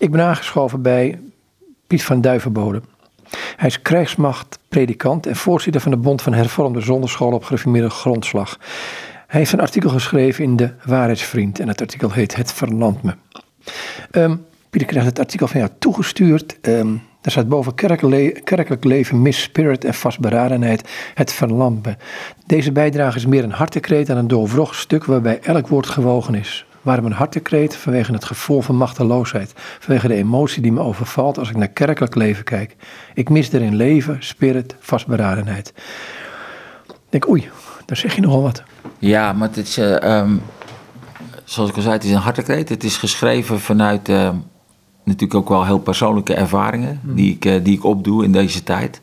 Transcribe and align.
Ik 0.00 0.10
ben 0.10 0.20
aangeschoven 0.20 0.82
bij 0.82 1.20
Piet 1.86 2.04
van 2.04 2.20
Duivenbode. 2.20 2.82
Hij 3.56 3.68
is 3.68 3.82
krijgsmacht, 3.82 4.58
predikant 4.68 5.26
en 5.26 5.36
voorzitter 5.36 5.80
van 5.80 5.90
de 5.90 5.96
Bond 5.96 6.22
van 6.22 6.32
Hervormde 6.32 6.80
Zonderscholen 6.80 7.34
op 7.34 7.44
gereformeerde 7.44 7.90
grondslag. 7.90 8.58
Hij 9.26 9.40
heeft 9.40 9.52
een 9.52 9.60
artikel 9.60 9.90
geschreven 9.90 10.44
in 10.44 10.56
de 10.56 10.72
Waarheidsvriend 10.84 11.60
en 11.60 11.68
het 11.68 11.80
artikel 11.80 12.12
heet 12.12 12.36
Het 12.36 12.52
Verlandt 12.52 13.02
Me. 13.02 13.14
Um, 14.10 14.46
Pieter 14.70 14.88
krijgt 14.88 15.08
het 15.08 15.18
artikel 15.18 15.46
van 15.46 15.60
jou 15.60 15.72
toegestuurd. 15.78 16.58
Um, 16.62 17.02
daar 17.20 17.32
staat 17.32 17.48
boven 17.48 17.74
kerkelijk 18.44 18.84
leven, 18.84 19.22
mis 19.22 19.42
spirit 19.42 19.84
en 19.84 19.94
vastberadenheid, 19.94 20.88
het 21.14 21.32
verlampt 21.32 21.86
me. 21.86 21.96
Deze 22.46 22.72
bijdrage 22.72 23.16
is 23.16 23.26
meer 23.26 23.44
een 23.44 23.52
hartekreet 23.52 24.06
dan 24.06 24.16
een 24.16 24.28
doorwrocht 24.28 24.76
stuk 24.76 25.04
waarbij 25.04 25.40
elk 25.40 25.68
woord 25.68 25.86
gewogen 25.86 26.34
is. 26.34 26.64
Waarom 26.82 27.04
een 27.04 27.12
hartekreet? 27.12 27.76
Vanwege 27.76 28.12
het 28.12 28.24
gevoel 28.24 28.60
van 28.60 28.76
machteloosheid. 28.76 29.52
Vanwege 29.54 30.08
de 30.08 30.14
emotie 30.14 30.62
die 30.62 30.72
me 30.72 30.80
overvalt 30.80 31.38
als 31.38 31.50
ik 31.50 31.56
naar 31.56 31.68
kerkelijk 31.68 32.14
leven 32.14 32.44
kijk. 32.44 32.76
Ik 33.14 33.28
mis 33.28 33.52
erin 33.52 33.76
leven, 33.76 34.16
spirit, 34.18 34.76
vastberadenheid. 34.80 35.72
Ik 36.86 36.94
denk, 37.08 37.28
oei, 37.28 37.48
daar 37.86 37.96
zeg 37.96 38.14
je 38.14 38.20
nogal 38.20 38.42
wat. 38.42 38.62
Ja, 38.98 39.32
maar 39.32 39.48
het 39.48 39.56
is, 39.56 39.78
uh, 39.78 40.18
um, 40.18 40.42
zoals 41.44 41.70
ik 41.70 41.76
al 41.76 41.82
zei, 41.82 41.94
het 41.94 42.04
is 42.04 42.10
een 42.10 42.16
hartekreet. 42.16 42.68
Het 42.68 42.84
is 42.84 42.96
geschreven 42.96 43.60
vanuit 43.60 44.08
uh, 44.08 44.30
natuurlijk 45.04 45.34
ook 45.34 45.48
wel 45.48 45.64
heel 45.64 45.78
persoonlijke 45.78 46.34
ervaringen 46.34 47.00
hmm. 47.02 47.14
die, 47.14 47.34
ik, 47.34 47.44
uh, 47.44 47.64
die 47.64 47.76
ik 47.76 47.84
opdoe 47.84 48.24
in 48.24 48.32
deze 48.32 48.62
tijd. 48.62 49.00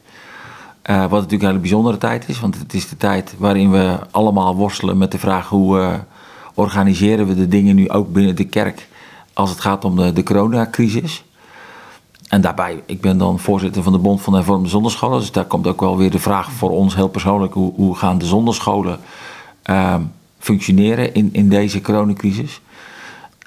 Uh, 0.89 0.99
wat 0.99 1.11
natuurlijk 1.11 1.41
een 1.41 1.47
hele 1.47 1.59
bijzondere 1.59 1.97
tijd 1.97 2.29
is, 2.29 2.39
want 2.39 2.59
het 2.59 2.73
is 2.73 2.89
de 2.89 2.97
tijd 2.97 3.35
waarin 3.37 3.71
we 3.71 3.97
allemaal 4.11 4.55
worstelen 4.55 4.97
met 4.97 5.11
de 5.11 5.19
vraag 5.19 5.49
hoe 5.49 5.99
organiseren 6.57 7.27
we 7.27 7.35
de 7.35 7.47
dingen 7.47 7.75
nu 7.75 7.89
ook 7.89 8.13
binnen 8.13 8.35
de 8.35 8.45
kerk 8.45 8.87
als 9.33 9.49
het 9.49 9.59
gaat 9.59 9.85
om 9.85 9.95
de, 9.95 10.13
de 10.13 10.23
coronacrisis. 10.23 11.23
En 12.27 12.41
daarbij, 12.41 12.83
ik 12.85 13.01
ben 13.01 13.17
dan 13.17 13.39
voorzitter 13.39 13.83
van 13.83 13.91
de 13.91 13.99
Bond 13.99 14.21
van 14.21 14.33
de 14.33 14.39
Hervormde 14.39 14.69
Zonderscholen. 14.69 15.19
Dus 15.19 15.31
daar 15.31 15.45
komt 15.45 15.67
ook 15.67 15.79
wel 15.79 15.97
weer 15.97 16.11
de 16.11 16.19
vraag 16.19 16.51
voor 16.51 16.69
ons 16.69 16.95
heel 16.95 17.07
persoonlijk: 17.07 17.53
hoe, 17.53 17.73
hoe 17.75 17.95
gaan 17.95 18.17
de 18.17 18.25
zonderscholen 18.25 18.99
uh, 19.69 19.95
functioneren 20.39 21.13
in, 21.13 21.29
in 21.31 21.49
deze 21.49 21.81
coronacrisis? 21.81 22.61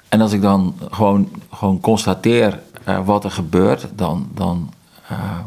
En 0.09 0.21
als 0.21 0.31
ik 0.31 0.41
dan 0.41 0.75
gewoon, 0.91 1.29
gewoon 1.53 1.79
constateer 1.79 2.59
uh, 2.87 3.05
wat 3.05 3.23
er 3.23 3.31
gebeurt, 3.31 3.87
dan, 3.95 4.27
dan, 4.33 4.73
uh, 5.11 5.39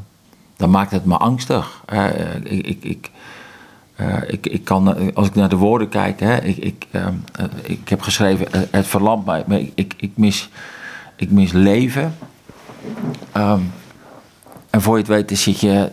dan 0.57 0.71
maakt 0.71 0.91
het 0.91 1.05
me 1.05 1.17
angstig. 1.17 1.83
ik, 2.43 2.67
ik, 2.67 2.85
ik, 2.85 3.11
uh, 4.01 4.17
ik, 4.27 4.47
ik 4.47 4.65
kan, 4.65 5.15
als 5.15 5.27
ik 5.27 5.35
naar 5.35 5.49
de 5.49 5.57
woorden 5.57 5.89
kijk, 5.89 6.21
hè, 6.21 6.37
ik, 6.37 6.57
ik, 6.57 6.87
uh, 6.91 7.07
ik 7.63 7.89
heb 7.89 8.01
geschreven, 8.01 8.47
het 8.71 8.87
verlamt 8.87 9.27
mij, 9.27 9.45
maar 9.47 9.61
ik, 9.75 9.95
ik, 9.97 10.11
mis, 10.15 10.51
ik 11.17 11.31
mis 11.31 11.53
leven. 11.53 12.15
Um, 13.37 13.73
en 14.71 14.83
voor 14.83 14.95
je 14.95 15.03
het 15.03 15.29
weet 15.29 15.39
zit 15.39 15.61
je, 15.61 15.91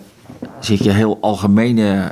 zit 0.60 0.84
je 0.84 0.92
heel 0.92 1.18
algemene 1.22 2.12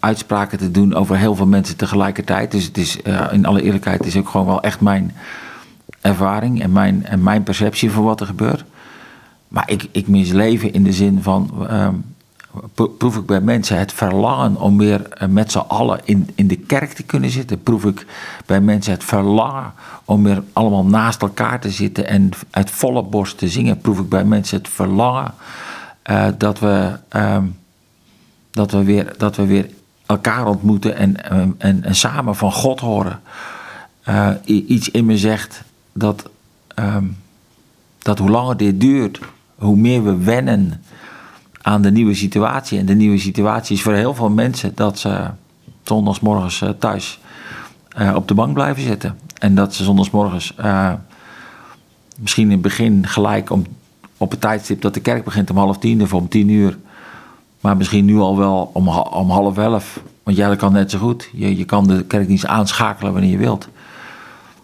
uitspraken 0.00 0.58
te 0.58 0.70
doen 0.70 0.94
over 0.94 1.16
heel 1.16 1.34
veel 1.34 1.46
mensen 1.46 1.76
tegelijkertijd. 1.76 2.50
Dus 2.50 2.64
het 2.64 2.78
is, 2.78 2.96
in 3.30 3.46
alle 3.46 3.62
eerlijkheid, 3.62 3.98
het 3.98 4.06
is 4.06 4.16
ook 4.16 4.28
gewoon 4.28 4.46
wel 4.46 4.62
echt 4.62 4.80
mijn 4.80 5.14
ervaring 6.00 6.62
en 6.62 6.72
mijn, 6.72 7.06
en 7.06 7.22
mijn 7.22 7.42
perceptie 7.42 7.90
van 7.90 8.04
wat 8.04 8.20
er 8.20 8.26
gebeurt. 8.26 8.64
Maar 9.48 9.70
ik, 9.70 9.88
ik 9.92 10.08
mis 10.08 10.30
leven 10.30 10.72
in 10.72 10.84
de 10.84 10.92
zin 10.92 11.22
van. 11.22 11.66
Um, 11.70 12.04
proef 12.98 13.16
ik 13.16 13.26
bij 13.26 13.40
mensen 13.40 13.78
het 13.78 13.92
verlangen 13.92 14.56
om 14.56 14.78
weer 14.78 15.08
eh, 15.08 15.28
met 15.28 15.52
z'n 15.52 15.58
allen 15.58 16.00
in, 16.04 16.30
in 16.34 16.48
de 16.48 16.56
kerk 16.56 16.92
te 16.92 17.02
kunnen 17.02 17.30
zitten. 17.30 17.62
Proef 17.62 17.84
ik 17.84 18.06
bij 18.46 18.60
mensen 18.60 18.92
het 18.92 19.04
verlangen 19.04 19.72
om 20.04 20.22
weer 20.22 20.42
allemaal 20.52 20.84
naast 20.84 21.22
elkaar 21.22 21.60
te 21.60 21.70
zitten 21.70 22.06
en 22.06 22.30
uit 22.50 22.70
volle 22.70 23.02
borst 23.02 23.38
te 23.38 23.48
zingen. 23.48 23.80
Proef 23.80 23.98
ik 23.98 24.08
bij 24.08 24.24
mensen 24.24 24.58
het 24.58 24.68
verlangen 24.68 25.34
uh, 26.10 26.26
dat, 26.38 26.58
we, 26.58 26.98
uh, 27.16 27.38
dat, 28.50 28.70
we 28.70 28.84
weer, 28.84 29.14
dat 29.18 29.36
we 29.36 29.46
weer 29.46 29.70
elkaar 30.06 30.46
ontmoeten 30.46 30.96
en, 30.96 31.30
en, 31.58 31.84
en 31.84 31.94
samen 31.94 32.36
van 32.36 32.52
God 32.52 32.80
horen. 32.80 33.20
Uh, 34.08 34.30
iets 34.44 34.90
in 34.90 35.06
me 35.06 35.18
zegt 35.18 35.62
dat, 35.92 36.30
um, 36.74 37.16
dat 37.98 38.18
hoe 38.18 38.30
langer 38.30 38.56
dit 38.56 38.80
duurt, 38.80 39.20
hoe 39.54 39.76
meer 39.76 40.04
we 40.04 40.16
wennen 40.16 40.82
aan 41.62 41.82
de 41.82 41.90
nieuwe 41.90 42.14
situatie. 42.14 42.78
En 42.78 42.86
de 42.86 42.94
nieuwe 42.94 43.18
situatie 43.18 43.76
is 43.76 43.82
voor 43.82 43.94
heel 43.94 44.14
veel 44.14 44.30
mensen 44.30 44.72
dat 44.74 44.98
ze 44.98 45.30
zondagsmorgens 45.82 46.60
uh, 46.60 46.68
thuis 46.68 47.18
uh, 47.98 48.14
op 48.14 48.28
de 48.28 48.34
bank 48.34 48.54
blijven 48.54 48.82
zitten. 48.82 49.18
En 49.38 49.54
dat 49.54 49.74
ze 49.74 49.84
zondagsmorgens 49.84 50.54
uh, 50.60 50.92
misschien 52.18 52.44
in 52.44 52.50
het 52.50 52.60
begin 52.60 53.06
gelijk 53.06 53.50
om, 53.50 53.66
op 54.16 54.30
het 54.30 54.40
tijdstip 54.40 54.82
dat 54.82 54.94
de 54.94 55.00
kerk 55.00 55.24
begint 55.24 55.50
om 55.50 55.56
half 55.56 55.78
tien 55.78 56.02
of 56.02 56.14
om 56.14 56.28
tien 56.28 56.48
uur. 56.48 56.78
Maar 57.60 57.76
misschien 57.76 58.04
nu 58.04 58.18
al 58.18 58.36
wel 58.36 58.70
om, 58.72 58.88
om 58.88 59.30
half 59.30 59.58
elf. 59.58 60.00
Want 60.22 60.36
ja, 60.36 60.48
dat 60.48 60.58
kan 60.58 60.72
net 60.72 60.90
zo 60.90 60.98
goed. 60.98 61.28
Je, 61.32 61.56
je 61.56 61.64
kan 61.64 61.86
de 61.86 62.04
kerkdienst 62.04 62.46
aanschakelen 62.46 63.12
wanneer 63.12 63.30
je 63.30 63.38
wilt. 63.38 63.68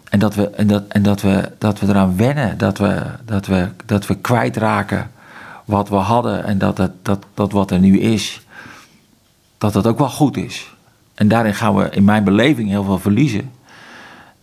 En 0.09 0.19
dat 0.19 0.35
we, 0.35 0.49
en 0.49 0.67
dat, 0.67 0.83
en 0.87 1.03
dat 1.03 1.21
we, 1.21 1.51
dat 1.57 1.79
we 1.79 1.87
eraan 1.87 2.17
wennen, 2.17 2.57
dat 2.57 2.77
we, 2.77 3.01
dat 3.25 3.45
we, 3.45 3.67
dat 3.85 4.07
we 4.07 4.15
kwijtraken 4.15 5.11
wat 5.67 5.89
we 5.89 5.95
hadden 5.95 6.43
en 6.43 6.57
dat, 6.57 6.77
het, 6.77 6.91
dat, 7.01 7.25
dat 7.33 7.51
wat 7.51 7.71
er 7.71 7.79
nu 7.79 7.99
is, 7.99 8.41
dat 9.57 9.73
dat 9.73 9.87
ook 9.87 9.97
wel 9.97 10.09
goed 10.09 10.37
is. 10.37 10.75
En 11.13 11.27
daarin 11.27 11.55
gaan 11.55 11.75
we 11.75 11.89
in 11.89 12.03
mijn 12.03 12.23
beleving 12.23 12.69
heel 12.69 12.83
veel 12.83 12.99
verliezen. 12.99 13.51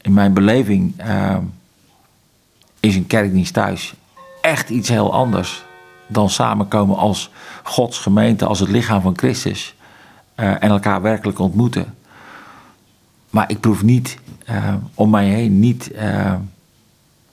In 0.01 0.13
mijn 0.13 0.33
beleving 0.33 1.07
uh, 1.07 1.37
is 2.81 2.97
een 2.97 3.07
kerkdienst 3.07 3.53
thuis 3.53 3.95
echt 4.41 4.71
iets 4.71 4.89
heel 4.89 5.13
anders 5.13 5.65
dan 6.07 6.31
samenkomen 6.31 6.97
als 6.97 7.31
Gods 7.63 7.99
gemeente, 7.99 8.47
als 8.47 8.61
het 8.61 8.69
lichaam 8.69 9.01
van 9.01 9.19
Christus 9.19 9.75
uh, 10.37 10.47
en 10.51 10.71
elkaar 10.71 11.03
werkelijk 11.03 11.39
ontmoeten. 11.39 11.95
Maar 13.31 13.51
ik 13.51 13.61
proef 13.61 13.83
niet 13.83 14.19
uh, 14.51 14.75
om 14.95 15.11
mij 15.11 15.27
heen 15.27 15.59
niet 15.59 15.91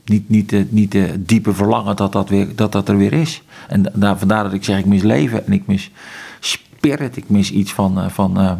niet, 0.05 0.29
niet, 0.29 0.71
niet 0.71 0.91
de 0.91 1.23
diepe 1.23 1.53
verlangen 1.53 1.95
dat 1.95 2.11
dat, 2.11 2.29
weer, 2.29 2.55
dat 2.55 2.71
dat 2.71 2.89
er 2.89 2.97
weer 2.97 3.13
is. 3.13 3.43
En 3.67 3.91
daar, 3.93 4.17
vandaar 4.17 4.43
dat 4.43 4.53
ik 4.53 4.63
zeg, 4.63 4.79
ik 4.79 4.85
mis 4.85 5.01
leven 5.01 5.45
en 5.45 5.53
ik 5.53 5.67
mis 5.67 5.91
spirit. 6.39 7.17
Ik 7.17 7.29
mis 7.29 7.51
iets 7.51 7.73
van, 7.73 7.99
uh, 7.99 8.09
van 8.09 8.41
uh, 8.41 8.51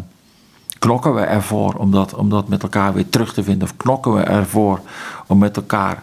knokken 0.78 1.14
we 1.14 1.20
ervoor 1.20 1.74
om 1.74 1.90
dat, 1.90 2.14
om 2.14 2.28
dat 2.28 2.48
met 2.48 2.62
elkaar 2.62 2.94
weer 2.94 3.08
terug 3.08 3.34
te 3.34 3.42
vinden? 3.42 3.68
Of 3.68 3.76
knokken 3.76 4.14
we 4.14 4.20
ervoor 4.20 4.80
om 5.26 5.38
met 5.38 5.56
elkaar, 5.56 6.02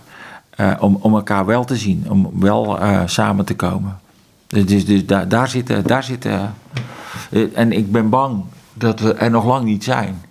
uh, 0.60 0.74
om, 0.80 0.98
om 1.02 1.16
elkaar 1.16 1.46
wel 1.46 1.66
te 1.66 1.76
zien, 1.76 2.06
om 2.10 2.32
wel 2.40 2.80
samen 3.06 3.46
te 3.46 3.56
komen? 3.56 4.00
Dus, 4.48 4.66
dus, 4.66 4.86
dus 4.86 5.06
daar, 5.06 5.28
daar 5.28 5.48
zitten, 5.48 5.88
daar 5.88 6.04
zitten 6.04 6.54
en 7.54 7.72
ik 7.72 7.92
ben 7.92 8.10
bang 8.10 8.44
dat 8.74 9.00
we 9.00 9.14
er 9.14 9.30
nog 9.30 9.46
lang 9.46 9.66
niet 9.66 9.84
zijn. 9.84 10.22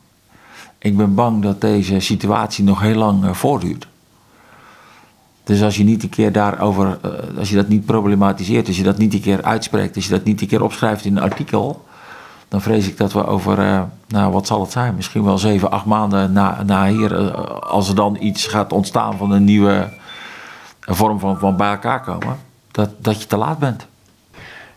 Ik 0.79 0.97
ben 0.97 1.15
bang 1.15 1.43
dat 1.43 1.61
deze 1.61 2.01
situatie 2.01 2.65
nog 2.65 2.81
heel 2.81 2.95
lang 2.95 3.37
voortduurt. 3.37 3.87
Dus 5.48 5.62
als 5.62 5.76
je 5.76 5.84
niet 5.84 6.03
een 6.03 6.09
keer 6.09 6.32
daarover, 6.32 6.98
uh, 7.04 7.38
als 7.38 7.50
je 7.50 7.56
dat 7.56 7.69
niet 7.69 7.86
problematiseert, 7.86 8.66
als 8.66 8.76
je 8.76 8.82
dat 8.82 8.98
niet 8.98 9.14
een 9.14 9.20
keer 9.20 9.42
uitspreekt, 9.42 9.97
als 9.97 10.04
je 10.04 10.10
dat 10.10 10.25
niet 10.25 10.41
een 10.41 10.47
keer 10.47 10.62
opschrijft 10.62 11.04
in 11.04 11.16
een 11.16 11.22
artikel, 11.22 11.84
dan 12.48 12.60
vrees 12.60 12.88
ik 12.88 12.97
dat 12.97 13.12
we 13.12 13.26
over, 13.26 13.59
uh, 13.59 13.82
nou 14.09 14.32
wat 14.32 14.47
zal 14.47 14.60
het 14.60 14.72
zijn, 14.72 14.94
misschien 14.94 15.25
wel 15.25 15.38
zeven, 15.38 15.70
acht 15.70 15.84
maanden 15.84 16.32
na, 16.32 16.62
na 16.62 16.88
hier, 16.88 17.20
uh, 17.20 17.34
als 17.60 17.88
er 17.88 17.94
dan 17.94 18.16
iets 18.20 18.47
gaat 18.47 18.72
ontstaan 18.72 19.16
van 19.16 19.31
een 19.31 19.44
nieuwe 19.44 19.88
vorm 20.81 21.19
van, 21.19 21.38
van 21.38 21.56
bij 21.56 21.70
elkaar 21.70 22.03
komen, 22.03 22.36
dat, 22.70 22.91
dat 22.98 23.20
je 23.20 23.26
te 23.26 23.36
laat 23.36 23.59
bent. 23.59 23.86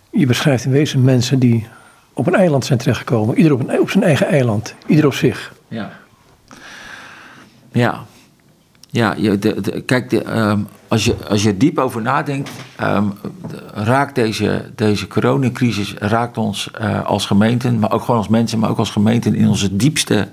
Je 0.10 0.26
beschrijft 0.26 0.66
in 0.66 0.72
wezen 0.72 1.04
mensen 1.04 1.40
die 1.40 1.68
op 2.14 2.28
een 2.28 2.36
eiland 2.36 2.66
zijn 2.66 2.80
terechtgekomen, 2.80 3.38
ieder 3.38 3.54
op, 3.54 3.60
een, 3.60 3.80
op 3.80 3.90
zijn 3.90 4.04
eigen 4.04 4.28
eiland, 4.28 4.76
ieder 4.86 5.06
op 5.06 5.14
zich. 5.14 5.54
Ja. 5.68 5.92
Ja, 7.72 8.04
ja, 8.92 9.16
je, 9.18 9.38
kijk, 9.86 10.10
de, 10.10 10.38
um, 10.38 10.68
als, 10.88 11.06
je, 11.06 11.16
als 11.28 11.44
je 11.44 11.58
diep 11.58 11.78
over 11.78 12.02
nadenkt, 12.02 12.50
um, 12.82 13.14
raakt 13.74 14.16
deze, 14.16 14.72
deze 14.76 15.08
coronacrisis 15.08 15.94
raakt 15.94 16.38
ons 16.38 16.70
uh, 16.82 17.06
als 17.06 17.26
gemeenten, 17.26 17.80
maar 17.80 17.92
ook 17.92 18.02
gewoon 18.02 18.18
als 18.18 18.28
mensen, 18.28 18.60
maar 18.60 18.70
ook 18.70 18.78
als 18.78 18.92
gemeenten 18.92 19.36
in 19.36 19.48
onze 19.48 19.76
diepste, 19.76 20.28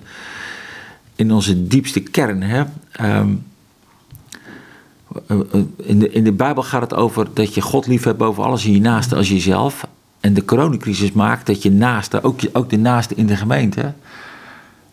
in 1.15 1.33
onze 1.33 1.67
diepste 1.67 2.01
kern. 2.01 2.43
Hè? 2.43 2.63
Um, 3.21 3.47
in, 5.77 5.99
de, 5.99 6.11
in 6.11 6.25
de 6.25 6.33
Bijbel 6.33 6.63
gaat 6.63 6.81
het 6.81 6.95
over 6.95 7.27
dat 7.35 7.55
je 7.55 7.61
God 7.61 7.87
lief 7.87 8.05
hebt 8.05 8.19
boven 8.19 8.45
alles 8.45 8.65
en 8.65 8.73
je 8.73 8.81
naaste 8.81 9.17
als 9.17 9.29
jezelf. 9.29 9.87
En 10.21 10.35
de 10.35 10.45
coronacrisis 10.45 11.13
maakt 11.13 11.47
dat 11.47 11.63
je 11.63 11.71
naaste, 11.71 12.23
ook, 12.23 12.41
ook 12.53 12.71
de 12.71 12.79
naaste 12.79 13.15
in 13.15 13.27
de 13.27 13.37
gemeente, 13.37 13.93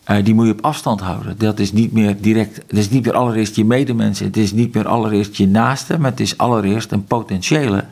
uh, 0.07 0.17
die 0.23 0.33
moet 0.33 0.45
je 0.45 0.51
op 0.51 0.65
afstand 0.65 1.01
houden. 1.01 1.37
Dat 1.37 1.59
is 1.59 1.71
niet 1.71 1.91
meer 1.91 2.21
direct, 2.21 2.55
het 2.55 2.77
is 2.77 2.89
niet 2.89 3.05
meer 3.05 3.13
allereerst 3.13 3.55
je 3.55 3.65
medemensen, 3.65 4.25
het 4.25 4.37
is 4.37 4.51
niet 4.51 4.73
meer 4.73 4.87
allereerst 4.87 5.35
je 5.35 5.47
naaste, 5.47 5.99
maar 5.99 6.11
het 6.11 6.19
is 6.19 6.37
allereerst 6.37 6.91
een 6.91 7.05
potentiële 7.05 7.85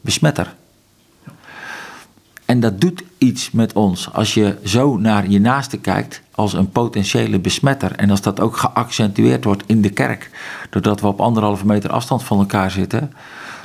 besmetter. 0.00 0.54
en 2.44 2.60
dat 2.60 2.80
doet 2.80 3.02
iets 3.18 3.50
met 3.50 3.72
ons 3.72 4.12
als 4.12 4.34
je 4.34 4.56
zo 4.64 4.96
naar 4.96 5.28
je 5.28 5.40
naaste 5.40 5.78
kijkt 5.78 6.22
als 6.40 6.52
een 6.52 6.70
potentiële 6.70 7.38
besmetter. 7.38 7.92
En 7.92 8.10
als 8.10 8.20
dat 8.20 8.40
ook 8.40 8.56
geaccentueerd 8.56 9.44
wordt 9.44 9.62
in 9.66 9.82
de 9.82 9.90
kerk, 9.90 10.30
doordat 10.70 11.00
we 11.00 11.06
op 11.06 11.20
anderhalve 11.20 11.66
meter 11.66 11.90
afstand 11.90 12.22
van 12.22 12.38
elkaar 12.38 12.70
zitten. 12.70 13.12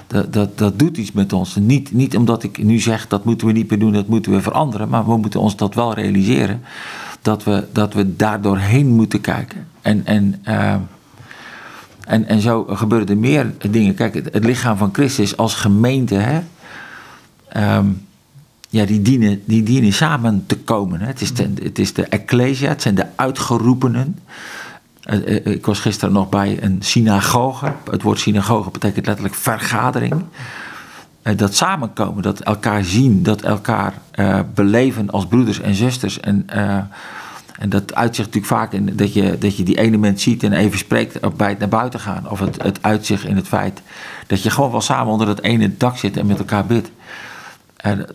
Dat, 0.07 0.33
dat, 0.33 0.57
dat 0.57 0.79
doet 0.79 0.97
iets 0.97 1.11
met 1.11 1.33
ons. 1.33 1.55
Niet, 1.55 1.93
niet 1.93 2.17
omdat 2.17 2.43
ik 2.43 2.63
nu 2.63 2.79
zeg 2.79 3.07
dat 3.07 3.25
moeten 3.25 3.47
we 3.47 3.53
niet 3.53 3.69
meer 3.69 3.79
doen, 3.79 3.93
dat 3.93 4.07
moeten 4.07 4.31
we 4.31 4.41
veranderen. 4.41 4.89
Maar 4.89 5.05
we 5.05 5.17
moeten 5.17 5.39
ons 5.39 5.55
dat 5.55 5.75
wel 5.75 5.93
realiseren. 5.93 6.61
Dat 7.25 7.43
we, 7.43 7.63
dat 7.71 7.93
we 7.93 8.15
daar 8.15 8.41
doorheen 8.41 8.87
moeten 8.87 9.21
kijken. 9.21 9.67
En, 9.81 10.05
en, 10.05 10.41
uh, 10.47 10.75
en, 12.05 12.27
en 12.27 12.41
zo 12.41 12.63
gebeuren 12.63 13.07
er 13.07 13.17
meer 13.17 13.53
dingen. 13.69 13.93
Kijk, 13.93 14.13
het, 14.13 14.43
lichaam 14.43 14.77
van 14.77 14.89
Christus 14.93 15.37
als 15.37 15.53
gemeente. 15.53 16.15
Hè, 16.15 16.41
um, 17.77 18.07
ja, 18.69 18.85
die, 18.85 19.01
dienen, 19.01 19.41
die 19.45 19.63
dienen 19.63 19.93
samen 19.93 20.43
te 20.47 20.57
komen. 20.57 20.99
Hè. 20.99 21.07
Het, 21.07 21.21
is 21.21 21.33
de, 21.33 21.53
het 21.63 21.79
is 21.79 21.93
de 21.93 22.05
ecclesia, 22.05 22.69
het 22.69 22.81
zijn 22.81 22.95
de 22.95 23.05
uitgeroepenen. 23.15 24.19
Uh, 25.09 25.45
ik 25.45 25.65
was 25.65 25.79
gisteren 25.79 26.13
nog 26.13 26.29
bij 26.29 26.63
een 26.63 26.77
synagoge. 26.79 27.73
Het 27.91 28.01
woord 28.01 28.19
synagoge 28.19 28.69
betekent 28.69 29.05
letterlijk 29.05 29.35
vergadering. 29.35 30.23
Uh, 31.27 31.37
dat 31.37 31.55
samenkomen, 31.55 32.23
dat 32.23 32.39
elkaar 32.39 32.83
zien, 32.83 33.23
dat 33.23 33.41
elkaar 33.41 33.93
uh, 34.15 34.39
beleven 34.53 35.09
als 35.09 35.27
broeders 35.27 35.59
en 35.59 35.75
zusters. 35.75 36.19
En, 36.19 36.49
en 37.59 37.69
dat 37.69 37.95
uitzicht 37.95 38.27
natuurlijk 38.27 38.53
vaak 38.53 38.73
in 38.73 38.95
dat 38.95 39.13
je, 39.13 39.37
dat 39.37 39.57
je 39.57 39.63
die 39.63 39.77
ene 39.77 39.97
mens 39.97 40.23
ziet 40.23 40.43
en 40.43 40.53
even 40.53 40.77
spreekt 40.77 41.37
bij 41.37 41.49
het 41.49 41.59
naar 41.59 41.69
buiten 41.69 41.99
gaan. 41.99 42.29
Of 42.29 42.39
het, 42.39 42.63
het 42.63 42.79
uitzicht 42.81 43.23
in 43.23 43.35
het 43.35 43.47
feit 43.47 43.81
dat 44.27 44.43
je 44.43 44.49
gewoon 44.49 44.71
wel 44.71 44.81
samen 44.81 45.11
onder 45.11 45.27
dat 45.27 45.41
ene 45.41 45.77
dak 45.77 45.97
zit 45.97 46.17
en 46.17 46.25
met 46.25 46.39
elkaar 46.39 46.65
bidt. 46.65 46.91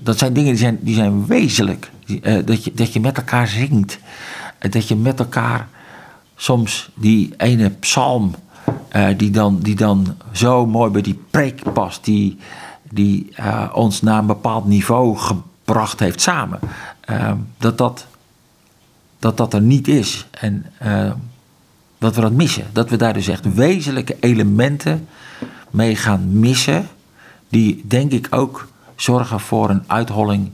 dat 0.00 0.18
zijn 0.18 0.32
dingen 0.32 0.50
die 0.50 0.60
zijn, 0.60 0.78
die 0.80 0.94
zijn 0.94 1.26
wezenlijk. 1.26 1.90
dat, 2.44 2.64
je, 2.64 2.72
dat 2.74 2.92
je 2.92 3.00
met 3.00 3.16
elkaar 3.16 3.48
zingt. 3.48 3.98
dat 4.58 4.88
je 4.88 4.96
met 4.96 5.18
elkaar 5.18 5.68
soms 6.40 6.90
die 6.94 7.34
ene 7.36 7.70
psalm, 7.70 8.34
uh, 8.96 9.08
die, 9.16 9.30
dan, 9.30 9.58
die 9.58 9.74
dan 9.74 10.16
zo 10.32 10.66
mooi 10.66 10.90
bij 10.90 11.02
die 11.02 11.20
preek 11.30 11.72
past, 11.72 12.04
die, 12.04 12.38
die 12.90 13.32
uh, 13.40 13.70
ons 13.72 14.02
naar 14.02 14.18
een 14.18 14.26
bepaald 14.26 14.66
niveau 14.66 15.16
gebracht 15.16 16.00
heeft 16.00 16.20
samen, 16.20 16.58
uh, 17.10 17.32
dat, 17.58 17.78
dat, 17.78 18.06
dat 19.18 19.36
dat 19.36 19.54
er 19.54 19.60
niet 19.60 19.88
is. 19.88 20.26
En 20.30 20.66
dat 21.98 22.14
we 22.14 22.20
dat 22.20 22.32
missen. 22.32 22.64
Dat 22.72 22.90
we 22.90 22.96
daar 22.96 23.12
dus 23.12 23.28
echt 23.28 23.54
wezenlijke 23.54 24.16
elementen 24.20 25.08
mee 25.70 25.96
gaan 25.96 26.38
missen, 26.38 26.88
die 27.48 27.84
denk 27.86 28.12
ik 28.12 28.26
ook 28.30 28.68
zorgen 28.96 29.40
voor 29.40 29.70
een 29.70 29.82
uitholling 29.86 30.50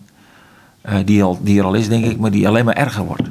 die, 1.04 1.22
al, 1.22 1.38
die 1.42 1.58
er 1.58 1.64
al 1.64 1.74
is, 1.74 1.88
denk 1.88 2.04
ik, 2.04 2.18
maar 2.18 2.30
die 2.30 2.48
alleen 2.48 2.64
maar 2.64 2.76
erger 2.76 3.04
wordt. 3.04 3.28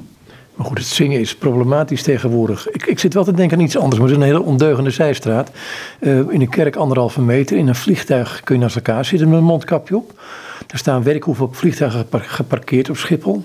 Maar 0.55 0.65
goed, 0.65 0.77
het 0.77 0.87
zingen 0.87 1.19
is 1.19 1.35
problematisch 1.35 2.03
tegenwoordig. 2.03 2.69
Ik, 2.69 2.85
ik 2.85 2.99
zit 2.99 3.13
wel 3.13 3.23
te 3.23 3.33
denken 3.33 3.57
aan 3.57 3.63
iets 3.63 3.77
anders, 3.77 3.99
maar 3.99 4.09
het 4.09 4.17
is 4.17 4.23
een 4.23 4.31
hele 4.31 4.45
ondeugende 4.45 4.89
zijstraat. 4.89 5.51
Uh, 5.99 6.17
in 6.17 6.41
een 6.41 6.49
kerk 6.49 6.75
anderhalve 6.75 7.21
meter, 7.21 7.57
in 7.57 7.67
een 7.67 7.75
vliegtuig 7.75 8.41
kun 8.43 8.55
je 8.55 8.61
naast 8.61 8.75
elkaar 8.75 9.05
zitten 9.05 9.29
met 9.29 9.37
een 9.37 9.43
mondkapje 9.43 9.95
op. 9.95 10.21
Er 10.67 10.77
staan 10.77 11.03
werk 11.03 11.23
hoeveel 11.23 11.49
vliegtuigen 11.51 12.05
geparkeerd 12.11 12.89
op 12.89 12.97
Schiphol. 12.97 13.43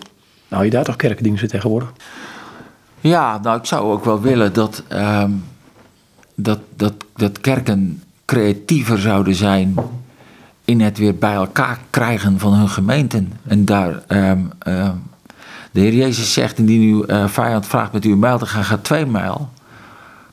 Nou, 0.49 0.65
je 0.65 0.71
daar 0.71 0.85
toch 0.85 0.97
kerkdiensten 0.97 1.49
tegenwoordig? 1.49 1.93
Ja, 3.01 3.39
nou, 3.43 3.59
ik 3.59 3.65
zou 3.65 3.93
ook 3.93 4.05
wel 4.05 4.21
willen 4.21 4.53
dat, 4.53 4.83
uh, 4.93 5.25
dat, 6.35 6.59
dat, 6.77 6.95
dat 7.17 7.41
kerken 7.41 8.03
creatiever 8.25 8.99
zouden 8.99 9.35
zijn 9.35 9.75
in 10.65 10.81
het 10.81 10.99
weer 10.99 11.15
bij 11.15 11.35
elkaar 11.35 11.79
krijgen 11.91 12.39
van 12.39 12.53
hun 12.53 12.69
gemeenten. 12.69 13.33
En 13.47 13.65
daar 13.65 14.03
uh, 14.09 14.91
de 15.71 15.81
Heer 15.81 15.95
Jezus 15.95 16.33
zegt, 16.33 16.59
indien 16.59 16.81
uw 16.81 17.05
uh, 17.07 17.29
vijand 17.29 17.67
vraagt 17.67 17.93
met 17.93 18.05
uw 18.05 18.17
mijl 18.17 18.39
te 18.39 18.47
gaan, 18.47 18.65
gaat 18.65 18.85
twee 18.85 19.07
mijl. 19.07 19.49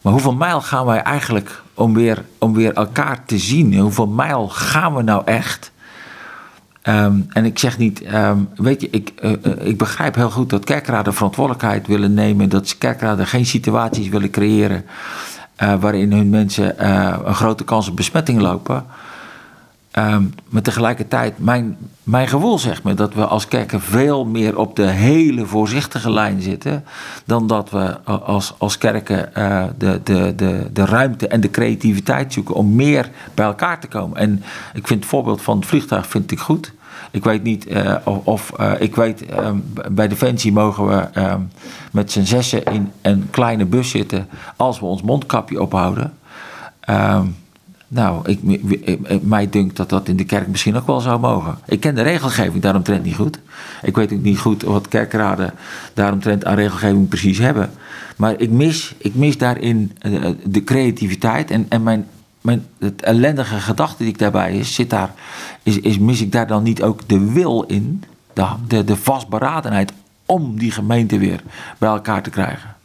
Maar 0.01 0.11
hoeveel 0.13 0.33
mijl 0.33 0.61
gaan 0.61 0.85
wij 0.85 1.01
eigenlijk 1.01 1.61
om 1.73 1.93
weer, 1.93 2.23
om 2.39 2.53
weer 2.53 2.73
elkaar 2.73 3.25
te 3.25 3.37
zien? 3.37 3.79
Hoeveel 3.79 4.07
mijl 4.07 4.49
gaan 4.49 4.95
we 4.95 5.01
nou 5.01 5.21
echt? 5.25 5.71
Um, 6.83 7.25
en 7.29 7.45
ik 7.45 7.59
zeg 7.59 7.77
niet, 7.77 8.13
um, 8.13 8.49
weet 8.55 8.81
je, 8.81 8.89
ik, 8.89 9.13
uh, 9.21 9.31
ik 9.59 9.77
begrijp 9.77 10.15
heel 10.15 10.29
goed 10.29 10.49
dat 10.49 10.63
kerkraden 10.63 11.13
verantwoordelijkheid 11.13 11.87
willen 11.87 12.13
nemen. 12.13 12.49
Dat 12.49 12.77
kerkraden 12.77 13.27
geen 13.27 13.45
situaties 13.45 14.07
willen 14.07 14.29
creëren 14.29 14.85
waarin 15.79 16.11
hun 16.11 16.29
mensen 16.29 16.87
een 17.27 17.35
grote 17.35 17.63
kans 17.63 17.89
op 17.89 17.95
besmetting 17.95 18.41
lopen. 18.41 18.85
Um, 19.97 20.33
maar 20.49 20.61
tegelijkertijd, 20.61 21.39
mijn, 21.39 21.77
mijn 22.03 22.27
gevoel 22.27 22.59
zegt 22.59 22.83
me 22.83 22.93
dat 22.93 23.13
we 23.13 23.25
als 23.25 23.47
kerken 23.47 23.81
veel 23.81 24.25
meer 24.25 24.57
op 24.57 24.75
de 24.75 24.85
hele 24.85 25.45
voorzichtige 25.45 26.11
lijn 26.11 26.41
zitten. 26.41 26.83
dan 27.25 27.47
dat 27.47 27.69
we 27.69 27.99
als, 28.05 28.53
als 28.57 28.77
kerken 28.77 29.29
uh, 29.37 29.63
de, 29.77 30.01
de, 30.03 30.33
de, 30.35 30.69
de 30.73 30.85
ruimte 30.85 31.27
en 31.27 31.41
de 31.41 31.49
creativiteit 31.49 32.33
zoeken 32.33 32.55
om 32.55 32.75
meer 32.75 33.09
bij 33.33 33.45
elkaar 33.45 33.79
te 33.79 33.87
komen. 33.87 34.17
En 34.17 34.43
ik 34.73 34.87
vind 34.87 34.99
het 34.99 35.09
voorbeeld 35.09 35.41
van 35.41 35.57
het 35.57 35.65
vliegtuig 35.65 36.07
vind 36.07 36.31
ik 36.31 36.39
goed. 36.39 36.73
Ik 37.11 37.23
weet 37.23 37.43
niet 37.43 37.67
uh, 37.67 37.95
of, 38.23 38.51
uh, 38.59 38.71
ik 38.79 38.95
weet, 38.95 39.25
um, 39.39 39.73
bij 39.91 40.07
Defensie 40.07 40.51
mogen 40.51 40.87
we 40.87 41.21
um, 41.21 41.49
met 41.91 42.11
z'n 42.11 42.23
zessen 42.23 42.63
in 42.63 42.91
een 43.01 43.27
kleine 43.31 43.65
bus 43.65 43.89
zitten 43.89 44.27
als 44.55 44.79
we 44.79 44.85
ons 44.85 45.01
mondkapje 45.01 45.61
ophouden. 45.61 46.13
Nou, 47.89 48.29
ik, 48.29 48.39
mij 49.21 49.49
dunkt 49.49 49.75
dat 49.75 49.89
dat 49.89 50.07
in 50.07 50.15
de 50.15 50.23
kerk 50.23 50.47
misschien 50.47 50.75
ook 50.75 50.87
wel 50.87 50.99
zou 50.99 51.19
mogen. 51.19 51.57
Ik 51.65 51.79
ken 51.79 51.95
de 51.95 52.01
regelgeving 52.01 52.61
daaromtrent 52.61 53.03
niet 53.03 53.15
goed. 53.15 53.39
Ik 53.81 53.95
weet 53.95 54.13
ook 54.13 54.21
niet 54.21 54.39
goed 54.39 54.61
wat 54.61 54.87
kerkraden 54.87 55.53
daaromtrent 55.93 56.45
aan 56.45 56.55
regelgeving 56.55 57.07
precies 57.07 57.37
hebben. 57.37 57.71
Maar 58.17 58.39
ik 58.39 58.49
mis, 58.49 58.95
ik 58.97 59.15
mis 59.15 59.37
daarin 59.37 59.97
uh, 60.01 60.29
de 60.43 60.63
creativiteit 60.63 61.51
en, 61.51 61.65
en 61.69 61.83
mijn, 61.83 62.07
mijn, 62.41 62.65
het 62.79 63.01
ellendige 63.01 63.59
gedachte 63.59 64.03
die 64.03 64.11
ik 64.11 64.19
daarbij 64.19 64.57
is, 64.57 64.75
zit 64.75 64.89
daar, 64.89 65.13
is, 65.63 65.79
is 65.79 65.99
mis 65.99 66.21
ik 66.21 66.31
daar 66.31 66.47
dan 66.47 66.63
niet 66.63 66.83
ook 66.83 67.07
de 67.07 67.31
wil 67.31 67.63
in, 67.63 68.03
de, 68.33 68.45
de, 68.67 68.83
de 68.83 68.95
vastberadenheid 68.95 69.93
om 70.25 70.59
die 70.59 70.71
gemeente 70.71 71.17
weer 71.17 71.41
bij 71.77 71.89
elkaar 71.89 72.23
te 72.23 72.29
krijgen. 72.29 72.75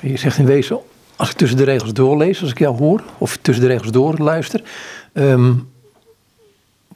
Je 0.00 0.16
zegt 0.16 0.38
in 0.38 0.44
wezen 0.44 0.78
als 1.18 1.30
ik 1.30 1.36
tussen 1.36 1.58
de 1.58 1.64
regels 1.64 1.92
doorlees, 1.92 2.40
als 2.40 2.50
ik 2.50 2.58
jou 2.58 2.76
hoor, 2.76 3.02
of 3.18 3.36
tussen 3.36 3.64
de 3.64 3.70
regels 3.70 3.90
door 3.90 4.18
luister, 4.18 4.62
um, 5.12 5.68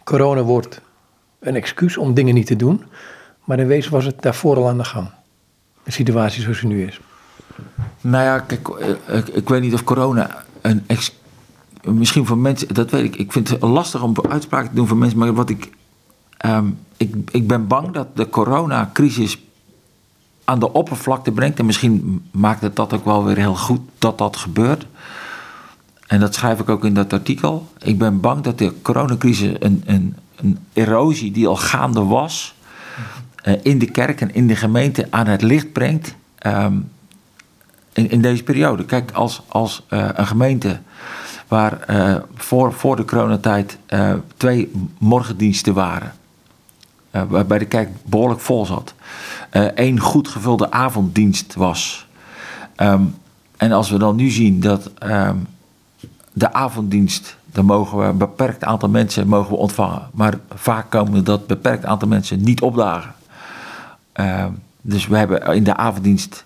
corona 0.04 0.42
wordt 0.42 0.80
een 1.40 1.54
excuus 1.54 1.96
om 1.96 2.14
dingen 2.14 2.34
niet 2.34 2.46
te 2.46 2.56
doen, 2.56 2.82
maar 3.44 3.58
in 3.58 3.66
wezen 3.66 3.92
was 3.92 4.04
het 4.04 4.22
daarvoor 4.22 4.56
al 4.56 4.68
aan 4.68 4.78
de 4.78 4.84
gang. 4.84 5.08
De 5.84 5.90
situatie 5.90 6.42
zoals 6.42 6.58
ze 6.58 6.66
nu 6.66 6.86
is. 6.86 7.00
Nou 8.00 8.24
ja, 8.24 8.38
kijk, 8.38 8.68
eh, 8.68 9.16
ik, 9.16 9.28
ik 9.28 9.48
weet 9.48 9.62
niet 9.62 9.74
of 9.74 9.84
corona 9.84 10.44
een 10.60 10.84
ex, 10.86 11.14
misschien 11.84 12.26
voor 12.26 12.38
mensen, 12.38 12.74
dat 12.74 12.90
weet 12.90 13.04
ik, 13.04 13.16
ik 13.16 13.32
vind 13.32 13.48
het 13.48 13.62
lastig 13.62 14.02
om 14.02 14.14
uitspraken 14.28 14.68
te 14.68 14.74
doen 14.74 14.88
voor 14.88 14.96
mensen, 14.96 15.18
maar 15.18 15.32
wat 15.32 15.50
ik, 15.50 15.70
um, 16.46 16.78
ik, 16.96 17.14
ik 17.30 17.46
ben 17.46 17.66
bang 17.66 17.90
dat 17.90 18.16
de 18.16 18.28
coronacrisis 18.28 19.38
aan 20.44 20.58
de 20.58 20.72
oppervlakte 20.72 21.32
brengt. 21.32 21.58
En 21.58 21.66
misschien 21.66 22.24
maakt 22.30 22.60
het 22.60 22.76
dat 22.76 22.92
ook 22.92 23.04
wel 23.04 23.24
weer 23.24 23.36
heel 23.36 23.56
goed 23.56 23.80
dat 23.98 24.18
dat 24.18 24.36
gebeurt. 24.36 24.86
En 26.06 26.20
dat 26.20 26.34
schrijf 26.34 26.60
ik 26.60 26.68
ook 26.68 26.84
in 26.84 26.94
dat 26.94 27.12
artikel. 27.12 27.66
Ik 27.78 27.98
ben 27.98 28.20
bang 28.20 28.40
dat 28.40 28.58
de 28.58 28.72
coronacrisis 28.82 29.56
een, 29.58 29.82
een, 29.86 30.16
een 30.36 30.58
erosie 30.72 31.30
die 31.30 31.46
al 31.46 31.56
gaande 31.56 32.04
was. 32.04 32.54
Uh, 33.44 33.54
in 33.62 33.78
de 33.78 33.90
kerk 33.90 34.20
en 34.20 34.34
in 34.34 34.46
de 34.46 34.56
gemeente 34.56 35.06
aan 35.10 35.26
het 35.26 35.42
licht 35.42 35.72
brengt. 35.72 36.14
Um, 36.46 36.90
in, 37.92 38.10
in, 38.10 38.22
deze 38.22 38.42
periode. 38.42 38.84
Kijk, 38.84 39.10
als, 39.10 39.42
als 39.48 39.86
uh, 39.90 40.08
een 40.14 40.26
gemeente 40.26 40.80
waar 41.48 41.84
uh, 41.90 42.16
voor, 42.34 42.72
voor 42.72 42.96
de 42.96 43.04
coronatijd 43.04 43.78
twee 44.36 44.70
morgendiensten 44.98 45.74
waren. 45.74 46.12
Waarbij 47.28 47.58
de 47.58 47.64
kerk 47.64 47.88
behoorlijk 48.04 48.40
vol 48.40 48.66
zat 48.66 48.94
uh, 49.52 49.62
één 49.62 50.00
goed 50.00 50.28
gevulde 50.28 50.70
avonddienst 50.70 51.54
was. 51.54 52.06
Um, 52.76 53.14
en 53.56 53.72
als 53.72 53.90
we 53.90 53.98
dan 53.98 54.16
nu 54.16 54.30
zien 54.30 54.60
dat 54.60 54.90
um, 55.02 55.46
de 56.32 56.52
avonddienst, 56.52 57.36
dan 57.46 57.64
mogen 57.64 57.98
we 57.98 58.04
een 58.04 58.18
beperkt 58.18 58.64
aantal 58.64 58.88
mensen 58.88 59.28
mogen 59.28 59.50
we 59.50 59.56
ontvangen. 59.56 60.08
Maar 60.12 60.34
vaak 60.54 60.90
komen 60.90 61.24
dat 61.24 61.46
beperkt 61.46 61.84
aantal 61.84 62.08
mensen 62.08 62.42
niet 62.42 62.60
opdagen. 62.60 63.14
Um, 64.14 64.62
dus 64.80 65.06
we 65.06 65.16
hebben 65.16 65.54
in 65.54 65.64
de 65.64 65.76
avonddienst 65.76 66.44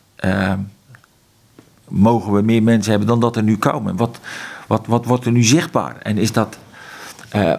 mogen 1.88 2.32
we 2.32 2.42
meer 2.42 2.62
mensen 2.62 2.90
hebben 2.90 3.08
dan 3.08 3.20
dat 3.20 3.36
er 3.36 3.42
nu 3.42 3.56
komen. 3.56 3.96
Wat, 3.96 4.18
wat, 4.66 4.86
wat 4.86 5.04
wordt 5.04 5.24
er 5.24 5.32
nu 5.32 5.42
zichtbaar? 5.42 5.96
En 6.02 6.18
is 6.18 6.32
dat, 6.32 6.58
uh, 7.36 7.52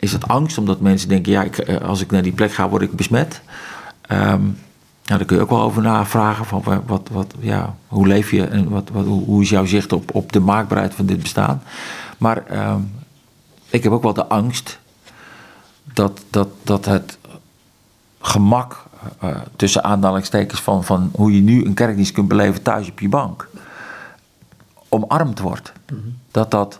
is 0.00 0.10
dat 0.10 0.28
angst 0.28 0.58
omdat 0.58 0.80
mensen 0.80 1.08
denken, 1.08 1.32
ja, 1.32 1.42
ik, 1.42 1.58
eh, 1.58 1.88
als 1.88 2.00
ik 2.00 2.10
naar 2.10 2.22
die 2.22 2.32
plek 2.32 2.52
ga, 2.52 2.68
word 2.68 2.82
ik 2.82 2.96
besmet? 2.96 3.40
Um, 4.12 4.58
nou, 5.04 5.18
daar 5.18 5.24
kun 5.24 5.36
je 5.36 5.42
ook 5.42 5.50
wel 5.50 5.62
over 5.62 5.82
navragen. 5.82 6.44
Van 6.44 6.82
wat, 6.86 7.08
wat, 7.12 7.34
ja, 7.38 7.76
hoe 7.86 8.06
leef 8.06 8.30
je 8.30 8.46
en 8.46 8.68
wat, 8.68 8.88
wat, 8.92 9.04
hoe 9.04 9.42
is 9.42 9.48
jouw 9.48 9.64
zicht 9.64 9.92
op, 9.92 10.14
op 10.14 10.32
de 10.32 10.40
maakbaarheid 10.40 10.94
van 10.94 11.06
dit 11.06 11.22
bestaan? 11.22 11.62
Maar 12.18 12.68
um, 12.70 12.92
ik 13.70 13.82
heb 13.82 13.92
ook 13.92 14.02
wel 14.02 14.12
de 14.12 14.26
angst 14.26 14.78
dat, 15.92 16.20
dat, 16.30 16.48
dat 16.62 16.84
het 16.84 17.18
gemak, 18.20 18.84
uh, 19.24 19.36
tussen 19.56 19.84
aanhalingstekens, 19.84 20.60
van, 20.60 20.84
van 20.84 21.10
hoe 21.14 21.34
je 21.34 21.40
nu 21.40 21.64
een 21.64 21.74
kerkdienst 21.74 22.12
kunt 22.12 22.28
beleven 22.28 22.62
thuis 22.62 22.90
op 22.90 23.00
je 23.00 23.08
bank, 23.08 23.48
omarmd 24.88 25.38
wordt. 25.38 25.72
Dat 26.30 26.50
dat. 26.50 26.78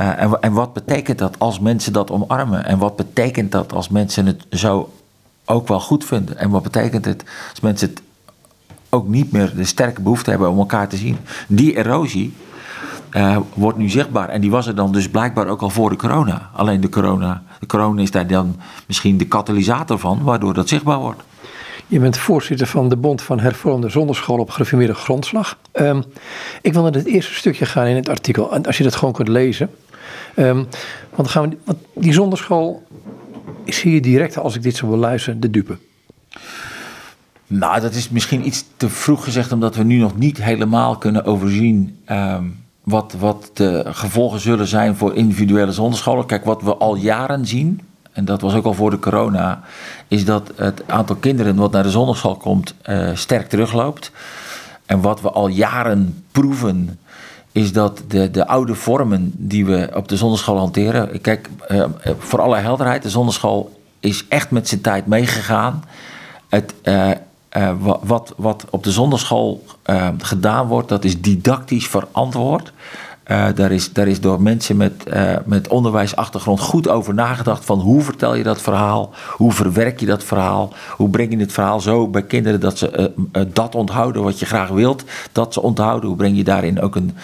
Uh, 0.00 0.34
en, 0.40 0.52
wat 0.52 0.72
betekent 0.72 1.18
dat 1.18 1.38
als 1.38 1.58
mensen 1.58 1.92
dat 1.92 2.10
omarmen? 2.10 2.64
En 2.64 2.78
wat 2.78 2.96
betekent 2.96 3.52
dat 3.52 3.72
als 3.72 3.88
mensen 3.88 4.26
het 4.26 4.46
zo 4.50 4.92
ook 5.44 5.68
wel 5.68 5.80
goed 5.80 6.04
vinden? 6.04 6.38
En 6.38 6.50
wat 6.50 6.62
betekent 6.62 7.04
het 7.04 7.24
als 7.50 7.60
mensen 7.60 7.88
het 7.88 8.02
ook 8.88 9.08
niet 9.08 9.32
meer 9.32 9.56
de 9.56 9.64
sterke 9.64 10.00
behoefte 10.00 10.30
hebben 10.30 10.50
om 10.50 10.58
elkaar 10.58 10.88
te 10.88 10.96
zien? 10.96 11.16
Die 11.48 11.76
erosie, 11.76 12.34
uh, 13.12 13.36
wordt 13.54 13.78
nu 13.78 13.88
zichtbaar. 13.88 14.28
En 14.28 14.40
die 14.40 14.50
was 14.50 14.66
er 14.66 14.74
dan 14.74 14.92
dus 14.92 15.08
blijkbaar 15.08 15.46
ook 15.46 15.60
al 15.62 15.70
voor 15.70 15.90
de 15.90 15.96
corona. 15.96 16.50
Alleen 16.52 16.80
de 16.80 16.88
corona, 16.88 17.42
de 17.60 17.66
corona 17.66 18.02
is 18.02 18.10
daar 18.10 18.26
dan 18.26 18.56
misschien 18.86 19.18
de 19.18 19.26
katalysator 19.26 19.98
van, 19.98 20.22
waardoor 20.22 20.54
dat 20.54 20.68
zichtbaar 20.68 20.98
wordt. 20.98 21.22
Je 21.90 22.00
bent 22.00 22.18
voorzitter 22.18 22.66
van 22.66 22.88
de 22.88 22.96
Bond 22.96 23.22
van 23.22 23.40
Hervormde 23.40 23.88
Zonderschool 23.88 24.38
op 24.38 24.50
gereformeerde 24.50 24.94
grondslag. 24.94 25.58
Um, 25.72 26.04
ik 26.62 26.72
wil 26.72 26.82
naar 26.82 26.92
het 26.92 27.06
eerste 27.06 27.34
stukje 27.34 27.66
gaan 27.66 27.86
in 27.86 27.96
het 27.96 28.08
artikel, 28.08 28.54
als 28.66 28.78
je 28.78 28.84
dat 28.84 28.96
gewoon 28.96 29.14
kunt 29.14 29.28
lezen. 29.28 29.70
Um, 30.36 30.66
want, 31.14 31.28
gaan 31.28 31.54
we, 31.64 31.76
die 31.94 32.12
zonderschool 32.12 32.86
zie 33.64 33.94
je 33.94 34.00
direct, 34.00 34.38
als 34.38 34.54
ik 34.56 34.62
dit 34.62 34.76
zo 34.76 34.88
wil 34.88 34.96
luisteren, 34.96 35.40
de 35.40 35.50
dupe. 35.50 35.78
Nou, 37.46 37.80
dat 37.80 37.94
is 37.94 38.08
misschien 38.08 38.46
iets 38.46 38.64
te 38.76 38.88
vroeg 38.88 39.24
gezegd, 39.24 39.52
omdat 39.52 39.76
we 39.76 39.84
nu 39.84 39.96
nog 39.96 40.16
niet 40.16 40.42
helemaal 40.42 40.96
kunnen 40.96 41.24
overzien 41.24 41.98
um, 42.10 42.64
wat, 42.82 43.14
wat 43.18 43.50
de 43.54 43.84
gevolgen 43.86 44.40
zullen 44.40 44.66
zijn 44.66 44.96
voor 44.96 45.14
individuele 45.14 45.72
zonderscholen. 45.72 46.26
Kijk, 46.26 46.44
wat 46.44 46.62
we 46.62 46.76
al 46.76 46.96
jaren 46.96 47.46
zien, 47.46 47.80
en 48.20 48.26
dat 48.26 48.40
was 48.40 48.54
ook 48.54 48.64
al 48.64 48.74
voor 48.74 48.90
de 48.90 48.98
corona, 48.98 49.60
is 50.08 50.24
dat 50.24 50.52
het 50.56 50.82
aantal 50.86 51.16
kinderen 51.16 51.56
wat 51.56 51.72
naar 51.72 51.82
de 51.82 51.90
zonderschool 51.90 52.36
komt 52.36 52.74
uh, 52.86 53.10
sterk 53.14 53.48
terugloopt. 53.48 54.10
En 54.86 55.00
wat 55.00 55.20
we 55.20 55.30
al 55.30 55.48
jaren 55.48 56.24
proeven, 56.32 56.98
is 57.52 57.72
dat 57.72 58.02
de, 58.08 58.30
de 58.30 58.46
oude 58.46 58.74
vormen 58.74 59.32
die 59.36 59.64
we 59.66 59.90
op 59.94 60.08
de 60.08 60.16
zonderschool 60.16 60.58
hanteren. 60.58 61.20
Kijk, 61.20 61.48
uh, 61.68 61.84
voor 62.18 62.40
alle 62.40 62.56
helderheid, 62.56 63.02
de 63.02 63.10
zonderschool 63.10 63.80
is 64.00 64.24
echt 64.28 64.50
met 64.50 64.68
zijn 64.68 64.80
tijd 64.80 65.06
meegegaan. 65.06 65.84
Het, 66.48 66.74
wat, 68.00 68.34
wat 68.36 68.64
op 68.70 68.84
de 68.84 68.92
zonderschool 68.92 69.64
gedaan 70.18 70.66
wordt, 70.66 70.88
dat 70.88 71.04
is 71.04 71.20
didactisch 71.20 71.88
verantwoord. 71.88 72.72
Uh, 73.30 73.46
daar, 73.54 73.72
is, 73.72 73.92
daar 73.92 74.08
is 74.08 74.20
door 74.20 74.42
mensen 74.42 74.76
met, 74.76 75.04
met 75.44 75.68
onderwijsachtergrond 75.68 76.60
goed 76.60 76.88
over 76.88 77.14
nagedacht 77.14 77.64
van 77.64 77.78
hoe 77.78 78.02
vertel 78.02 78.34
je 78.34 78.42
dat 78.42 78.60
verhaal, 78.60 79.12
hoe 79.36 79.52
verwerk 79.52 80.00
je 80.00 80.06
dat 80.06 80.24
verhaal, 80.24 80.72
hoe 80.96 81.08
breng 81.08 81.32
je 81.32 81.38
het 81.38 81.52
verhaal 81.52 81.80
zo 81.80 82.08
bij 82.08 82.22
kinderen 82.22 82.60
dat 82.60 82.78
ze 82.78 83.12
dat 83.52 83.74
onthouden 83.74 84.22
wat 84.22 84.38
je 84.38 84.46
graag 84.46 84.68
wilt, 84.68 85.04
dat 85.32 85.52
ze 85.52 85.62
onthouden, 85.62 86.08
hoe 86.08 86.18
breng 86.18 86.36
je 86.36 86.44
daarin 86.44 86.80
ook 86.80 86.96
een, 86.96 87.16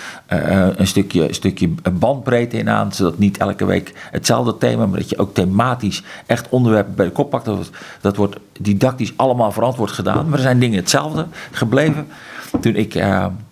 een 0.76 0.86
stukje, 0.86 1.32
stukje 1.32 1.68
bandbreedte 1.98 2.56
in 2.56 2.70
aan, 2.70 2.92
zodat 2.92 3.18
niet 3.18 3.38
elke 3.38 3.64
week 3.64 3.92
hetzelfde 4.10 4.58
thema, 4.58 4.86
maar 4.86 4.98
dat 4.98 5.10
je 5.10 5.18
ook 5.18 5.34
thematisch 5.34 6.02
echt 6.26 6.48
onderwerpen 6.48 6.94
bij 6.94 7.06
de 7.06 7.12
kop 7.12 7.30
pakt. 7.30 7.44
Dat, 7.44 7.70
dat 8.00 8.16
wordt 8.16 8.36
didactisch 8.60 9.12
allemaal 9.16 9.52
verantwoord 9.52 9.90
gedaan. 9.90 10.28
Maar 10.28 10.38
er 10.38 10.44
zijn 10.44 10.58
dingen 10.58 10.78
hetzelfde 10.78 11.26
gebleven. 11.50 12.06
Toen 12.60 12.74
ik 12.74 12.94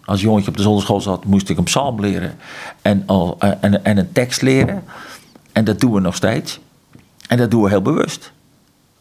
als 0.04 0.20
jongetje 0.20 0.50
op 0.50 0.56
de 0.56 0.62
zonderschool 0.62 1.00
zat, 1.00 1.24
moest 1.24 1.48
ik 1.48 1.58
een 1.58 1.64
psalm 1.64 2.00
leren 2.00 2.36
en, 2.82 3.02
al, 3.06 3.36
uh, 3.40 3.50
en, 3.60 3.84
en 3.84 3.98
een 3.98 4.12
tekst 4.12 4.42
leren. 4.42 4.84
En 5.52 5.64
dat 5.64 5.80
doen 5.80 5.92
we 5.92 6.00
nog 6.00 6.14
steeds. 6.14 6.60
En 7.28 7.36
dat 7.36 7.50
doen 7.50 7.62
we 7.62 7.68
heel 7.68 7.82
bewust. 7.82 8.32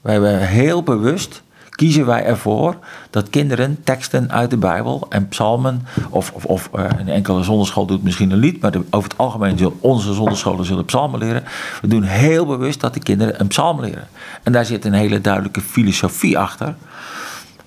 We 0.01 0.11
hebben 0.11 0.47
heel 0.47 0.83
bewust 0.83 1.43
kiezen 1.75 2.05
wij 2.05 2.25
ervoor 2.25 2.77
dat 3.09 3.29
kinderen 3.29 3.83
teksten 3.83 4.31
uit 4.31 4.49
de 4.49 4.57
Bijbel 4.57 5.05
en 5.09 5.27
psalmen, 5.27 5.85
of, 6.09 6.31
of, 6.31 6.45
of 6.45 6.69
uh, 6.75 6.85
een 6.97 7.09
enkele 7.09 7.43
zonderschool 7.43 7.85
doet 7.85 8.03
misschien 8.03 8.31
een 8.31 8.37
lied, 8.37 8.61
maar 8.61 8.73
over 8.89 9.09
het 9.09 9.17
algemeen 9.17 9.57
zullen 9.57 9.77
onze 9.79 10.13
zonderscholen 10.13 10.65
zullen 10.65 10.85
psalmen 10.85 11.19
leren. 11.19 11.43
We 11.81 11.87
doen 11.87 12.03
heel 12.03 12.45
bewust 12.45 12.79
dat 12.79 12.93
de 12.93 12.99
kinderen 12.99 13.39
een 13.39 13.47
psalm 13.47 13.79
leren. 13.79 14.07
En 14.43 14.51
daar 14.51 14.65
zit 14.65 14.85
een 14.85 14.93
hele 14.93 15.21
duidelijke 15.21 15.61
filosofie 15.61 16.37
achter. 16.37 16.75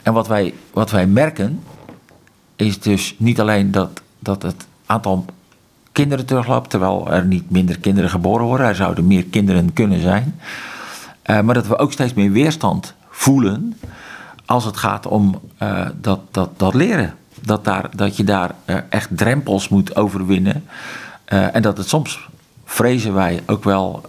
En 0.03 0.13
wat 0.13 0.29
wij, 0.29 0.55
wat 0.73 0.91
wij 0.91 1.07
merken, 1.07 1.63
is 2.57 2.81
dus 2.81 3.15
niet 3.19 3.41
alleen 3.41 3.71
dat, 3.71 4.01
dat 4.19 4.43
het 4.43 4.67
aantal 4.87 5.25
kinderen 5.93 6.27
terugloopt, 6.27 6.71
terwijl 6.71 7.13
er 7.13 7.25
niet 7.25 7.51
minder 7.51 7.79
kinderen 7.79 8.11
geboren 8.11 8.47
worden, 8.47 8.67
er 8.67 8.75
zouden 8.75 9.07
meer 9.07 9.25
kinderen 9.25 9.73
kunnen 9.73 10.01
zijn. 10.01 10.41
Uh, 11.27 11.41
maar 11.41 11.55
dat 11.55 11.67
we 11.67 11.79
ook 11.79 11.93
steeds 11.93 12.15
meer 12.15 12.31
weerstand 12.31 12.95
voelen 13.09 13.79
als 14.45 14.65
het 14.65 14.77
gaat 14.77 15.07
om 15.07 15.41
uh, 15.63 15.87
dat, 16.01 16.21
dat, 16.31 16.59
dat 16.59 16.75
leren. 16.75 17.15
Dat, 17.41 17.65
daar, 17.65 17.97
dat 17.97 18.17
je 18.17 18.25
daar 18.25 18.55
uh, 18.67 18.77
echt 18.89 19.09
drempels 19.17 19.69
moet 19.69 19.97
overwinnen. 19.97 20.65
En 21.27 21.63
dat 21.63 21.77
het 21.77 21.89
soms, 21.89 22.29
vrezen 22.65 23.15
wij, 23.15 23.43
ook 23.47 23.65
wel 23.65 24.03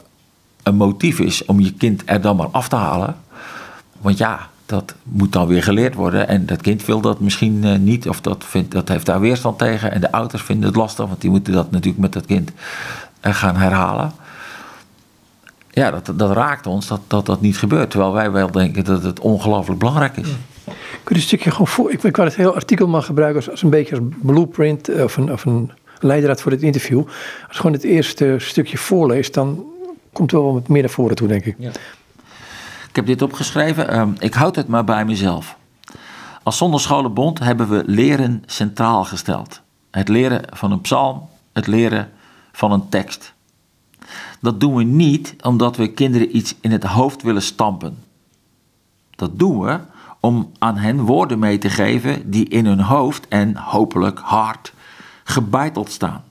een 0.64 0.76
motief 0.76 1.20
is 1.20 1.46
om 1.46 1.60
je 1.60 1.74
kind 1.74 2.02
er 2.06 2.22
dan 2.22 2.36
maar 2.36 2.50
af 2.52 2.68
te 2.68 2.76
halen. 2.76 3.16
Want 4.02 4.18
ja, 4.18 4.50
dat 4.68 4.96
moet 5.04 5.34
dan 5.34 5.48
weer 5.48 5.64
geleerd 5.64 5.96
worden. 5.96 6.28
En 6.28 6.46
dat 6.46 6.62
kind 6.62 6.86
wil 6.86 7.02
dat 7.02 7.20
misschien 7.20 7.84
niet, 7.84 8.10
of 8.10 8.22
dat, 8.22 8.44
vindt, 8.48 8.72
dat 8.72 8.88
heeft 8.88 9.06
daar 9.06 9.20
weerstand 9.20 9.58
tegen. 9.58 9.92
En 9.92 10.02
de 10.02 10.12
ouders 10.12 10.44
vinden 10.44 10.68
het 10.68 10.76
lastig, 10.76 11.08
want 11.08 11.22
die 11.22 11.30
moeten 11.30 11.54
dat 11.54 11.72
natuurlijk 11.72 12.02
met 12.02 12.14
dat 12.14 12.26
kind 12.26 12.52
gaan 13.22 13.56
herhalen 13.56 14.12
ja, 15.78 15.92
dat, 15.92 16.12
dat 16.16 16.32
raakt 16.32 16.68
ons 16.68 16.88
dat, 16.88 17.02
dat 17.08 17.26
dat 17.26 17.42
niet 17.42 17.58
gebeurt. 17.58 17.90
Terwijl 17.90 18.14
wij 18.14 18.32
wel 18.32 18.52
denken 18.52 18.84
dat 18.84 19.04
het 19.04 19.20
ongelooflijk 19.20 19.80
belangrijk 19.80 20.18
is. 20.18 20.28
Kun 20.64 20.76
je 21.04 21.16
een 21.16 21.22
stukje 21.22 21.52
gewoon 21.52 21.68
voor. 21.68 21.92
Ik, 21.92 22.04
ik 22.04 22.16
wou 22.16 22.28
het 22.28 22.38
hele 22.38 22.54
artikel 22.54 22.88
maar 22.88 23.02
gebruiken 23.02 23.42
als, 23.42 23.50
als 23.50 23.64
een 23.64 23.70
beetje 23.70 23.96
als 23.96 24.06
blueprint 24.22 24.90
of 24.90 25.18
een, 25.18 25.32
of 25.32 25.46
een 25.46 25.72
leidraad 26.00 26.42
voor 26.42 26.52
dit 26.52 26.62
interview. 26.62 26.98
Als 26.98 27.16
je 27.50 27.58
gewoon 27.58 27.74
het 27.74 27.84
eerste 27.84 28.36
stukje 28.38 28.78
voorleest, 28.78 29.34
dan 29.34 29.66
komt 30.14 30.32
het 30.32 30.42
wel 30.42 30.54
wat 30.54 30.68
meer 30.68 30.82
naar 30.82 30.92
voren 30.92 31.16
toe, 31.16 31.28
denk 31.28 31.46
ik. 31.46 31.56
Ja. 31.58 31.72
Ik 32.98 33.08
heb 33.08 33.18
dit 33.18 33.30
opgeschreven. 33.30 34.00
Um, 34.00 34.16
ik 34.20 34.34
houd 34.34 34.56
het 34.56 34.68
maar 34.68 34.84
bij 34.84 35.06
mezelf. 35.06 35.58
Als 36.44 36.58
Zonderscholenbond 36.58 37.40
hebben 37.40 37.70
we 37.70 37.84
leren 37.86 38.44
centraal 38.46 39.04
gesteld. 39.04 39.62
Het 39.92 40.08
leren 40.08 40.42
van 40.50 40.72
een 40.72 40.82
psalm, 40.82 41.30
het 41.54 41.68
leren 41.68 42.12
van 42.52 42.72
een 42.72 42.90
tekst. 42.90 43.34
Dat 44.40 44.60
doen 44.60 44.76
we 44.76 44.84
niet 44.84 45.36
omdat 45.44 45.76
we 45.76 45.94
kinderen 45.94 46.36
iets 46.36 46.56
in 46.62 46.72
het 46.72 46.84
hoofd 46.84 47.22
willen 47.22 47.42
stampen. 47.42 48.04
Dat 49.16 49.40
doen 49.40 49.60
we 49.60 49.80
om 50.20 50.52
aan 50.60 50.78
hen 50.78 51.02
woorden 51.02 51.40
mee 51.40 51.58
te 51.58 51.70
geven 51.70 52.32
die 52.32 52.48
in 52.50 52.66
hun 52.66 52.82
hoofd 52.82 53.28
en 53.28 53.58
hopelijk 53.58 54.20
hart 54.20 54.74
gebeiteld 55.24 55.92
staan. 55.92 56.24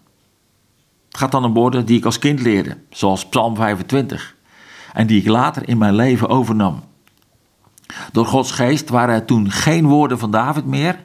Het 1.08 1.18
gaat 1.18 1.32
dan 1.32 1.44
om 1.44 1.54
woorden 1.54 1.86
die 1.86 1.98
ik 1.98 2.04
als 2.04 2.18
kind 2.18 2.40
leerde, 2.40 2.76
zoals 2.90 3.26
Psalm 3.26 3.56
25, 3.56 4.35
en 4.96 5.06
die 5.06 5.20
ik 5.20 5.28
later 5.28 5.68
in 5.68 5.78
mijn 5.78 5.94
leven 5.94 6.28
overnam. 6.28 6.82
Door 8.12 8.26
Gods 8.26 8.50
geest 8.50 8.88
waren 8.88 9.14
er 9.14 9.24
toen 9.24 9.50
geen 9.50 9.86
woorden 9.86 10.18
van 10.18 10.30
David 10.30 10.64
meer. 10.64 11.04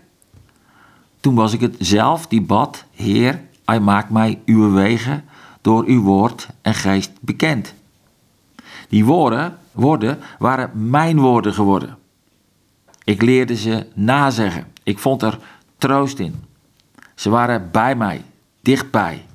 Toen 1.20 1.36
was 1.36 1.54
ik 1.54 1.62
het 1.62 1.76
zelf 1.80 2.28
die 2.28 2.42
bad: 2.42 2.86
Heer, 2.92 3.42
hij 3.66 3.80
maakt 3.80 4.10
mij 4.10 4.40
uw 4.46 4.72
wegen 4.72 5.24
door 5.62 5.86
uw 5.86 6.02
woord 6.02 6.48
en 6.62 6.74
geest 6.74 7.12
bekend. 7.22 7.74
Die 8.90 9.06
woorden, 9.06 9.58
woorden 9.72 10.20
waren 10.40 10.90
mijn 10.90 11.20
woorden 11.20 11.54
geworden. 11.54 11.98
Ik 13.04 13.22
leerde 13.22 13.56
ze 13.56 13.88
nazeggen. 13.94 14.68
Ik 14.84 15.00
vond 15.00 15.22
er 15.22 15.40
troost 15.78 16.20
in. 16.20 16.44
Ze 17.16 17.30
waren 17.30 17.72
bij 17.72 17.96
mij, 17.96 18.24
dichtbij. 18.62 19.26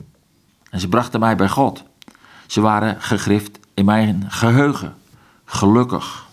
En 0.71 0.81
ze 0.81 0.89
brachten 0.89 1.21
mij 1.21 1.37
bij 1.37 1.49
God. 1.49 1.85
Ze 2.47 2.61
waren 2.61 3.03
gegrift 3.03 3.56
in 3.77 3.85
mijn 3.85 4.25
geheugen. 4.29 4.95
Gelukkig. 5.45 6.27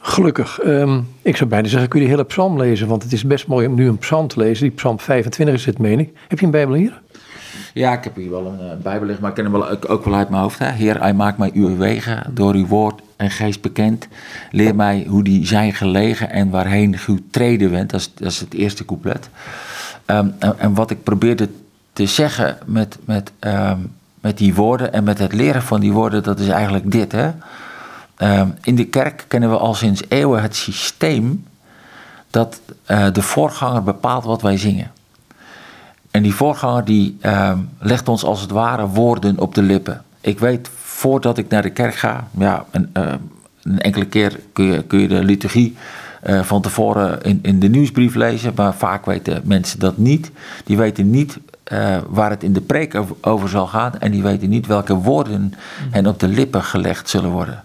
Gelukkig. 0.00 0.64
Um, 0.64 1.08
ik 1.22 1.36
zou 1.36 1.50
bijna 1.50 1.68
zeggen, 1.68 1.88
kun 1.88 2.00
je 2.00 2.06
de 2.06 2.10
hele 2.10 2.24
psalm 2.24 2.58
lezen, 2.58 2.88
want 2.88 3.02
het 3.02 3.12
is 3.12 3.24
best 3.24 3.46
mooi 3.46 3.66
om 3.66 3.74
nu 3.74 3.88
een 3.88 3.98
psalm 3.98 4.28
te 4.28 4.38
lezen. 4.38 4.62
Die 4.62 4.76
psalm 4.76 5.00
25 5.00 5.54
is 5.54 5.66
het, 5.66 5.78
meen 5.78 6.00
ik. 6.00 6.10
Heb 6.28 6.38
je 6.38 6.44
een 6.44 6.50
Bijbel 6.50 6.74
hier? 6.74 7.00
Ja, 7.74 7.92
ik 7.92 8.04
heb 8.04 8.16
hier 8.16 8.30
wel 8.30 8.46
een 8.46 8.66
uh, 8.66 8.82
Bijbel 8.82 9.06
liggen, 9.06 9.20
maar 9.20 9.30
ik 9.30 9.36
ken 9.36 9.44
hem 9.44 9.60
wel, 9.60 9.70
ook, 9.70 9.90
ook 9.90 10.04
wel 10.04 10.14
uit 10.14 10.28
mijn 10.28 10.42
hoofd. 10.42 10.58
Hè? 10.58 10.70
Heer, 10.70 11.00
hij 11.00 11.14
maakt 11.14 11.38
mij 11.38 11.50
uw 11.54 11.76
wegen 11.76 12.30
door 12.34 12.54
uw 12.54 12.66
woord 12.66 13.00
en 13.16 13.30
geest 13.30 13.60
bekend. 13.60 14.08
Leer 14.50 14.74
mij 14.74 15.06
hoe 15.08 15.24
die 15.24 15.46
zijn 15.46 15.74
gelegen 15.74 16.30
en 16.30 16.50
waarheen 16.50 16.96
uw 17.06 17.18
treden 17.30 17.70
went. 17.70 17.90
Dat 17.90 18.00
is, 18.00 18.12
dat 18.14 18.30
is 18.30 18.40
het 18.40 18.54
eerste 18.54 18.84
couplet. 18.84 19.28
Um, 20.06 20.34
en, 20.38 20.58
en, 20.58 20.74
wat 20.74 20.90
ik 20.90 21.02
probeerde 21.02 21.48
te 21.92 22.06
zeggen 22.06 22.58
met, 22.66 22.98
met, 23.04 23.32
um, 23.40 23.94
met 24.26 24.38
die 24.38 24.54
woorden 24.54 24.92
en 24.92 25.04
met 25.04 25.18
het 25.18 25.32
leren 25.32 25.62
van 25.62 25.80
die 25.80 25.92
woorden, 25.92 26.22
dat 26.22 26.38
is 26.38 26.48
eigenlijk 26.48 26.90
dit. 26.90 27.12
Hè? 27.12 27.30
Um, 28.40 28.54
in 28.62 28.74
de 28.74 28.84
kerk 28.84 29.24
kennen 29.28 29.50
we 29.50 29.58
al 29.58 29.74
sinds 29.74 30.02
eeuwen 30.08 30.42
het 30.42 30.56
systeem 30.56 31.44
dat 32.30 32.60
uh, 32.90 33.06
de 33.12 33.22
voorganger 33.22 33.82
bepaalt 33.82 34.24
wat 34.24 34.42
wij 34.42 34.58
zingen. 34.58 34.90
En 36.10 36.22
die 36.22 36.34
voorganger 36.34 36.84
die 36.84 37.16
uh, 37.22 37.52
legt 37.78 38.08
ons 38.08 38.24
als 38.24 38.40
het 38.40 38.50
ware 38.50 38.86
woorden 38.86 39.38
op 39.38 39.54
de 39.54 39.62
lippen. 39.62 40.02
Ik 40.20 40.38
weet 40.38 40.70
voordat 40.74 41.38
ik 41.38 41.48
naar 41.48 41.62
de 41.62 41.70
kerk 41.70 41.94
ga, 41.94 42.28
ja, 42.38 42.64
en, 42.70 42.90
uh, 42.96 43.12
een 43.62 43.80
enkele 43.80 44.06
keer 44.06 44.40
kun 44.52 44.64
je, 44.64 44.82
kun 44.82 44.98
je 44.98 45.08
de 45.08 45.24
liturgie 45.24 45.76
eh, 46.22 46.42
van 46.42 46.62
tevoren 46.62 47.22
in, 47.22 47.38
in 47.42 47.60
de 47.60 47.68
nieuwsbrief 47.68 48.14
lezen, 48.14 48.52
maar 48.54 48.74
vaak 48.74 49.06
weten 49.06 49.40
mensen 49.44 49.78
dat 49.78 49.96
niet. 49.96 50.30
Die 50.64 50.76
weten 50.76 51.10
niet 51.10 51.38
eh, 51.66 51.96
waar 52.08 52.30
het 52.30 52.42
in 52.42 52.52
de 52.52 52.60
preek 52.60 53.02
over, 53.20 53.48
zal 53.48 53.66
gaan 53.66 53.98
en 53.98 54.10
die 54.10 54.22
weten 54.22 54.48
niet 54.48 54.66
welke 54.66 54.94
woorden 54.94 55.54
hen 55.90 56.06
op 56.06 56.20
de 56.20 56.28
lippen 56.28 56.62
gelegd 56.62 57.08
zullen 57.08 57.30
worden. 57.30 57.64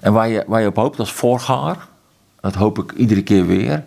En 0.00 0.12
waar 0.12 0.28
je, 0.28 0.44
waar 0.46 0.60
je 0.60 0.66
op 0.66 0.76
hoopt 0.76 0.98
als 0.98 1.12
voorganger, 1.12 1.76
dat 2.40 2.54
hoop 2.54 2.78
ik 2.78 2.92
iedere 2.92 3.22
keer 3.22 3.46
weer, 3.46 3.84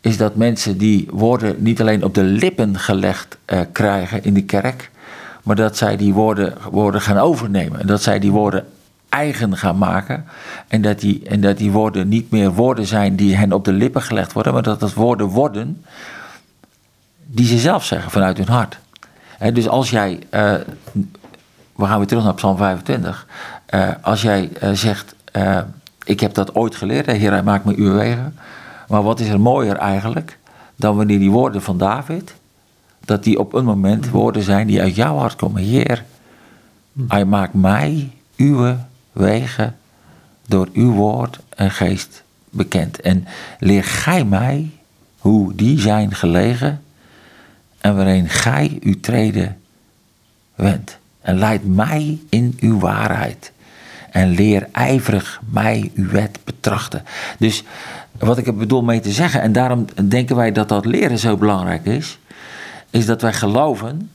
is 0.00 0.16
dat 0.16 0.34
mensen 0.34 0.78
die 0.78 1.08
woorden 1.10 1.56
niet 1.58 1.80
alleen 1.80 2.04
op 2.04 2.14
de 2.14 2.22
lippen 2.22 2.78
gelegd 2.78 3.38
uh, 3.46 3.60
krijgen 3.72 4.24
in 4.24 4.34
de 4.34 4.44
kerk, 4.44 4.90
maar 5.42 5.56
dat 5.56 5.76
zij 5.76 5.96
die 5.96 6.14
woorden, 6.14 6.54
woorden 6.70 7.00
gaan 7.00 7.18
overnemen. 7.18 7.80
En 7.80 7.86
dat 7.86 8.02
zij 8.02 8.18
die 8.18 8.32
woorden 8.32 8.66
eigen 9.08 9.56
gaan 9.56 9.78
maken. 9.78 10.24
En 10.68 10.82
dat, 10.82 11.00
die, 11.00 11.22
en 11.28 11.40
dat 11.40 11.58
die 11.58 11.70
woorden 11.70 12.08
niet 12.08 12.30
meer 12.30 12.52
woorden 12.52 12.86
zijn 12.86 13.16
die 13.16 13.36
hen 13.36 13.52
op 13.52 13.64
de 13.64 13.72
lippen 13.72 14.02
gelegd 14.02 14.32
worden, 14.32 14.52
maar 14.52 14.62
dat 14.62 14.80
het 14.80 14.94
woorden 14.94 15.26
worden 15.26 15.84
die 17.34 17.46
ze 17.46 17.58
zelf 17.58 17.84
zeggen 17.84 18.10
vanuit 18.10 18.36
hun 18.36 18.48
hart. 18.48 18.78
dus 19.52 19.68
als 19.68 19.90
jij, 19.90 20.18
uh, 20.30 20.54
we 21.76 21.84
gaan 21.84 21.98
weer 21.98 22.06
terug 22.06 22.24
naar 22.24 22.34
Psalm 22.34 22.56
25, 22.56 23.26
uh, 23.70 23.88
als 24.00 24.22
jij 24.22 24.50
uh, 24.62 24.70
zegt, 24.72 25.14
ik 26.04 26.20
heb 26.20 26.34
dat 26.34 26.54
ooit 26.54 26.76
geleerd, 26.76 27.06
Heer, 27.06 27.30
hij 27.30 27.42
maakt 27.42 27.64
me 27.64 27.76
uw 27.76 27.92
wegen. 27.92 28.36
Maar 28.88 29.02
wat 29.02 29.20
is 29.20 29.28
er 29.28 29.40
mooier 29.40 29.76
eigenlijk 29.76 30.38
dan 30.76 30.96
wanneer 30.96 31.18
die 31.18 31.30
woorden 31.30 31.62
van 31.62 31.78
David, 31.78 32.34
dat 33.04 33.24
die 33.24 33.38
op 33.38 33.54
een 33.54 33.64
moment 33.64 34.10
woorden 34.10 34.42
zijn 34.42 34.66
die 34.66 34.80
uit 34.80 34.94
jouw 34.94 35.16
hart 35.16 35.36
komen. 35.36 35.62
Heer, 35.62 36.04
hij 37.08 37.24
maakt 37.24 37.54
mij 37.54 38.10
uw 38.36 38.76
wegen 39.12 39.76
door 40.46 40.68
uw 40.72 40.92
woord 40.92 41.38
en 41.48 41.70
geest 41.70 42.22
bekend. 42.50 43.00
En 43.00 43.26
leer 43.58 43.84
gij 43.84 44.24
mij 44.24 44.70
hoe 45.18 45.54
die 45.54 45.80
zijn 45.80 46.14
gelegen 46.14 46.83
en 47.84 47.96
waarin 47.96 48.28
gij 48.28 48.76
uw 48.80 49.00
treden 49.00 49.56
wendt. 50.54 50.98
En 51.20 51.38
leid 51.38 51.66
mij 51.74 52.18
in 52.28 52.56
uw 52.60 52.78
waarheid. 52.78 53.52
En 54.10 54.28
leer 54.28 54.68
ijverig 54.72 55.40
mij 55.50 55.90
uw 55.94 56.10
wet 56.10 56.38
betrachten. 56.44 57.02
Dus 57.38 57.64
wat 58.18 58.38
ik 58.38 58.58
bedoel 58.58 58.82
mee 58.82 59.00
te 59.00 59.12
zeggen, 59.12 59.40
en 59.40 59.52
daarom 59.52 59.86
denken 60.04 60.36
wij 60.36 60.52
dat 60.52 60.68
dat 60.68 60.84
leren 60.84 61.18
zo 61.18 61.36
belangrijk 61.36 61.84
is, 61.84 62.18
is 62.90 63.06
dat 63.06 63.22
wij 63.22 63.32
geloven 63.32 64.10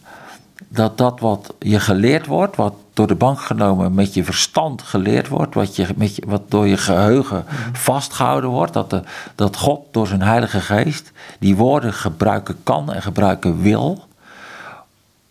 dat 0.68 0.98
dat 0.98 1.20
wat 1.20 1.54
je 1.60 1.80
geleerd 1.80 2.25
wordt, 2.25 2.56
wat 2.56 2.74
door 2.94 3.08
de 3.08 3.16
bank 3.16 3.42
genomen 3.42 3.94
met 3.94 4.13
je 4.13 4.24
verstand 4.24 4.82
geleerd 4.82 5.28
wordt, 5.28 5.54
wat, 5.54 5.75
je, 5.75 5.88
met 5.96 6.16
je, 6.16 6.24
wat 6.28 6.51
door 6.51 6.68
je 6.68 6.78
geheugen 6.78 7.46
vastgehouden 7.74 8.50
wordt, 8.50 8.74
dat, 8.74 8.89
de, 8.89 9.01
dat 9.36 9.58
God 9.58 9.86
door 9.92 10.08
zijn 10.08 10.22
Heilige 10.22 10.60
Geest 10.60 11.12
die 11.39 11.56
woorden 11.56 11.94
gebruiken 11.94 12.58
kan 12.63 12.94
en 12.94 13.01
gebruiken 13.01 13.62
wil, 13.62 14.08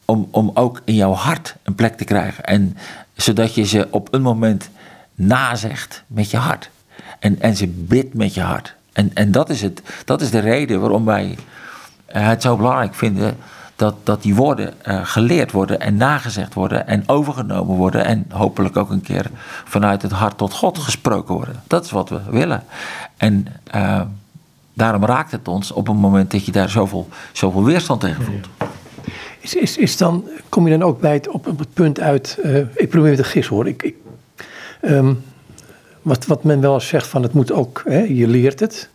om, 0.04 0.28
om 0.30 0.50
ook 0.54 0.80
in 0.84 0.94
jouw 0.94 1.12
hart 1.12 1.56
een 1.62 1.74
plek 1.74 1.96
te 1.96 2.04
krijgen. 2.04 2.44
En 2.44 2.76
zodat 3.16 3.54
je 3.54 3.64
ze 3.64 3.88
op 3.90 4.08
een 4.10 4.22
moment 4.22 4.70
nazegt 5.14 6.02
met 6.06 6.30
je 6.30 6.36
hart. 6.36 6.70
En, 7.18 7.40
en 7.40 7.56
ze 7.56 7.66
bidt 7.66 8.14
met 8.14 8.34
je 8.34 8.40
hart. 8.40 8.74
En, 8.92 9.10
en 9.14 9.32
dat, 9.32 9.50
is 9.50 9.62
het, 9.62 9.82
dat 10.04 10.20
is 10.20 10.30
de 10.30 10.38
reden 10.38 10.80
waarom 10.80 11.04
wij 11.04 11.38
het 12.06 12.42
zo 12.42 12.56
belangrijk 12.56 12.94
vinden 12.94 13.36
dat, 13.78 13.94
dat 14.02 14.22
die 14.22 14.34
woorden 14.34 14.74
uh, 14.84 15.00
geleerd 15.02 15.52
worden 15.52 15.80
en 15.80 15.96
nagezegd 15.96 16.54
worden 16.54 16.86
en 16.86 17.08
overgenomen 17.08 17.76
worden 17.76 18.04
en 18.04 18.26
hopelijk 18.28 18.76
ook 18.76 18.90
een 18.90 19.00
keer 19.00 19.30
vanuit 19.64 20.02
het 20.02 20.10
hart 20.10 20.38
tot 20.38 20.52
God 20.52 20.78
gesproken 20.78 21.34
worden. 21.34 21.62
Dat 21.66 21.84
is 21.84 21.90
wat 21.90 22.08
we 22.08 22.20
willen. 22.30 22.64
En 23.16 23.46
uh, 23.74 24.00
daarom 24.72 25.04
raakt 25.04 25.30
het 25.30 25.48
ons 25.48 25.72
op 25.72 25.88
een 25.88 25.96
moment 25.96 26.30
dat 26.30 26.44
je 26.44 26.52
daar 26.52 26.68
zoveel, 26.68 27.08
zoveel 27.32 27.64
weerstand 27.64 28.00
tegen 28.00 28.24
voelt. 28.24 28.48
Is, 29.40 29.54
is, 29.54 29.76
is 29.76 29.96
dan, 29.96 30.24
kom 30.48 30.68
je 30.68 30.78
dan 30.78 30.88
ook 30.88 31.00
bij 31.00 31.14
het, 31.14 31.28
op, 31.28 31.46
op 31.46 31.58
het 31.58 31.72
punt 31.72 32.00
uit, 32.00 32.38
uh, 32.44 32.56
ik 32.74 32.88
probeer 32.88 33.16
te 33.16 33.24
gissen 33.24 33.54
hoor, 33.54 33.66
ik, 33.68 33.82
ik 33.82 33.94
um, 34.82 35.24
wat, 36.02 36.26
wat 36.26 36.44
men 36.44 36.60
wel 36.60 36.74
eens 36.74 36.88
zegt 36.88 37.06
van 37.06 37.22
het 37.22 37.32
moet 37.32 37.52
ook, 37.52 37.82
hè, 37.84 38.00
je 38.00 38.28
leert 38.28 38.60
het, 38.60 38.88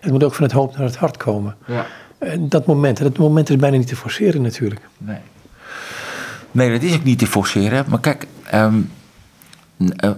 het 0.00 0.12
moet 0.12 0.24
ook 0.24 0.34
van 0.34 0.44
het 0.44 0.52
hoofd 0.52 0.76
naar 0.76 0.86
het 0.86 0.96
hart 0.96 1.16
komen. 1.16 1.56
Ja. 1.66 1.86
Dat 2.38 2.66
moment, 2.66 2.98
dat 2.98 3.18
moment 3.18 3.50
is 3.50 3.56
bijna 3.56 3.76
niet 3.76 3.86
te 3.86 3.96
forceren 3.96 4.42
natuurlijk. 4.42 4.80
Nee. 4.98 5.18
Nee, 6.50 6.72
dat 6.72 6.82
is 6.82 6.94
ook 6.94 7.04
niet 7.04 7.18
te 7.18 7.26
forceren. 7.26 7.84
Maar 7.88 8.00
kijk, 8.00 8.26
um, 8.54 8.90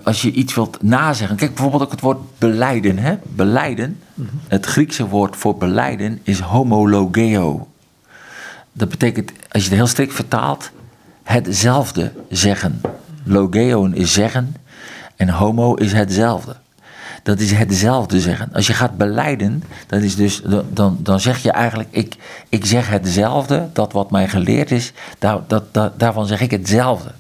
als 0.02 0.22
je 0.22 0.32
iets 0.32 0.54
wilt 0.54 0.82
nazeggen. 0.82 1.36
Kijk 1.36 1.54
bijvoorbeeld 1.54 1.82
ook 1.82 1.90
het 1.90 2.00
woord 2.00 2.38
beleiden. 2.38 2.98
Hè? 2.98 3.14
Beleiden, 3.22 3.98
mm 4.14 4.28
-hmm. 4.30 4.40
het 4.48 4.66
Griekse 4.66 5.08
woord 5.08 5.36
voor 5.36 5.56
beleiden 5.56 6.20
is 6.22 6.40
homologeo. 6.40 7.68
Dat 8.72 8.88
betekent, 8.88 9.32
als 9.50 9.62
je 9.62 9.68
het 9.68 9.78
heel 9.78 9.86
strikt 9.86 10.14
vertaalt, 10.14 10.70
hetzelfde 11.22 12.12
zeggen. 12.28 12.80
Logeon 13.24 13.94
is 13.94 14.12
zeggen 14.12 14.56
en 15.16 15.28
homo 15.28 15.74
is 15.74 15.92
hetzelfde. 15.92 16.56
Dat 17.22 17.40
is 17.40 17.52
hetzelfde 17.52 18.20
zeggen. 18.20 18.50
Als 18.52 18.66
je 18.66 18.72
gaat 18.72 18.96
beleiden, 18.96 19.62
dan, 19.87 20.00
is 20.00 20.16
dus, 20.16 20.42
dan, 20.68 20.96
dan 21.00 21.20
zeg 21.20 21.42
je 21.42 21.52
eigenlijk: 21.52 21.88
ik, 21.92 22.16
ik 22.48 22.66
zeg 22.66 22.88
hetzelfde, 22.88 23.68
dat 23.72 23.92
wat 23.92 24.11
mij 24.11 24.28
geleerd 24.28 24.70
is, 24.70 24.92
daar, 25.18 25.38
dat, 25.46 25.64
daarvan 25.98 26.26
zeg 26.26 26.40
ik 26.40 26.50
hetzelfde. 26.50 27.11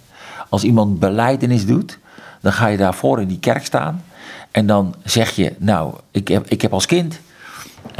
Als 0.48 0.62
iemand 0.62 0.98
beleidenis 0.98 1.66
doet, 1.66 1.98
dan 2.40 2.52
ga 2.52 2.66
je 2.66 2.76
daarvoor 2.76 3.20
in 3.20 3.28
die 3.28 3.38
kerk 3.38 3.64
staan 3.64 4.02
en 4.50 4.66
dan 4.66 4.94
zeg 5.04 5.30
je: 5.30 5.54
Nou, 5.58 5.94
ik 6.10 6.28
heb, 6.28 6.46
ik 6.48 6.62
heb 6.62 6.72
als 6.72 6.86
kind. 6.86 7.20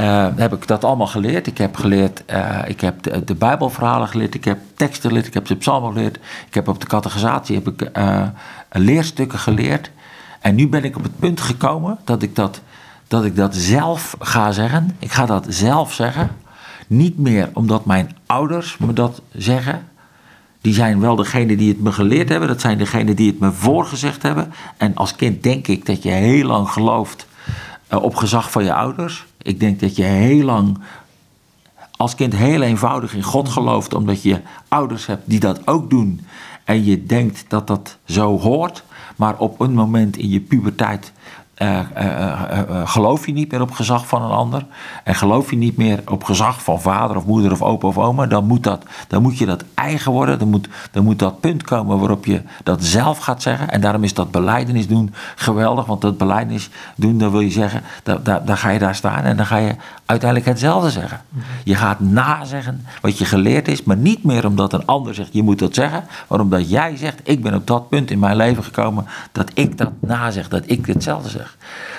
Uh, 0.01 0.27
heb 0.37 0.53
ik 0.53 0.67
dat 0.67 0.85
allemaal 0.85 1.07
geleerd. 1.07 1.47
Ik 1.47 1.59
heb 1.59 1.77
geleerd, 1.77 2.23
uh, 2.31 2.59
ik 2.67 2.81
heb 2.81 3.25
de, 3.25 3.35
Bijbelverhalen 3.35 4.09
geleerd, 4.09 4.35
ik 4.35 4.45
heb 4.45 4.59
teksten 4.75 5.09
geleerd, 5.09 5.27
ik 5.27 5.35
heb 5.35 5.47
de 5.47 5.57
psalmen 5.57 5.93
geleerd, 5.93 6.19
ik 6.47 6.55
heb 6.55 6.69
op 6.69 6.81
de 6.81 6.87
catechisatie 6.87 7.57
heb 7.57 7.69
ik, 7.69 7.99
uh, 7.99 8.27
leerstukken 8.71 9.39
geleerd. 9.39 9.91
En 10.43 10.55
nu 10.55 10.69
ben 10.69 10.85
ik 10.85 10.97
op 10.97 11.03
het 11.03 11.19
punt 11.19 11.41
gekomen 11.41 11.99
dat 12.05 12.23
ik 12.23 12.37
dat, 12.37 12.61
dat 13.09 13.25
ik 13.25 13.37
dat 13.37 13.55
zelf 13.55 14.17
ga 14.19 14.53
zeggen. 14.53 14.97
Ik 14.99 15.13
ga 15.13 15.27
dat 15.27 15.47
zelf 15.49 15.93
zeggen. 15.93 16.31
Niet 16.87 17.19
meer 17.19 17.51
omdat 17.53 17.85
mijn 17.85 18.17
ouders 18.27 18.79
me 18.79 18.93
dat 18.93 19.23
zeggen. 19.33 19.89
Die 20.61 20.75
zijn 20.75 21.01
wel 21.01 21.17
degene 21.17 21.57
die 21.57 21.69
het 21.69 21.81
me 21.81 21.93
geleerd 21.93 22.29
hebben. 22.29 22.49
Dat 22.49 22.61
zijn 22.61 22.79
degenen 22.79 23.17
die 23.17 23.31
het 23.31 23.39
me 23.39 23.53
voorgezegd 23.53 24.23
hebben. 24.23 24.53
En 24.77 24.95
als 24.95 25.17
kind 25.17 25.43
denk 25.43 25.67
ik 25.69 25.87
dat 25.87 26.03
je 26.03 26.11
heel 26.11 26.47
lang 26.47 26.69
gelooft 26.69 27.27
uh, 27.93 28.03
op 28.03 28.15
gezag 28.15 28.51
van 28.51 28.65
je 28.65 28.75
ouders. 28.75 29.27
Ik 29.43 29.61
denk 29.61 29.81
dat 29.81 29.97
je 29.97 30.03
heel 30.03 30.45
lang 30.45 30.79
als 31.97 32.15
kind 32.15 32.35
heel 32.35 32.63
eenvoudig 32.63 33.15
in 33.15 33.23
God 33.23 33.49
gelooft. 33.49 33.95
Omdat 33.95 34.23
je 34.23 34.41
ouders 34.69 35.07
hebt 35.07 35.23
die 35.25 35.41
dat 35.41 35.67
ook 35.67 35.91
doen. 35.91 36.21
En 36.65 36.85
je 36.85 37.07
denkt 37.07 37.45
dat 37.49 37.67
dat 37.67 37.99
zo 38.05 38.39
hoort. 38.39 38.85
Maar 39.23 39.39
op 39.39 39.61
een 39.61 39.75
moment 39.75 40.17
in 40.17 40.29
je 40.29 40.41
puberteit 40.41 41.13
uh, 41.59 41.81
uh, 41.99 42.89
geloof 42.89 43.27
je 43.27 43.33
niet 43.33 43.51
meer 43.51 43.61
op 43.61 43.71
gezag 43.71 44.07
van 44.07 44.23
een 44.23 44.31
ander. 44.31 44.67
En 45.05 45.15
geloof 45.15 45.51
je 45.51 45.57
niet 45.57 45.77
meer 45.77 46.03
op 46.07 46.25
gezag 46.25 46.63
van 46.63 46.81
vader 46.81 47.17
of 47.17 47.27
moeder 47.27 47.53
of 47.53 47.63
opa 47.63 47.87
of 47.87 47.99
oma. 47.99 48.27
Dan 48.27 48.47
moet, 48.47 48.63
dat, 48.63 48.85
dan 49.09 49.23
moet 49.23 49.39
je 49.39 49.47
dat 49.47 49.65
eigen 49.75 50.13
worden. 50.13 50.39
Dan 50.39 50.49
moet, 50.49 50.69
dan 50.91 51.05
moet 51.05 51.19
dat 51.19 51.41
punt 51.41 51.63
komen 51.63 51.99
waarop 51.99 52.25
je 52.25 52.43
dat 52.63 52.85
zelf 52.85 53.19
gaat 53.19 53.43
zeggen. 53.43 53.71
En 53.71 53.81
daarom 53.81 54.05
is 54.05 54.15
dat 54.15 54.31
beleidenis 54.31 54.89
doen 54.89 55.15
geweldig. 55.37 55.87
Want 55.87 56.01
dat 56.01 56.19
beleidenis 56.19 56.71
doen, 56.97 57.19
dan 57.19 57.31
wil 57.31 57.41
je 57.41 57.51
zeggen, 57.51 57.83
dan, 58.03 58.21
dan 58.23 58.57
ga 58.57 58.71
je 58.71 58.79
daar 58.79 58.95
staan 58.95 59.25
en 59.25 59.37
dan 59.37 59.47
ga 59.47 59.57
je 59.57 59.77
uiteindelijk 60.07 60.51
hetzelfde 60.51 60.91
zeggen. 60.91 61.21
Je 61.65 61.75
gaat 61.75 62.01
nazeggen 62.01 62.87
wat 63.01 63.19
je 63.19 63.25
geleerd 63.25 63.69
is, 63.69 63.83
maar 63.83 63.97
niet 63.97 64.25
meer 64.25 64.47
omdat 64.47 64.73
een 64.73 64.87
ander 64.87 65.15
zegt 65.15 65.33
je 65.33 65.43
moet 65.43 65.59
dat 65.59 65.75
zeggen, 65.75 66.05
maar 66.29 66.41
omdat 66.41 66.71
jij 66.71 66.97
zegt 66.97 67.21
ik 67.23 67.43
ben 67.43 67.55
op 67.55 67.67
dat 67.67 67.89
punt 67.89 68.11
in 68.11 68.19
mijn 68.19 68.37
leven 68.37 68.65
gekomen 68.65 69.07
dat 69.33 69.51
ik 69.55 69.79
dat 69.79 69.91
nazeg, 70.01 70.49
dat 70.49 70.63
ik 70.67 70.87
hetzelfde 70.87 71.29
zeg. 71.29 71.52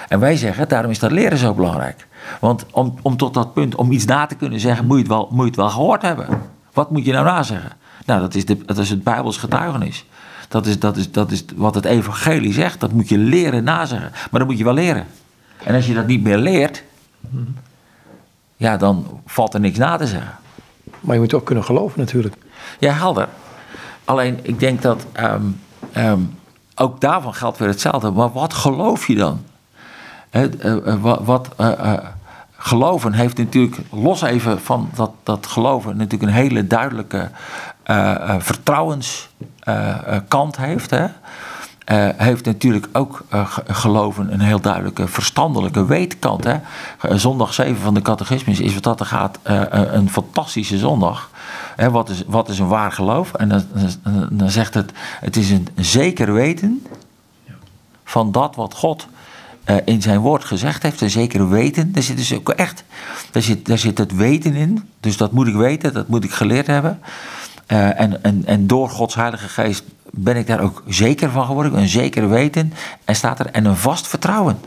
En 0.07 0.19
wij 0.19 0.35
zeggen, 0.35 0.69
daarom 0.69 0.91
is 0.91 0.99
dat 0.99 1.11
leren 1.11 1.37
zo 1.37 1.53
belangrijk. 1.53 2.07
Want 2.39 2.65
om, 2.71 2.95
om 3.01 3.17
tot 3.17 3.33
dat 3.33 3.53
punt, 3.53 3.75
om 3.75 3.91
iets 3.91 4.05
na 4.05 4.25
te 4.25 4.35
kunnen 4.35 4.59
zeggen, 4.59 4.85
moet 4.85 4.95
je, 4.95 5.03
het 5.03 5.11
wel, 5.11 5.27
moet 5.31 5.39
je 5.39 5.45
het 5.45 5.55
wel 5.55 5.69
gehoord 5.69 6.01
hebben. 6.01 6.27
Wat 6.73 6.91
moet 6.91 7.05
je 7.05 7.11
nou 7.11 7.25
nazeggen? 7.25 7.71
Nou, 8.05 8.21
dat 8.21 8.35
is, 8.35 8.45
de, 8.45 8.65
dat 8.65 8.77
is 8.77 8.89
het 8.89 9.03
Bijbels 9.03 9.37
getuigenis. 9.37 10.05
Dat 10.47 10.65
is, 10.65 10.79
dat, 10.79 10.97
is, 10.97 11.11
dat 11.11 11.31
is 11.31 11.45
wat 11.55 11.75
het 11.75 11.85
evangelie 11.85 12.53
zegt. 12.53 12.79
Dat 12.79 12.91
moet 12.91 13.09
je 13.09 13.17
leren 13.17 13.63
nazeggen. 13.63 14.11
Maar 14.11 14.39
dat 14.39 14.49
moet 14.49 14.57
je 14.57 14.63
wel 14.63 14.73
leren. 14.73 15.05
En 15.63 15.75
als 15.75 15.87
je 15.87 15.93
dat 15.93 16.07
niet 16.07 16.23
meer 16.23 16.37
leert, 16.37 16.83
ja, 18.55 18.77
dan 18.77 19.21
valt 19.25 19.53
er 19.53 19.59
niks 19.59 19.77
na 19.77 19.97
te 19.97 20.07
zeggen. 20.07 20.37
Maar 20.99 21.15
je 21.15 21.21
moet 21.21 21.33
ook 21.33 21.45
kunnen 21.45 21.63
geloven 21.63 21.99
natuurlijk. 21.99 22.35
Ja, 22.79 22.93
helder. 22.93 23.27
Alleen, 24.05 24.39
ik 24.41 24.59
denk 24.59 24.81
dat 24.81 25.05
um, 25.19 25.59
um, 25.97 26.37
ook 26.75 27.01
daarvan 27.01 27.33
geldt 27.33 27.57
weer 27.57 27.67
hetzelfde. 27.67 28.11
Maar 28.11 28.31
wat 28.31 28.53
geloof 28.53 29.07
je 29.07 29.15
dan? 29.15 29.41
He, 30.29 30.49
uh, 30.65 30.75
uh, 30.85 31.17
wat, 31.21 31.49
uh, 31.59 31.93
geloven 32.57 33.13
heeft 33.13 33.37
natuurlijk, 33.37 33.77
los 33.91 34.21
even 34.21 34.61
van 34.61 34.89
dat, 34.95 35.11
dat 35.23 35.47
geloven, 35.47 35.97
natuurlijk 35.97 36.31
een 36.31 36.37
hele 36.37 36.67
duidelijke 36.67 37.29
vertrouwenskant 38.39 40.57
heeft. 40.57 40.89
Hè? 40.89 41.05
heeft 42.17 42.45
natuurlijk 42.45 42.87
ook 42.93 43.23
geloven 43.67 44.33
een 44.33 44.39
heel 44.39 44.61
duidelijke 44.61 45.07
verstandelijke 45.07 45.85
weetkant. 45.85 46.43
Hè? 46.43 46.57
zondag 47.17 47.53
7 47.53 47.77
van 47.77 47.93
de 47.93 48.01
catechismus 48.01 48.59
is 48.59 48.73
wat 48.73 48.83
dat 48.83 48.99
er 48.99 49.05
gaat 49.05 49.39
een 49.69 50.09
fantastische 50.09 50.77
zondag. 50.77 51.29
Wat, 51.75 52.09
is, 52.09 52.23
wat 52.27 52.49
is 52.49 52.59
een 52.59 52.67
waar 52.67 52.91
geloof? 52.91 53.33
En 53.33 53.49
dan, 53.49 53.63
dan 54.29 54.49
zegt 54.49 54.73
het, 54.73 54.91
het 55.19 55.35
is 55.35 55.49
een 55.49 55.67
zeker 55.75 56.33
weten 56.33 56.85
van 58.03 58.31
dat 58.31 58.55
wat 58.55 58.73
God 58.73 59.07
in 59.85 60.01
zijn 60.01 60.19
woord 60.19 60.43
gezegd 60.43 60.83
heeft. 60.83 61.01
Een 61.01 61.09
zeker 61.09 61.49
weten, 61.49 61.91
daar 61.91 62.03
zit 62.03 62.17
dus 62.17 62.33
ook 62.33 62.49
echt, 62.49 62.83
daar 63.31 63.41
zit, 63.41 63.65
daar 63.65 63.77
zit 63.77 63.97
het 63.97 64.15
weten 64.15 64.53
in. 64.53 64.89
Dus 64.99 65.17
dat 65.17 65.31
moet 65.31 65.47
ik 65.47 65.55
weten, 65.55 65.93
dat 65.93 66.07
moet 66.07 66.23
ik 66.23 66.31
geleerd 66.31 66.67
hebben. 66.67 66.99
en, 67.65 68.23
en, 68.23 68.45
en 68.45 68.67
door 68.67 68.89
Gods 68.89 69.15
Heilige 69.15 69.47
Geest 69.47 69.83
ben 70.15 70.37
ik 70.37 70.47
daar 70.47 70.59
ook 70.59 70.83
zeker 70.87 71.29
van 71.29 71.45
geworden. 71.45 71.77
Een 71.77 71.87
zeker 71.87 72.29
weten. 72.29 72.73
En 73.05 73.15
staat 73.15 73.39
er 73.39 73.45
en 73.45 73.65
een 73.65 73.77
vast 73.77 74.07
vertrouwen. 74.07 74.59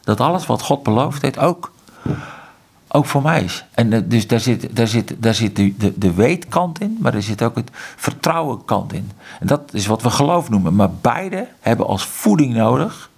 Dat 0.00 0.20
alles 0.20 0.46
wat 0.46 0.62
God 0.62 0.82
beloofd 0.82 1.22
heeft 1.22 1.38
ook, 1.38 1.72
ook 2.88 3.06
voor 3.06 3.22
mij 3.22 3.42
is. 3.42 3.64
En 3.74 4.08
dus 4.08 4.26
daar 4.26 4.40
zit, 4.40 4.76
daar 4.76 4.86
zit, 4.86 5.16
daar 5.18 5.34
zit 5.34 5.56
de, 5.56 5.76
de, 5.76 5.98
de 5.98 6.14
weetkant 6.14 6.80
in, 6.80 6.96
maar 7.00 7.14
er 7.14 7.22
zit 7.22 7.42
ook 7.42 7.56
het 7.56 7.70
vertrouwenkant 7.96 8.92
in. 8.92 9.10
En 9.40 9.46
dat 9.46 9.74
is 9.74 9.86
wat 9.86 10.02
we 10.02 10.10
geloof 10.10 10.50
noemen. 10.50 10.74
Maar 10.74 10.90
beide 10.90 11.48
hebben 11.60 11.86
als 11.86 12.06
voeding 12.06 12.54
nodig 12.54 13.10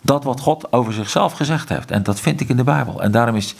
dat 0.00 0.24
wat 0.24 0.40
God 0.40 0.72
over 0.72 0.92
zichzelf 0.92 1.32
gezegd 1.32 1.68
heeft. 1.68 1.90
En 1.90 2.02
dat 2.02 2.20
vind 2.20 2.40
ik 2.40 2.48
in 2.48 2.56
de 2.56 2.64
Bijbel. 2.64 3.02
En 3.02 3.10
daarom 3.10 3.36
is 3.36 3.54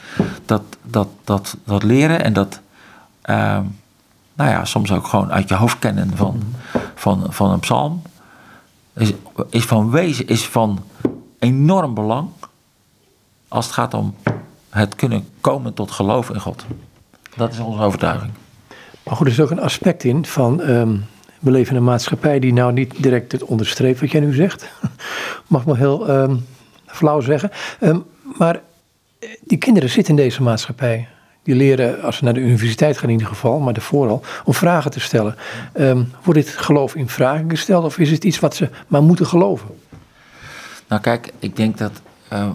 dat, 0.44 0.62
dat, 0.82 1.08
dat, 1.24 1.56
dat 1.64 1.82
leren 1.82 2.24
en 2.24 2.32
dat. 2.32 2.60
Uh, 3.24 3.58
nou 4.34 4.50
ja, 4.50 4.64
soms 4.64 4.92
ook 4.92 5.06
gewoon 5.06 5.32
uit 5.32 5.48
je 5.48 5.54
hoofd 5.54 5.78
kennen 5.78 6.16
van, 6.16 6.42
van, 6.94 7.26
van 7.28 7.50
een 7.50 7.60
psalm, 7.60 8.02
is, 8.94 9.12
is 9.50 9.64
van 9.64 9.90
wezen, 9.90 10.26
is 10.26 10.46
van 10.46 10.84
enorm 11.38 11.94
belang 11.94 12.28
als 13.48 13.64
het 13.64 13.74
gaat 13.74 13.94
om 13.94 14.14
het 14.70 14.94
kunnen 14.94 15.28
komen 15.40 15.74
tot 15.74 15.90
geloof 15.90 16.30
in 16.30 16.40
God. 16.40 16.64
Dat 17.36 17.52
is 17.52 17.58
onze 17.58 17.82
overtuiging. 17.82 18.32
Maar 19.02 19.16
goed, 19.16 19.26
er 19.26 19.32
is 19.32 19.40
ook 19.40 19.50
een 19.50 19.60
aspect 19.60 20.04
in 20.04 20.26
van. 20.26 20.62
Ehm, 20.62 20.96
we 21.40 21.50
leven 21.50 21.70
in 21.70 21.76
een 21.76 21.84
maatschappij 21.84 22.38
die 22.38 22.52
nou 22.52 22.72
niet 22.72 23.02
direct 23.02 23.32
het 23.32 23.44
onderstreept 23.44 24.00
wat 24.00 24.10
jij 24.10 24.20
nu 24.20 24.34
zegt. 24.34 24.68
Mag 25.46 25.64
maar 25.64 25.76
heel 25.76 26.08
ehm, 26.08 26.36
flauw 26.86 27.20
zeggen. 27.20 27.50
Ehm, 27.80 27.98
maar 28.38 28.60
eh, 29.18 29.28
die 29.44 29.58
kinderen 29.58 29.90
zitten 29.90 30.16
in 30.16 30.22
deze 30.22 30.42
maatschappij. 30.42 31.08
Die 31.42 31.54
leren, 31.54 32.02
als 32.02 32.16
ze 32.16 32.24
naar 32.24 32.34
de 32.34 32.40
universiteit 32.40 32.98
gaan 32.98 33.08
in 33.08 33.14
ieder 33.14 33.26
geval, 33.26 33.58
maar 33.58 33.72
daarvoor 33.72 34.08
al, 34.08 34.22
om 34.44 34.54
vragen 34.54 34.90
te 34.90 35.00
stellen. 35.00 35.36
Wordt 36.22 36.40
dit 36.40 36.48
geloof 36.48 36.94
in 36.94 37.08
vragen 37.08 37.50
gesteld 37.50 37.84
of 37.84 37.98
is 37.98 38.10
het 38.10 38.24
iets 38.24 38.38
wat 38.38 38.56
ze 38.56 38.68
maar 38.86 39.02
moeten 39.02 39.26
geloven? 39.26 39.68
Nou 40.88 41.02
kijk, 41.02 41.32
ik 41.38 41.56
denk 41.56 41.78
dat 41.78 41.92
uh, 42.32 42.50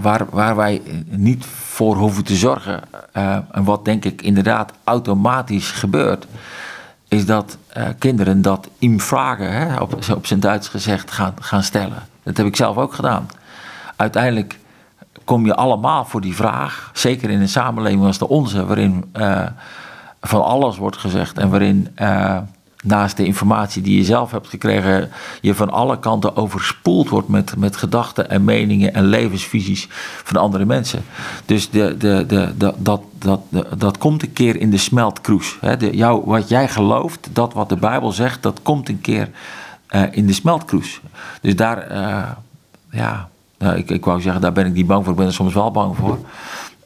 waar, 0.00 0.26
waar 0.30 0.56
wij 0.56 0.82
niet 1.08 1.44
voor 1.46 1.96
hoeven 1.96 2.24
te 2.24 2.34
zorgen, 2.34 2.80
uh, 3.16 3.36
en 3.50 3.64
wat 3.64 3.84
denk 3.84 4.04
ik 4.04 4.22
inderdaad 4.22 4.72
automatisch 4.84 5.70
gebeurt, 5.70 6.26
is 7.08 7.26
dat 7.26 7.56
uh, 7.76 7.88
kinderen 7.98 8.42
dat 8.42 8.68
in 8.78 9.00
vragen, 9.00 9.52
hè, 9.52 9.80
op, 9.80 10.10
op 10.16 10.26
zijn 10.26 10.40
Duits 10.40 10.68
gezegd, 10.68 11.10
gaan, 11.10 11.34
gaan 11.40 11.62
stellen. 11.62 12.02
Dat 12.22 12.36
heb 12.36 12.46
ik 12.46 12.56
zelf 12.56 12.76
ook 12.76 12.94
gedaan. 12.94 13.28
Uiteindelijk 13.96 14.58
kom 15.24 15.46
je 15.46 15.54
allemaal 15.54 16.04
voor 16.04 16.20
die 16.20 16.34
vraag. 16.34 16.90
Zeker 16.92 17.30
in 17.30 17.40
een 17.40 17.48
samenleving 17.48 18.04
als 18.04 18.18
de 18.18 18.28
onze, 18.28 18.66
waarin 18.66 19.04
van 20.20 20.44
alles 20.44 20.76
wordt 20.76 20.96
gezegd 20.96 21.38
en 21.38 21.50
waarin 21.50 21.88
naast 22.82 23.16
de 23.16 23.24
informatie 23.24 23.82
die 23.82 23.96
je 23.96 24.04
zelf 24.04 24.30
hebt 24.30 24.48
gekregen, 24.48 25.10
je 25.40 25.54
van 25.54 25.70
alle 25.70 25.98
kanten 25.98 26.36
overspoeld 26.36 27.08
wordt 27.08 27.28
met, 27.28 27.56
met 27.56 27.76
gedachten 27.76 28.30
en 28.30 28.44
meningen 28.44 28.94
en 28.94 29.04
levensvisies 29.04 29.88
van 30.24 30.40
andere 30.40 30.64
mensen. 30.64 31.04
Dus 31.46 31.70
de, 31.70 31.96
de, 31.96 32.24
de, 32.26 32.54
de 32.58 32.74
dat, 32.76 33.02
dat, 33.18 33.40
dat 33.76 33.98
komt 33.98 34.22
een 34.22 34.32
keer 34.32 34.56
in 34.56 34.70
de 34.70 34.76
smeltkroes. 34.76 35.58
Wat 36.24 36.48
jij 36.48 36.68
gelooft, 36.68 37.28
dat 37.32 37.52
wat 37.52 37.68
de 37.68 37.76
Bijbel 37.76 38.12
zegt, 38.12 38.42
dat 38.42 38.60
komt 38.62 38.88
een 38.88 39.00
keer 39.00 39.30
uh, 39.90 40.02
in 40.10 40.26
de 40.26 40.32
smeltkroes. 40.32 41.00
Dus 41.40 41.56
daar, 41.56 41.92
ja 42.90 43.28
nou, 43.58 43.76
ik, 43.76 43.90
ik 43.90 44.04
wou 44.04 44.20
zeggen, 44.20 44.40
daar 44.40 44.52
ben 44.52 44.66
ik 44.66 44.72
niet 44.72 44.86
bang 44.86 45.04
voor. 45.04 45.12
Ik 45.12 45.18
ben 45.18 45.26
er 45.26 45.32
soms 45.32 45.54
wel 45.54 45.70
bang 45.70 45.96
voor. 45.96 46.18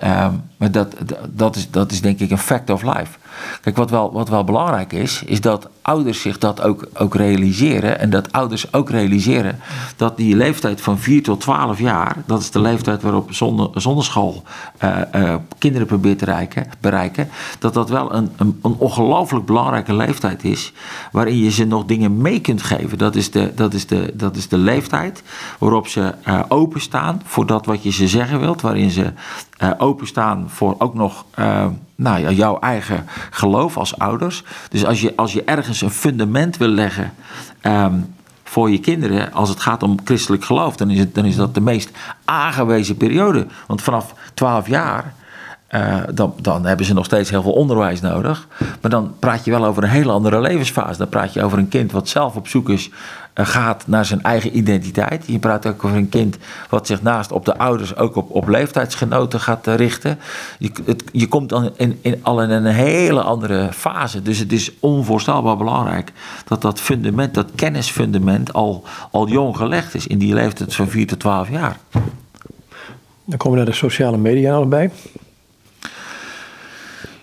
Um, 0.05 0.43
maar 0.57 0.71
dat, 0.71 0.95
dat, 1.29 1.57
is, 1.57 1.71
dat 1.71 1.93
is 1.93 2.01
denk 2.01 2.21
ik 2.21 2.31
een 2.31 2.39
fact 2.39 2.71
of 2.71 2.83
life. 2.83 3.19
Kijk, 3.61 3.77
wat 3.77 3.91
wel, 3.91 4.13
wat 4.13 4.29
wel 4.29 4.45
belangrijk 4.45 4.93
is, 4.93 5.23
is 5.27 5.41
dat 5.41 5.69
ouders 5.83 6.21
zich 6.21 6.39
dat 6.39 6.63
ook, 6.63 6.89
ook 6.95 7.15
realiseren. 7.15 7.99
En 7.99 8.11
dat 8.11 8.33
ouders 8.33 8.73
ook 8.73 8.91
realiseren 8.91 9.59
dat 9.97 10.17
die 10.17 10.37
leeftijd 10.37 10.81
van 10.81 10.99
4 10.99 11.23
tot 11.23 11.41
12 11.41 11.79
jaar, 11.79 12.17
dat 12.27 12.41
is 12.41 12.51
de 12.51 12.61
leeftijd 12.61 13.03
waarop 13.03 13.33
zonder, 13.33 13.81
zonderschool 13.81 14.43
uh, 14.85 14.99
uh, 15.15 15.35
kinderen 15.59 15.87
probeert 15.87 16.19
te 16.19 16.25
bereiken, 16.25 16.67
bereiken, 16.81 17.29
dat 17.59 17.75
dat 17.75 17.89
wel 17.89 18.15
een, 18.15 18.31
een, 18.37 18.59
een 18.63 18.75
ongelooflijk 18.79 19.47
belangrijke 19.47 19.95
leeftijd 19.95 20.45
is, 20.45 20.73
waarin 21.13 21.39
je 21.39 21.51
ze 21.51 21.65
nog 21.65 21.85
dingen 21.85 22.17
mee 22.17 22.41
kunt 22.41 22.63
geven. 22.63 22.99
Dat 22.99 23.15
is 23.15 23.31
de, 23.31 23.53
dat 23.55 23.75
is 23.75 23.87
de, 23.87 24.13
dat 24.15 24.37
is 24.37 24.49
de 24.49 24.59
leeftijd 24.59 25.23
waarop 25.59 25.89
ze 25.89 26.15
uh, 26.29 26.41
openstaan 26.49 27.23
voor 27.25 27.47
dat 27.47 27.67
wat 27.67 27.83
je 27.83 27.91
ze 27.91 28.09
zeggen 28.09 28.41
wilt, 28.41 28.61
waarin 28.61 28.91
ze 28.91 29.13
openstaan 29.79 30.46
voor 30.49 30.75
ook 30.79 30.95
nog 30.95 31.25
nou 31.97 32.21
ja, 32.21 32.31
jouw 32.31 32.59
eigen 32.59 33.05
geloof 33.31 33.77
als 33.77 33.99
ouders. 33.99 34.43
Dus 34.69 34.85
als 34.85 35.01
je, 35.01 35.13
als 35.17 35.33
je 35.33 35.45
ergens 35.45 35.81
een 35.81 35.91
fundament 35.91 36.57
wil 36.57 36.69
leggen 36.69 37.13
um, 37.63 38.15
voor 38.45 38.71
je 38.71 38.81
kinderen, 38.81 39.33
als 39.33 39.49
het 39.49 39.61
gaat 39.61 39.83
om 39.83 39.99
christelijk 40.05 40.45
geloof, 40.45 40.77
dan 40.77 40.91
is, 40.91 40.99
het, 40.99 41.15
dan 41.15 41.25
is 41.25 41.37
dat 41.37 41.55
de 41.55 41.61
meest 41.61 41.91
aangewezen 42.25 42.97
periode. 42.97 43.47
Want 43.67 43.83
vanaf 43.83 44.15
12 44.35 44.69
jaar. 44.69 45.15
Uh, 45.75 45.97
dan, 46.15 46.35
dan 46.41 46.67
hebben 46.67 46.87
ze 46.87 46.95
nog 46.95 47.05
steeds 47.05 47.31
heel 47.31 47.43
veel 47.43 47.53
onderwijs 47.53 48.01
nodig. 48.01 48.47
Maar 48.81 48.91
dan 48.91 49.15
praat 49.19 49.45
je 49.45 49.51
wel 49.51 49.65
over 49.65 49.83
een 49.83 49.89
hele 49.89 50.13
andere 50.13 50.41
levensfase. 50.41 50.99
Dan 50.99 51.09
praat 51.09 51.33
je 51.33 51.43
over 51.43 51.59
een 51.59 51.69
kind 51.69 51.93
wat 51.93 52.09
zelf 52.09 52.37
op 52.37 52.49
zoek 52.49 52.69
is 52.69 52.91
eh, 53.37 53.47
gaat 53.47 53.87
naar 53.87 54.05
zijn 54.05 54.23
eigen 54.23 54.57
identiteit. 54.57 55.25
Je 55.27 55.39
praat 55.39 55.67
ook 55.67 55.85
over 55.85 55.97
een 55.97 56.09
kind 56.09 56.37
wat 56.69 56.87
zich 56.87 57.03
naast 57.03 57.33
op 57.33 57.45
de 57.45 57.59
ouders 57.59 57.97
ook 57.97 58.17
op, 58.17 58.31
op 58.31 58.49
leeftijdsgenoten 58.49 59.41
gaat 59.41 59.67
eh, 59.67 59.75
richten. 59.75 60.19
Je, 60.59 60.71
het, 60.85 61.05
je 61.13 61.29
komt 61.29 61.49
dan 61.49 61.71
in, 61.77 61.99
in, 62.01 62.19
al 62.23 62.43
in 62.43 62.51
een 62.51 62.65
hele 62.65 63.23
andere 63.23 63.73
fase. 63.73 64.23
Dus 64.23 64.39
het 64.39 64.53
is 64.53 64.73
onvoorstelbaar 64.81 65.57
belangrijk 65.57 66.13
dat 66.47 66.63
dat 66.63 66.81
fundament, 66.81 67.35
dat 67.35 67.51
kennisfundament 67.55 68.53
al, 68.53 68.85
al 69.11 69.29
jong 69.29 69.57
gelegd 69.57 69.95
is 69.95 70.07
in 70.07 70.19
die 70.19 70.35
leeftijd 70.35 70.75
van 70.75 70.89
4 70.89 71.07
tot 71.07 71.21
12 71.21 71.51
jaar. 71.51 71.77
Dan 73.25 73.39
komen 73.39 73.59
we 73.59 73.65
naar 73.65 73.73
de 73.73 73.79
sociale 73.79 74.19
media 74.19 74.55
nog 74.55 74.69
bij. 74.69 74.91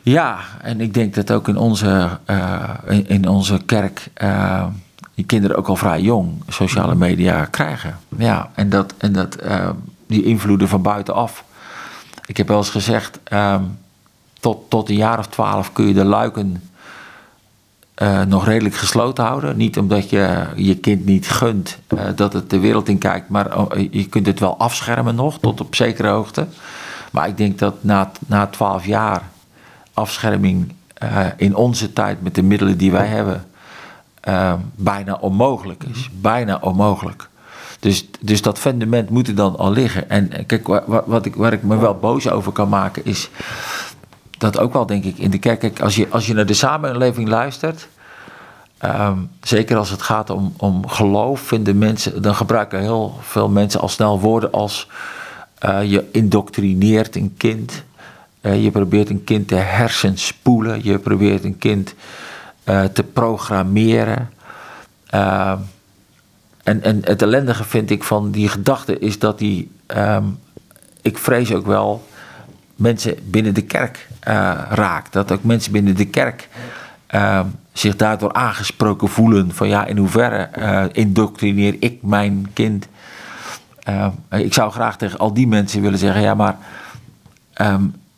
Ja, 0.03 0.39
en 0.61 0.81
ik 0.81 0.93
denk 0.93 1.15
dat 1.15 1.31
ook 1.31 1.47
in 1.47 1.57
onze, 1.57 2.09
uh, 2.29 2.69
in, 3.07 3.27
onze 3.27 3.61
kerk 3.65 4.09
uh, 4.23 4.65
die 5.15 5.25
kinderen 5.25 5.57
ook 5.57 5.67
al 5.67 5.75
vrij 5.75 6.01
jong 6.01 6.43
sociale 6.47 6.95
media 6.95 7.45
krijgen. 7.45 7.99
Ja, 8.17 8.49
en, 8.53 8.69
dat, 8.69 8.93
en 8.97 9.13
dat, 9.13 9.43
uh, 9.43 9.69
die 10.07 10.23
invloeden 10.23 10.67
van 10.67 10.81
buitenaf. 10.81 11.43
Ik 12.25 12.37
heb 12.37 12.47
wel 12.47 12.57
eens 12.57 12.69
gezegd, 12.69 13.19
uh, 13.33 13.55
tot, 14.39 14.69
tot 14.69 14.89
een 14.89 14.95
jaar 14.95 15.19
of 15.19 15.27
twaalf 15.27 15.73
kun 15.73 15.87
je 15.87 15.93
de 15.93 16.05
luiken 16.05 16.63
nog 18.27 18.45
redelijk 18.45 18.75
gesloten 18.75 19.23
houden. 19.23 19.57
Niet 19.57 19.77
omdat 19.77 20.09
je 20.09 20.45
je 20.55 20.77
kind 20.77 21.05
niet 21.05 21.29
gunt 21.29 21.79
dat 22.15 22.33
het 22.33 22.49
de 22.49 22.59
wereld 22.59 22.89
in 22.89 22.97
kijkt, 22.97 23.29
maar 23.29 23.57
oh, 23.57 23.79
je 23.91 24.05
kunt 24.05 24.25
het 24.25 24.39
wel 24.39 24.57
afschermen 24.57 25.15
nog 25.15 25.39
tot 25.39 25.61
op 25.61 25.75
zekere 25.75 26.07
hoogte. 26.07 26.47
Maar 27.11 27.27
ik 27.27 27.37
denk 27.37 27.59
dat 27.59 27.75
na, 27.83 28.11
na 28.27 28.47
twaalf 28.47 28.85
jaar 28.85 29.31
afscherming 29.93 30.73
in 31.37 31.55
onze 31.55 31.93
tijd 31.93 32.21
met 32.21 32.35
de 32.35 32.43
middelen 32.43 32.77
die 32.77 32.91
wij 32.91 33.07
hebben 33.07 33.45
uh, 34.27 34.53
bijna 34.75 35.13
onmogelijk 35.13 35.83
is. 35.83 36.09
Bijna 36.21 36.57
onmogelijk. 36.61 37.29
Dus, 37.79 38.07
dus 38.19 38.41
dat 38.41 38.59
fundament 38.59 39.09
moet 39.09 39.27
er 39.27 39.35
dan 39.35 39.57
al 39.57 39.71
liggen. 39.71 40.09
En 40.09 40.45
kijk, 40.45 40.67
wat, 40.67 41.03
wat 41.05 41.25
ik, 41.25 41.35
waar 41.35 41.53
ik 41.53 41.63
me 41.63 41.77
wel 41.77 41.95
boos 41.95 42.29
over 42.29 42.51
kan 42.51 42.69
maken 42.69 43.05
is 43.05 43.29
dat 44.37 44.59
ook 44.59 44.73
wel, 44.73 44.85
denk 44.85 45.03
ik, 45.03 45.17
in 45.17 45.31
de 45.31 45.39
kerk. 45.39 45.59
Kijk, 45.59 45.81
als 45.81 45.95
je, 45.95 46.07
als 46.09 46.25
je 46.25 46.33
naar 46.33 46.45
de 46.45 46.53
samenleving 46.53 47.27
luistert. 47.27 47.87
Um, 48.85 49.29
zeker 49.41 49.77
als 49.77 49.89
het 49.89 50.01
gaat 50.01 50.29
om, 50.29 50.53
om 50.57 50.87
geloof, 50.87 51.39
vinden 51.39 51.77
mensen, 51.77 52.21
dan 52.21 52.35
gebruiken 52.35 52.79
heel 52.79 53.17
veel 53.21 53.49
mensen 53.49 53.79
al 53.79 53.89
snel 53.89 54.19
woorden 54.19 54.51
als 54.51 54.87
uh, 55.65 55.83
je 55.83 56.09
indoctrineert 56.11 57.15
een 57.15 57.33
kind. 57.37 57.83
Je 58.51 58.71
probeert 58.71 59.09
een 59.09 59.23
kind 59.23 59.47
te 59.47 59.55
hersenspoelen. 59.55 60.83
Je 60.83 60.99
probeert 60.99 61.43
een 61.43 61.57
kind 61.57 61.95
uh, 62.65 62.83
te 62.83 63.03
programmeren. 63.03 64.29
Uh, 65.13 65.53
en, 66.63 66.83
en 66.83 67.01
het 67.03 67.21
ellendige 67.21 67.63
vind 67.63 67.89
ik 67.89 68.03
van 68.03 68.31
die 68.31 68.47
gedachte 68.47 68.99
is 68.99 69.19
dat 69.19 69.39
die, 69.39 69.71
um, 69.87 70.39
ik 71.01 71.17
vrees 71.17 71.53
ook 71.53 71.65
wel, 71.65 72.07
mensen 72.75 73.15
binnen 73.23 73.53
de 73.53 73.61
kerk 73.61 74.07
uh, 74.27 74.61
raakt. 74.69 75.13
Dat 75.13 75.31
ook 75.31 75.43
mensen 75.43 75.71
binnen 75.71 75.95
de 75.95 76.07
kerk 76.07 76.49
zich 77.73 77.95
daardoor 77.95 78.33
aangesproken 78.33 79.09
voelen 79.09 79.53
van 79.53 79.67
ja, 79.67 79.85
in 79.85 79.97
hoeverre 79.97 80.49
uh, 80.59 80.85
indoctrineer 80.91 81.75
ik 81.79 82.01
mijn 82.01 82.49
kind. 82.53 82.87
Ik 84.29 84.53
zou 84.53 84.71
graag 84.71 84.97
tegen 84.97 85.19
al 85.19 85.33
die 85.33 85.47
mensen 85.47 85.81
willen 85.81 85.99
zeggen, 85.99 86.21
ja, 86.21 86.33
maar 86.33 86.57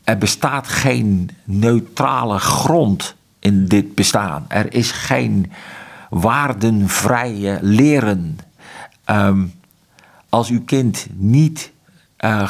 er 0.06 0.18
bestaat 0.18 0.68
geen 0.68 1.30
neutrale 1.44 2.38
grond 2.38 3.14
in 3.38 3.66
dit 3.66 3.94
bestaan. 3.94 4.44
Er 4.48 4.74
is 4.74 4.90
geen 4.90 5.52
waardenvrije 6.10 7.58
leren. 7.62 8.38
Um, 9.10 9.52
als 10.28 10.48
uw 10.48 10.64
kind 10.64 11.06
niet 11.12 11.72
uh, 12.20 12.42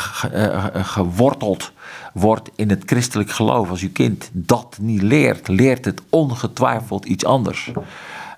geworteld 0.73 1.73
wordt 2.13 2.51
in 2.57 2.71
het 2.71 2.83
christelijk 2.87 3.31
geloof, 3.31 3.71
als 3.71 3.83
uw 3.83 3.93
kind 3.93 4.31
dat 4.33 4.77
niet 4.81 5.03
leert, 5.03 5.49
leert 5.49 5.85
het 5.85 6.03
ongetwijfeld 6.11 7.05
iets 7.05 7.25
anders. 7.25 7.71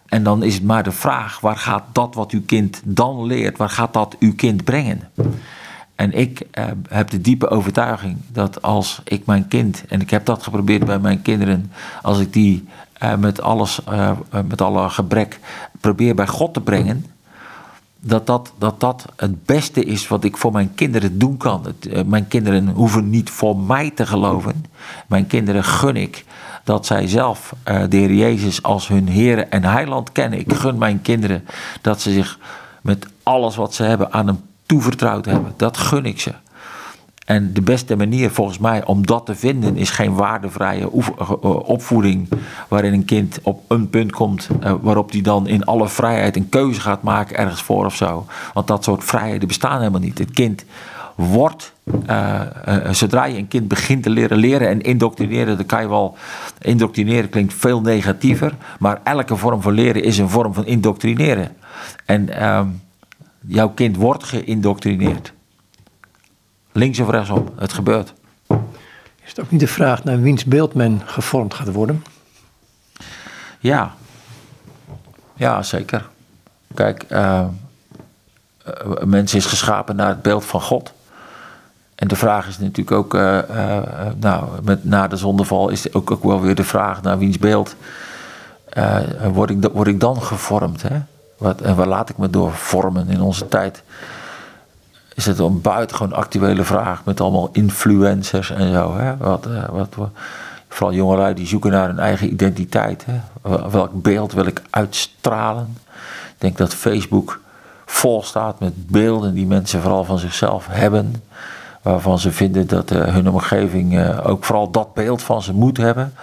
En 0.07 0.23
dan 0.23 0.43
is 0.43 0.55
het 0.55 0.65
maar 0.65 0.83
de 0.83 0.93
vraag, 0.93 1.41
waar 1.41 1.57
gaat 1.57 1.85
dat 1.93 2.15
wat 2.15 2.31
uw 2.31 2.43
kind 2.47 2.81
dan 2.85 3.25
leert, 3.25 3.57
waar 3.57 3.71
gaat 3.71 3.93
dat 3.93 4.17
uw 4.19 4.35
kind 4.35 4.65
brengen? 4.65 5.11
En 5.99 6.13
ik 6.13 6.47
uh, 6.53 6.65
heb 6.89 7.11
de 7.11 7.21
diepe 7.21 7.49
overtuiging 7.49 8.17
dat 8.33 8.63
als 8.63 9.01
ik 9.05 9.27
mijn 9.27 9.49
kind, 9.49 9.85
en 9.89 10.01
ik 10.01 10.11
heb 10.11 10.25
dat 10.25 10.43
geprobeerd 10.43 10.85
bij 10.85 10.99
mijn 10.99 11.23
kinderen, 11.23 11.73
als 12.03 12.19
ik 12.19 12.33
die 12.33 12.69
uh, 13.03 13.17
met, 13.17 13.41
alles, 13.41 13.81
uh, 13.91 14.11
met 14.49 14.61
alle 14.61 14.89
gebrek 14.89 15.41
probeer 15.81 16.15
bij 16.15 16.27
God 16.27 16.55
te 16.55 16.61
brengen, 16.61 17.07
dat 18.01 18.27
dat, 18.27 18.53
dat 18.59 18.81
dat 18.81 19.05
het 19.17 19.45
beste 19.45 19.85
is 19.85 20.09
wat 20.09 20.25
ik 20.25 20.37
voor 20.37 20.53
mijn 20.53 20.75
kinderen 20.75 21.19
doen 21.19 21.37
kan. 21.37 21.75
Mijn 22.07 22.29
kinderen 22.29 22.69
hoeven 22.69 23.11
niet 23.11 23.31
voor 23.31 23.57
mij 23.57 23.91
te 23.91 24.07
geloven. 24.07 24.65
Mijn 25.07 25.27
kinderen 25.27 25.65
gun 25.65 25.97
ik 25.97 26.25
dat 26.65 26.87
zij 26.87 27.09
zelf 27.09 27.55
de 27.65 27.97
Heer 27.97 28.15
Jezus 28.15 28.63
als 28.63 28.89
hun 28.89 29.09
Heer 29.09 29.49
en 29.49 29.65
Heiland 29.65 30.13
kennen. 30.13 30.39
Ik 30.39 30.53
gun 30.53 30.79
mijn 30.79 31.03
kinderen 31.03 31.45
dat 31.81 32.01
ze 32.01 32.13
zich 32.13 32.39
met 32.83 33.07
alles 33.23 33.57
wat 33.57 33.75
ze 33.75 33.83
hebben 33.83 34.13
aan 34.13 34.29
een 34.29 34.41
toevertrouwd 34.69 35.25
hebben. 35.25 35.53
Dat 35.57 35.77
gun 35.77 36.05
ik 36.05 36.21
ze. 36.21 36.33
En 37.25 37.53
de 37.53 37.61
beste 37.61 37.97
manier 37.97 38.31
volgens 38.31 38.59
mij 38.59 38.85
om 38.85 39.07
dat 39.07 39.27
te 39.27 39.35
vinden 39.35 39.77
is 39.77 39.91
geen 39.91 40.15
waardevrije 40.15 40.91
eh, 41.19 41.31
opvoeding. 41.69 42.29
Waarin 42.69 42.93
een 42.93 43.05
kind 43.05 43.39
op 43.43 43.63
een 43.69 43.91
punt 43.91 44.13
komt 44.13 44.49
eh, 44.61 44.75
waarop 44.81 45.11
hij 45.11 45.21
dan 45.21 45.47
in 45.47 45.65
alle 45.65 45.89
vrijheid 45.89 46.37
een 46.37 46.49
keuze 46.49 46.81
gaat 46.81 47.03
maken 47.03 47.37
ergens 47.37 47.63
voor 47.63 47.85
of 47.85 47.95
zo. 47.95 48.27
Want 48.55 48.67
dat 48.67 48.85
soort 48.85 49.05
vrijheden 49.05 49.49
bestaan 49.49 49.79
helemaal 49.79 50.01
niet. 50.01 50.19
Het 50.19 50.31
kind 50.31 50.65
wordt, 51.15 51.73
zodra 52.91 53.25
je 53.25 53.39
een 53.39 53.49
kind 53.49 53.69
begint 53.69 54.03
te 54.03 54.11
leren 54.11 54.39
leren 54.39 54.69
en 54.69 54.81
indoctrineren, 54.81 55.57
dan 55.57 55.67
kan 55.67 55.81
je 55.81 55.89
wel. 55.89 56.17
Indoctrineren 56.61 57.29
klinkt 57.29 57.55
veel 57.55 57.81
negatiever, 57.81 58.55
maar 58.79 59.01
elke 59.05 59.37
vorm 59.37 59.63
van 59.63 59.73
leren 59.73 60.03
is 60.03 60.19
een 60.19 60.29
vorm 60.29 60.55
van 60.55 60.67
indoctrineren. 60.67 61.57
En. 62.05 62.29
Uh, 62.29 62.61
jouw 63.41 63.69
kind 63.69 63.97
wordt 63.97 64.25
geïndoctrineerd. 64.25 65.33
Links 66.73 66.99
of 66.99 67.11
rechtsom, 67.11 67.49
het 67.57 67.73
gebeurt. 67.73 68.13
Is 69.25 69.29
het 69.29 69.41
ook 69.41 69.51
niet 69.51 69.61
de 69.61 69.67
vraag 69.67 70.05
naar 70.05 70.21
wiens 70.21 70.45
beeld 70.45 70.75
men 70.75 71.03
gevormd 71.05 71.55
gaat 71.55 71.73
worden? 71.73 72.05
Ja, 73.59 73.95
ja 75.35 75.63
zeker. 75.63 76.09
Kijk, 76.75 77.05
uh, 77.11 77.47
een 78.65 79.09
mens 79.09 79.35
is 79.35 79.47
geschapen 79.47 79.97
naar 79.97 80.09
het 80.09 80.23
beeld 80.23 80.45
van 80.45 80.61
God. 80.61 80.93
En 81.95 82.09
de 82.09 82.17
vraag 82.17 82.49
is 82.49 82.59
natuurlijk 82.59 82.97
ook, 82.97 83.15
uh, 83.15 83.39
uh, 83.51 84.07
nou, 84.21 84.63
met, 84.63 84.85
na 84.85 85.09
de 85.09 85.17
zondeval 85.17 85.69
is 85.69 85.95
ook, 85.95 86.11
ook 86.11 86.25
wel 86.25 86.41
weer 86.41 86.55
de 86.55 86.65
vraag 86.65 87.03
naar 87.03 87.19
wiens 87.19 87.39
beeld 87.39 87.77
word, 89.33 89.51
ik, 89.51 89.69
word 89.73 89.89
ik 89.89 90.01
dan 90.01 90.23
gevormd. 90.23 90.83
Hè? 90.83 90.99
Wat, 91.39 91.61
en 91.61 91.77
waar 91.77 91.87
laat 91.87 92.09
ik 92.09 92.19
me 92.19 92.31
door 92.31 92.53
vormen 92.53 93.09
in 93.09 93.21
onze 93.21 93.49
tijd? 93.49 93.83
Is 95.15 95.27
het 95.27 95.39
een 95.39 95.61
buitengewoon 95.61 96.13
actuele 96.13 96.65
vraag 96.65 97.05
met 97.05 97.21
allemaal 97.21 97.49
influencers 97.53 98.51
en 98.51 98.73
zo. 98.73 98.97
Hè? 98.97 99.17
Wat, 99.17 99.47
eh, 99.47 99.69
wat, 99.69 99.95
wat, 99.95 100.11
vooral 100.69 100.97
jongelui 100.97 101.35
die 101.35 101.47
zoeken 101.47 101.71
naar 101.71 101.87
hun 101.87 101.99
eigen 101.99 102.33
identiteit. 102.33 103.07
Hè? 103.07 103.21
Welk 103.71 104.03
beeld 104.03 104.33
wil 104.33 104.47
ik 104.47 104.63
uitstralen? 104.71 105.77
Ik 106.29 106.35
denk 106.39 106.57
dat 106.57 106.75
Facebook 106.75 107.41
vol 107.87 108.23
staat 108.23 108.61
met 108.61 108.87
beelden 108.87 109.35
die 109.35 109.47
mensen 109.47 109.81
vooral 109.81 110.05
van 110.05 110.19
zichzelf 110.19 110.67
hebben. 110.71 111.23
Waarvan 111.83 112.19
ze 112.19 112.33
vinden 112.33 112.67
dat 112.67 112.91
uh, 112.91 113.05
hun 113.05 113.31
omgeving 113.31 113.95
uh, 113.95 114.19
ook 114.27 114.45
vooral 114.45 114.71
dat 114.71 114.95
beeld 114.95 115.23
van 115.23 115.43
ze 115.43 115.53
moet 115.53 115.77
hebben. 115.77 116.15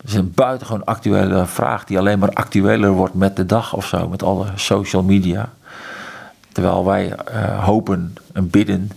Het 0.00 0.10
is 0.10 0.14
een 0.14 0.32
buitengewoon 0.34 0.84
actuele 0.84 1.46
vraag 1.46 1.84
die 1.84 1.98
alleen 1.98 2.18
maar 2.18 2.32
actueler 2.32 2.90
wordt 2.90 3.14
met 3.14 3.36
de 3.36 3.46
dag 3.46 3.72
of 3.74 3.86
zo, 3.86 4.08
met 4.08 4.22
alle 4.22 4.46
social 4.54 5.02
media. 5.02 5.50
Terwijl 6.52 6.84
wij 6.84 7.06
uh, 7.34 7.64
hopen 7.64 8.16
en 8.32 8.50
bidden 8.50 8.90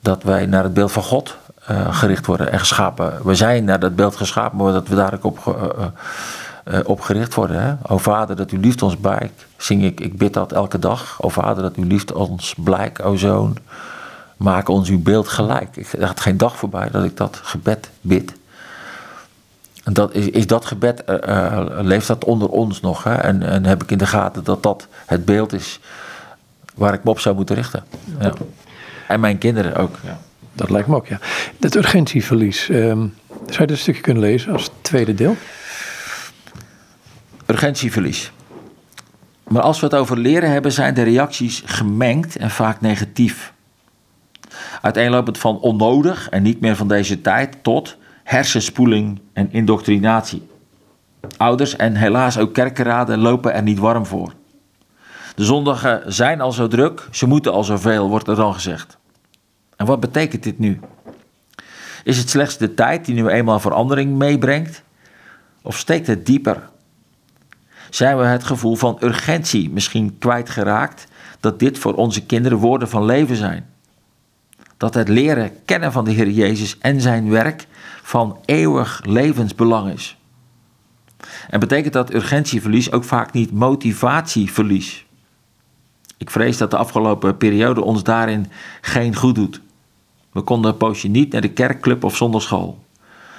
dat 0.00 0.22
wij 0.22 0.46
naar 0.46 0.62
het 0.62 0.74
beeld 0.74 0.92
van 0.92 1.02
God 1.02 1.36
uh, 1.70 1.94
gericht 1.94 2.26
worden 2.26 2.52
en 2.52 2.58
geschapen. 2.58 3.20
We 3.24 3.34
zijn 3.34 3.64
naar 3.64 3.80
dat 3.80 3.96
beeld 3.96 4.16
geschapen, 4.16 4.58
maar 4.58 4.72
dat 4.72 4.88
we 4.88 4.94
daar 4.94 5.14
ook 5.14 5.24
op, 5.24 5.56
uh, 6.68 6.78
op 6.84 7.00
gericht 7.00 7.34
worden. 7.34 7.62
Hè? 7.62 7.74
O 7.82 7.98
Vader, 7.98 8.36
dat 8.36 8.52
u 8.52 8.58
liefde 8.58 8.84
ons 8.84 8.96
blijkt, 8.96 9.46
zing 9.56 9.82
ik, 9.82 10.00
ik 10.00 10.18
bid 10.18 10.32
dat 10.32 10.52
elke 10.52 10.78
dag. 10.78 11.16
O 11.20 11.28
Vader, 11.28 11.62
dat 11.62 11.76
u 11.76 11.84
liefde 11.84 12.14
ons 12.14 12.54
blijkt, 12.58 13.02
o 13.02 13.16
Zoon, 13.16 13.56
maak 14.36 14.68
ons 14.68 14.88
uw 14.88 15.02
beeld 15.02 15.28
gelijk. 15.28 15.76
Ik 15.76 15.86
gaat 15.98 16.20
geen 16.20 16.36
dag 16.36 16.56
voorbij 16.56 16.90
dat 16.90 17.04
ik 17.04 17.16
dat 17.16 17.40
gebed 17.42 17.90
bid. 18.00 18.34
Dat, 19.92 20.14
is, 20.14 20.28
is 20.28 20.46
dat 20.46 20.64
gebed, 20.64 21.02
uh, 21.08 21.66
leeft 21.68 22.06
dat 22.06 22.24
onder 22.24 22.48
ons 22.48 22.80
nog? 22.80 23.04
Hè? 23.04 23.14
En, 23.14 23.42
en 23.42 23.64
heb 23.64 23.82
ik 23.82 23.90
in 23.90 23.98
de 23.98 24.06
gaten 24.06 24.44
dat 24.44 24.62
dat 24.62 24.88
het 25.06 25.24
beeld 25.24 25.52
is 25.52 25.80
waar 26.74 26.94
ik 26.94 27.04
me 27.04 27.10
op 27.10 27.20
zou 27.20 27.34
moeten 27.34 27.56
richten. 27.56 27.84
Ja. 28.20 28.32
En 29.08 29.20
mijn 29.20 29.38
kinderen 29.38 29.76
ook. 29.76 29.96
Ja. 30.04 30.18
Dat 30.52 30.70
lijkt 30.70 30.88
me 30.88 30.94
ook, 30.94 31.06
ja. 31.06 31.18
Het 31.60 31.74
urgentieverlies, 31.74 32.68
um, 32.68 33.14
zou 33.28 33.46
je 33.46 33.56
dat 33.58 33.70
een 33.70 33.76
stukje 33.76 34.00
kunnen 34.00 34.22
lezen 34.22 34.52
als 34.52 34.70
tweede 34.80 35.14
deel? 35.14 35.36
Urgentieverlies. 37.46 38.32
Maar 39.48 39.62
als 39.62 39.80
we 39.80 39.86
het 39.86 39.94
over 39.94 40.18
leren 40.18 40.50
hebben, 40.50 40.72
zijn 40.72 40.94
de 40.94 41.02
reacties 41.02 41.62
gemengd 41.64 42.36
en 42.36 42.50
vaak 42.50 42.80
negatief. 42.80 43.52
Uiteenlopend 44.82 45.38
van 45.38 45.60
onnodig 45.60 46.28
en 46.28 46.42
niet 46.42 46.60
meer 46.60 46.76
van 46.76 46.88
deze 46.88 47.20
tijd 47.20 47.56
tot 47.62 47.96
hersenspoeling 48.26 49.20
en 49.32 49.52
indoctrinatie. 49.52 50.48
Ouders 51.36 51.76
en 51.76 51.94
helaas 51.94 52.38
ook 52.38 52.54
kerkenraden 52.54 53.18
lopen 53.18 53.54
er 53.54 53.62
niet 53.62 53.78
warm 53.78 54.06
voor. 54.06 54.32
De 55.34 55.44
zondagen 55.44 56.12
zijn 56.12 56.40
al 56.40 56.52
zo 56.52 56.68
druk, 56.68 57.08
ze 57.10 57.26
moeten 57.26 57.52
al 57.52 57.64
zoveel, 57.64 58.08
wordt 58.08 58.28
er 58.28 58.36
dan 58.36 58.54
gezegd. 58.54 58.98
En 59.76 59.86
wat 59.86 60.00
betekent 60.00 60.42
dit 60.42 60.58
nu? 60.58 60.80
Is 62.04 62.18
het 62.18 62.30
slechts 62.30 62.56
de 62.56 62.74
tijd 62.74 63.04
die 63.04 63.14
nu 63.14 63.28
eenmaal 63.28 63.60
verandering 63.60 64.16
meebrengt? 64.16 64.82
Of 65.62 65.78
steekt 65.78 66.06
het 66.06 66.26
dieper? 66.26 66.68
Zijn 67.90 68.18
we 68.18 68.24
het 68.24 68.44
gevoel 68.44 68.74
van 68.74 68.96
urgentie 69.00 69.70
misschien 69.70 70.18
kwijtgeraakt 70.18 71.06
dat 71.40 71.58
dit 71.58 71.78
voor 71.78 71.94
onze 71.94 72.26
kinderen 72.26 72.58
woorden 72.58 72.88
van 72.88 73.04
leven 73.04 73.36
zijn? 73.36 73.75
Dat 74.76 74.94
het 74.94 75.08
leren 75.08 75.52
kennen 75.64 75.92
van 75.92 76.04
de 76.04 76.10
Heer 76.10 76.30
Jezus 76.30 76.78
en 76.78 77.00
zijn 77.00 77.30
werk 77.30 77.66
van 78.02 78.38
eeuwig 78.44 79.00
levensbelang 79.04 79.92
is. 79.92 80.16
En 81.50 81.60
betekent 81.60 81.92
dat 81.92 82.14
urgentieverlies 82.14 82.92
ook 82.92 83.04
vaak 83.04 83.32
niet 83.32 83.52
motivatieverlies? 83.52 85.06
Ik 86.16 86.30
vrees 86.30 86.56
dat 86.56 86.70
de 86.70 86.76
afgelopen 86.76 87.36
periode 87.36 87.82
ons 87.82 88.02
daarin 88.02 88.50
geen 88.80 89.16
goed 89.16 89.34
doet. 89.34 89.60
We 90.32 90.40
konden 90.40 90.70
een 90.70 90.76
poosje 90.76 91.08
niet 91.08 91.32
naar 91.32 91.40
de 91.40 91.50
kerkclub 91.52 92.04
of 92.04 92.16
zonderschool. 92.16 92.84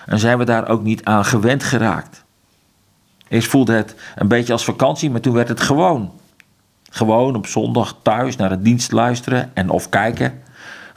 En 0.06 0.20
zijn 0.20 0.38
we 0.38 0.44
daar 0.44 0.70
ook 0.70 0.84
niet 0.84 1.04
aan 1.04 1.26
gewend 1.26 1.64
geraakt. 1.64 2.26
Eerst 3.28 3.50
voelde 3.50 3.74
het 3.74 3.96
een 4.16 4.28
beetje 4.28 4.54
als 4.54 4.66
vakantie, 4.66 5.10
maar 5.10 5.22
toen 5.22 5.34
werd 5.34 5.48
het 5.48 5.62
gewoon. 5.62 6.12
Gewoon 6.90 7.36
op 7.36 7.48
zondag 7.48 7.96
thuis 8.02 8.36
naar 8.36 8.50
de 8.50 8.62
dienst 8.62 8.92
luisteren 8.92 9.52
en 9.54 9.70
of 9.70 9.90
kijken. 9.90 10.42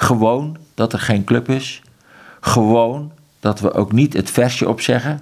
Gewoon 0.01 0.57
dat 0.75 0.93
er 0.93 0.99
geen 0.99 1.25
club 1.25 1.49
is. 1.49 1.83
Gewoon 2.41 3.13
dat 3.41 3.61
we 3.61 3.73
ook 3.73 3.93
niet 3.93 4.13
het 4.13 4.31
versje 4.31 4.69
opzeggen. 4.69 5.21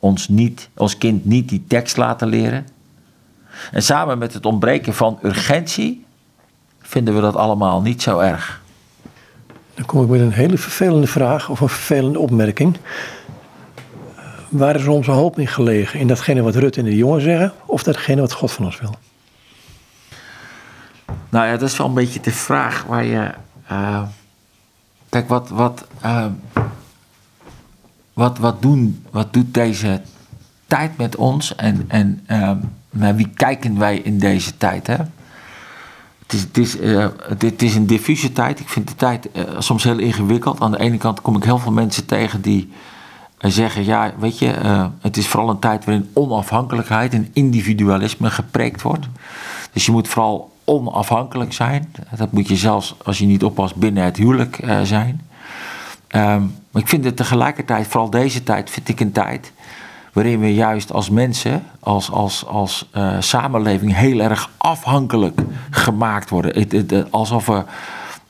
Ons, 0.00 0.28
niet, 0.28 0.68
ons 0.76 0.98
kind 0.98 1.24
niet 1.24 1.48
die 1.48 1.64
tekst 1.68 1.96
laten 1.96 2.28
leren. 2.28 2.66
En 3.72 3.82
samen 3.82 4.18
met 4.18 4.32
het 4.32 4.46
ontbreken 4.46 4.94
van 4.94 5.18
urgentie 5.22 6.04
vinden 6.80 7.14
we 7.14 7.20
dat 7.20 7.36
allemaal 7.36 7.82
niet 7.82 8.02
zo 8.02 8.18
erg. 8.18 8.62
Dan 9.74 9.86
kom 9.86 10.02
ik 10.02 10.08
met 10.08 10.20
een 10.20 10.32
hele 10.32 10.58
vervelende 10.58 11.06
vraag 11.06 11.48
of 11.48 11.60
een 11.60 11.68
vervelende 11.68 12.18
opmerking. 12.18 12.76
Waar 14.48 14.76
is 14.76 14.86
onze 14.86 15.10
hoop 15.10 15.38
in 15.38 15.46
gelegen? 15.48 16.00
In 16.00 16.06
datgene 16.06 16.42
wat 16.42 16.54
Rut 16.54 16.76
en 16.76 16.84
de 16.84 16.96
jongen 16.96 17.20
zeggen 17.20 17.52
of 17.66 17.82
datgene 17.82 18.20
wat 18.20 18.32
God 18.32 18.52
van 18.52 18.64
ons 18.64 18.80
wil? 18.80 18.94
Nou 21.28 21.46
ja, 21.46 21.56
dat 21.56 21.68
is 21.68 21.76
wel 21.76 21.86
een 21.86 21.94
beetje 21.94 22.20
de 22.20 22.32
vraag 22.32 22.84
waar 22.84 23.04
je. 23.04 23.30
Uh, 23.70 24.02
kijk, 25.08 25.28
wat, 25.28 25.48
wat, 25.48 25.86
uh, 26.04 26.26
wat, 28.12 28.38
wat, 28.38 28.62
doen, 28.62 29.04
wat 29.10 29.32
doet 29.32 29.54
deze 29.54 30.02
tijd 30.66 30.96
met 30.96 31.16
ons 31.16 31.54
en, 31.54 31.84
en 31.88 32.22
ehm, 32.26 32.56
naar 32.90 33.14
wie 33.14 33.28
kijken 33.28 33.78
wij 33.78 33.98
in 33.98 34.18
deze 34.18 34.56
tijd? 34.56 34.86
Hè? 34.86 34.96
Het 36.22 36.32
is, 36.32 36.40
het, 36.40 36.58
is, 36.58 36.80
uh, 36.80 37.06
het, 37.40 37.62
is 37.62 37.74
een 37.74 37.86
diffuse 37.86 38.32
tijd. 38.32 38.60
Ik 38.60 38.68
vind 38.68 38.88
de 38.88 38.94
tijd 38.94 39.28
uh, 39.32 39.42
soms 39.58 39.84
heel 39.84 39.98
ingewikkeld. 39.98 40.60
Aan 40.60 40.70
de 40.70 40.80
ene 40.80 40.96
kant 40.96 41.20
kom 41.20 41.36
ik 41.36 41.44
heel 41.44 41.58
veel 41.58 41.72
mensen 41.72 42.06
tegen 42.06 42.40
die 42.40 42.72
uh, 43.40 43.50
zeggen: 43.50 43.84
Ja, 43.84 44.12
weet 44.18 44.38
je, 44.38 44.46
het 45.00 45.16
is 45.16 45.28
vooral 45.28 45.50
een 45.50 45.58
tijd 45.58 45.84
waarin 45.84 46.10
onafhankelijkheid 46.12 47.12
en 47.12 47.28
individualisme 47.32 48.30
gepreekt 48.30 48.82
wordt. 48.82 49.08
Dus 49.72 49.86
je 49.86 49.92
moet 49.92 50.08
vooral 50.08 50.52
onafhankelijk 50.68 51.52
zijn. 51.52 51.94
Dat 52.16 52.32
moet 52.32 52.48
je 52.48 52.56
zelfs, 52.56 52.94
als 53.04 53.18
je 53.18 53.26
niet 53.26 53.44
oppast, 53.44 53.74
binnen 53.74 54.04
het 54.04 54.16
huwelijk 54.16 54.60
zijn. 54.82 55.20
Um, 56.10 56.54
maar 56.70 56.82
ik 56.82 56.88
vind 56.88 57.04
het 57.04 57.16
tegelijkertijd, 57.16 57.86
vooral 57.86 58.10
deze 58.10 58.42
tijd, 58.42 58.70
vind 58.70 58.88
ik 58.88 59.00
een 59.00 59.12
tijd 59.12 59.52
waarin 60.12 60.40
we 60.40 60.54
juist 60.54 60.92
als 60.92 61.10
mensen, 61.10 61.62
als, 61.80 62.10
als, 62.10 62.46
als 62.46 62.88
uh, 62.94 63.16
samenleving 63.18 63.94
heel 63.94 64.20
erg 64.20 64.50
afhankelijk 64.56 65.40
gemaakt 65.70 66.30
worden. 66.30 67.10
Alsof 67.10 67.46
we, 67.46 67.62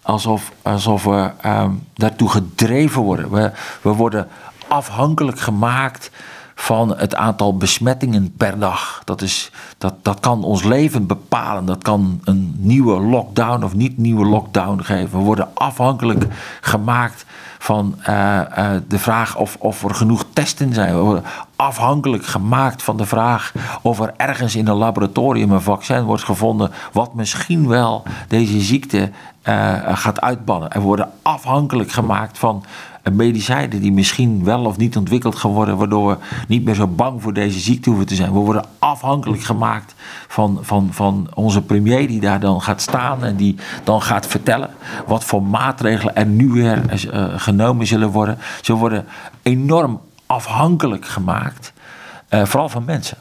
alsof, 0.02 0.52
alsof 0.62 1.04
we 1.04 1.30
um, 1.46 1.86
daartoe 1.94 2.28
gedreven 2.28 3.02
worden. 3.02 3.30
We, 3.30 3.52
we 3.82 3.90
worden 3.90 4.28
afhankelijk 4.68 5.40
gemaakt 5.40 6.10
van 6.60 6.96
het 6.96 7.14
aantal 7.14 7.56
besmettingen 7.56 8.32
per 8.36 8.58
dag. 8.58 9.02
Dat, 9.04 9.22
is, 9.22 9.50
dat, 9.78 9.94
dat 10.02 10.20
kan 10.20 10.44
ons 10.44 10.62
leven 10.62 11.06
bepalen. 11.06 11.64
Dat 11.64 11.82
kan 11.82 12.20
een 12.24 12.54
nieuwe 12.58 13.00
lockdown 13.00 13.64
of 13.64 13.74
niet 13.74 13.98
nieuwe 13.98 14.26
lockdown 14.26 14.80
geven. 14.80 15.18
We 15.18 15.24
worden 15.24 15.48
afhankelijk 15.54 16.26
gemaakt 16.60 17.24
van 17.58 17.94
uh, 18.08 18.40
uh, 18.58 18.70
de 18.88 18.98
vraag 18.98 19.36
of, 19.36 19.56
of 19.58 19.84
er 19.84 19.94
genoeg 19.94 20.24
testen 20.32 20.74
zijn. 20.74 20.94
We 20.94 21.00
worden 21.00 21.24
afhankelijk 21.56 22.26
gemaakt 22.26 22.82
van 22.82 22.96
de 22.96 23.06
vraag 23.06 23.52
of 23.82 24.00
er 24.00 24.14
ergens 24.16 24.56
in 24.56 24.68
een 24.68 24.76
laboratorium 24.76 25.52
een 25.52 25.60
vaccin 25.60 26.02
wordt 26.02 26.24
gevonden. 26.24 26.70
wat 26.92 27.14
misschien 27.14 27.68
wel 27.68 28.02
deze 28.28 28.60
ziekte 28.60 29.10
uh, 29.48 29.74
gaat 29.84 30.20
uitbannen. 30.20 30.70
En 30.70 30.80
we 30.80 30.86
worden 30.86 31.10
afhankelijk 31.22 31.92
gemaakt 31.92 32.38
van 32.38 32.64
medicijnen 33.12 33.80
die 33.80 33.92
misschien 33.92 34.44
wel 34.44 34.64
of 34.64 34.76
niet 34.76 34.96
ontwikkeld 34.96 35.36
gaan 35.36 35.50
worden, 35.50 35.76
waardoor 35.76 36.08
we 36.08 36.16
niet 36.48 36.64
meer 36.64 36.74
zo 36.74 36.86
bang 36.86 37.22
voor 37.22 37.32
deze 37.32 37.58
ziekte 37.58 37.88
hoeven 37.88 38.06
te 38.06 38.14
zijn. 38.14 38.32
We 38.32 38.38
worden 38.38 38.64
afhankelijk 38.78 39.42
gemaakt 39.42 39.94
van, 40.28 40.58
van, 40.62 40.88
van 40.92 41.28
onze 41.34 41.62
premier 41.62 42.06
die 42.08 42.20
daar 42.20 42.40
dan 42.40 42.62
gaat 42.62 42.80
staan 42.80 43.24
en 43.24 43.36
die 43.36 43.56
dan 43.84 44.02
gaat 44.02 44.26
vertellen 44.26 44.70
wat 45.06 45.24
voor 45.24 45.42
maatregelen 45.42 46.16
er 46.16 46.26
nu 46.26 46.48
weer 46.48 46.82
uh, 47.12 47.24
genomen 47.36 47.86
zullen 47.86 48.10
worden. 48.10 48.38
Ze 48.62 48.72
worden 48.72 49.06
enorm 49.42 50.00
afhankelijk 50.26 51.06
gemaakt, 51.06 51.72
uh, 52.30 52.44
vooral 52.44 52.68
van 52.68 52.84
mensen. 52.84 53.16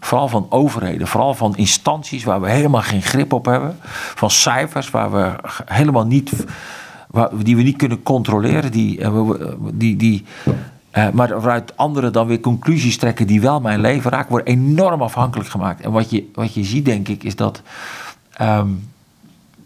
Vooral 0.00 0.28
van 0.28 0.46
overheden, 0.48 1.06
vooral 1.06 1.34
van 1.34 1.56
instanties 1.56 2.24
waar 2.24 2.40
we 2.40 2.50
helemaal 2.50 2.82
geen 2.82 3.02
grip 3.02 3.32
op 3.32 3.44
hebben. 3.44 3.78
Van 4.14 4.30
cijfers 4.30 4.90
waar 4.90 5.12
we 5.12 5.32
helemaal 5.64 6.06
niet 6.06 6.32
die 7.42 7.56
we 7.56 7.62
niet 7.62 7.76
kunnen 7.76 8.02
controleren, 8.02 8.72
die, 8.72 9.00
eh, 9.00 9.30
die, 9.72 9.96
die, 9.96 10.24
uh, 10.92 11.10
maar 11.10 11.28
waaruit 11.28 11.76
anderen 11.76 12.12
dan 12.12 12.26
weer 12.26 12.40
conclusies 12.40 12.96
trekken 12.96 13.26
die 13.26 13.40
wel 13.40 13.60
mijn 13.60 13.80
leven 13.80 14.10
raken, 14.10 14.30
worden 14.30 14.52
enorm 14.52 15.02
afhankelijk 15.02 15.48
gemaakt. 15.48 15.80
En 15.80 15.92
wat 15.92 16.10
je, 16.10 16.30
wat 16.34 16.54
je 16.54 16.64
ziet, 16.64 16.84
denk 16.84 17.08
ik, 17.08 17.24
is 17.24 17.36
dat. 17.36 17.62
Um, 18.40 18.92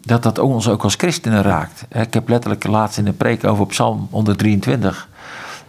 dat 0.01 0.23
dat 0.23 0.39
ons 0.39 0.67
ook 0.67 0.83
als 0.83 0.95
christenen 0.95 1.41
raakt. 1.41 1.85
Ik 1.89 2.13
heb 2.13 2.29
letterlijk 2.29 2.67
laatst 2.67 2.97
in 2.97 3.07
een 3.07 3.17
preek 3.17 3.43
over 3.43 3.65
Psalm 3.65 4.07
123. 4.11 5.07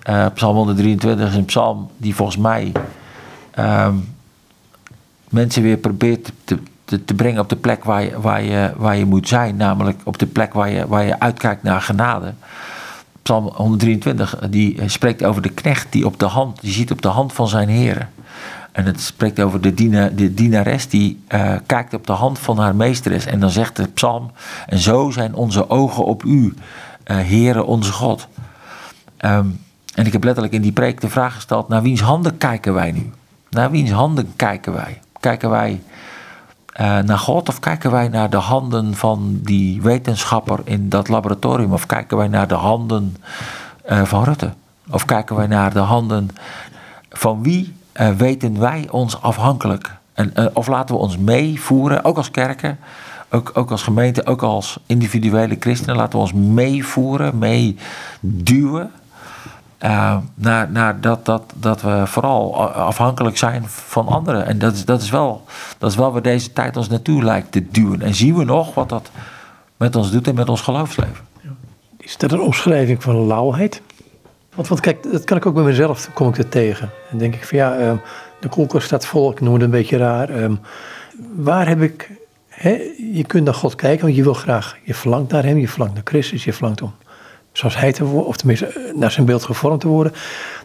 Uh, 0.08 0.26
psalm 0.34 0.56
123 0.56 1.28
is 1.28 1.34
een 1.34 1.44
psalm 1.44 1.90
die 1.96 2.14
volgens 2.14 2.36
mij 2.36 2.72
um, 3.58 4.14
mensen 5.28 5.62
weer 5.62 5.76
probeert 5.76 6.32
te, 6.44 6.58
te, 6.90 7.04
te, 7.04 7.14
brengen 7.14 7.40
op 7.40 7.48
de 7.48 7.56
plek 7.56 7.84
waar 7.84 8.02
je, 8.02 8.20
waar, 8.20 8.42
je, 8.42 8.72
waar 8.76 8.96
je 8.96 9.04
moet 9.04 9.28
zijn. 9.28 9.56
Namelijk 9.56 10.00
op 10.04 10.18
de 10.18 10.26
plek 10.26 10.52
waar 10.52 10.70
je, 10.70 10.86
waar 10.86 11.04
je 11.04 11.20
uitkijkt 11.20 11.62
naar 11.62 11.80
genade. 11.80 12.32
Psalm 13.22 13.50
123 13.54 14.38
die 14.50 14.88
spreekt 14.88 15.24
over 15.24 15.42
de 15.42 15.48
knecht 15.48 15.86
die 15.90 16.06
op 16.06 16.18
de 16.18 16.26
hand, 16.26 16.60
die 16.60 16.72
ziet 16.72 16.90
op 16.90 17.02
de 17.02 17.08
hand 17.08 17.32
van 17.32 17.48
zijn 17.48 17.68
heren. 17.68 18.10
En 18.72 18.84
het 18.84 19.00
spreekt 19.00 19.40
over 19.40 19.60
de, 19.60 19.74
diena, 19.74 20.08
de 20.08 20.34
dienares 20.34 20.88
die 20.88 21.22
uh, 21.28 21.52
kijkt 21.66 21.94
op 21.94 22.06
de 22.06 22.12
hand 22.12 22.38
van 22.38 22.58
haar 22.58 22.74
meesteres. 22.74 23.26
En 23.26 23.40
dan 23.40 23.50
zegt 23.50 23.76
de 23.76 23.88
psalm, 23.88 24.30
en 24.66 24.78
zo 24.78 25.10
zijn 25.10 25.34
onze 25.34 25.70
ogen 25.70 26.04
op 26.04 26.24
u, 26.24 26.42
uh, 26.42 26.52
Heere 27.06 27.64
onze 27.64 27.92
God. 27.92 28.28
Um, 29.24 29.60
en 29.94 30.06
ik 30.06 30.12
heb 30.12 30.24
letterlijk 30.24 30.54
in 30.54 30.62
die 30.62 30.72
preek 30.72 31.00
de 31.00 31.08
vraag 31.08 31.34
gesteld, 31.34 31.68
naar 31.68 31.82
wiens 31.82 32.00
handen 32.00 32.38
kijken 32.38 32.74
wij 32.74 32.92
nu? 32.92 33.10
Naar 33.50 33.70
wiens 33.70 33.90
handen 33.90 34.32
kijken 34.36 34.72
wij? 34.72 35.00
Kijken 35.20 35.50
wij 35.50 35.80
naar 36.80 37.18
God 37.18 37.48
of 37.48 37.60
kijken 37.60 37.90
wij 37.90 38.08
naar 38.08 38.30
de 38.30 38.36
handen 38.36 38.94
van 38.94 39.38
die 39.42 39.82
wetenschapper 39.82 40.60
in 40.64 40.88
dat 40.88 41.08
laboratorium? 41.08 41.72
Of 41.72 41.86
kijken 41.86 42.16
wij 42.16 42.28
naar 42.28 42.48
de 42.48 42.54
handen 42.54 43.16
uh, 43.90 44.02
van 44.04 44.24
Rutte? 44.24 44.52
Of 44.90 45.04
kijken 45.04 45.36
wij 45.36 45.46
naar 45.46 45.72
de 45.72 45.78
handen 45.78 46.28
van 47.10 47.42
wie 47.42 47.74
uh, 47.94 48.10
weten 48.10 48.60
wij 48.60 48.88
ons 48.90 49.22
afhankelijk? 49.22 49.96
En, 50.12 50.56
of 50.56 50.66
laten 50.66 50.94
we 50.94 51.00
ons 51.00 51.18
meevoeren, 51.18 52.04
ook 52.04 52.16
als 52.16 52.30
kerken, 52.30 52.78
ook, 53.30 53.50
ook 53.54 53.70
als 53.70 53.82
gemeente, 53.82 54.26
ook 54.26 54.42
als 54.42 54.78
individuele 54.86 55.56
christenen, 55.60 55.96
laten 55.96 56.12
we 56.12 56.18
ons 56.18 56.32
meevoeren, 56.32 57.38
meeduwen 57.38 58.90
uh, 59.84 60.16
naar, 60.34 61.00
dat, 61.00 61.24
dat, 61.24 61.52
dat 61.54 61.82
we 61.82 62.02
vooral 62.06 62.70
afhankelijk 62.72 63.36
zijn 63.36 63.64
van 63.66 64.08
anderen. 64.08 64.46
En 64.46 64.58
dat 64.58 64.74
is, 64.74 64.84
dat, 64.84 65.02
is 65.02 65.10
wel, 65.10 65.44
dat 65.78 65.90
is 65.90 65.96
wel 65.96 66.12
waar 66.12 66.22
deze 66.22 66.52
tijd 66.52 66.76
ons 66.76 66.88
naartoe 66.88 67.24
lijkt 67.24 67.52
te 67.52 67.70
duwen. 67.70 68.02
En 68.02 68.14
zien 68.14 68.36
we 68.36 68.44
nog 68.44 68.74
wat 68.74 68.88
dat 68.88 69.10
met 69.76 69.96
ons 69.96 70.10
doet 70.10 70.26
en 70.26 70.34
met 70.34 70.48
ons 70.48 70.60
geloofsleven. 70.60 71.28
Is 71.96 72.16
dat 72.16 72.32
een 72.32 72.40
omschrijving 72.40 73.02
van 73.02 73.26
lauwheid? 73.26 73.82
Want, 74.54 74.68
want 74.68 74.80
kijk, 74.80 75.12
dat 75.12 75.24
kan 75.24 75.36
ik 75.36 75.46
ook 75.46 75.54
bij 75.54 75.62
mezelf, 75.62 76.10
kom 76.12 76.28
ik 76.28 76.38
er 76.38 76.48
tegen. 76.48 76.90
En 77.10 77.18
denk 77.18 77.34
ik 77.34 77.46
van 77.46 77.58
ja, 77.58 77.78
um, 77.78 78.00
de 78.40 78.48
koelkast 78.48 78.86
staat 78.86 79.06
vol, 79.06 79.30
ik 79.30 79.40
noem 79.40 79.52
het 79.52 79.62
een 79.62 79.70
beetje 79.70 79.96
raar. 79.96 80.42
Um, 80.42 80.60
waar 81.36 81.68
heb 81.68 81.82
ik, 81.82 82.10
je 83.12 83.24
kunt 83.26 83.44
naar 83.44 83.54
God 83.54 83.74
kijken, 83.74 84.04
want 84.04 84.16
je 84.16 84.22
wil 84.22 84.34
graag, 84.34 84.76
je 84.82 84.94
verlangt 84.94 85.32
naar 85.32 85.44
hem, 85.44 85.58
je 85.58 85.68
verlangt 85.68 85.94
naar 85.94 86.04
Christus, 86.06 86.44
je 86.44 86.52
verlangt 86.52 86.82
om 86.82 86.94
zoals 87.52 87.76
hij 87.76 87.92
te 87.92 88.04
worden, 88.04 88.26
of 88.26 88.36
tenminste 88.36 88.66
eh, 88.66 88.94
naar 88.94 89.10
zijn 89.10 89.26
beeld 89.26 89.44
gevormd 89.44 89.80
te 89.80 89.88
worden. 89.88 90.12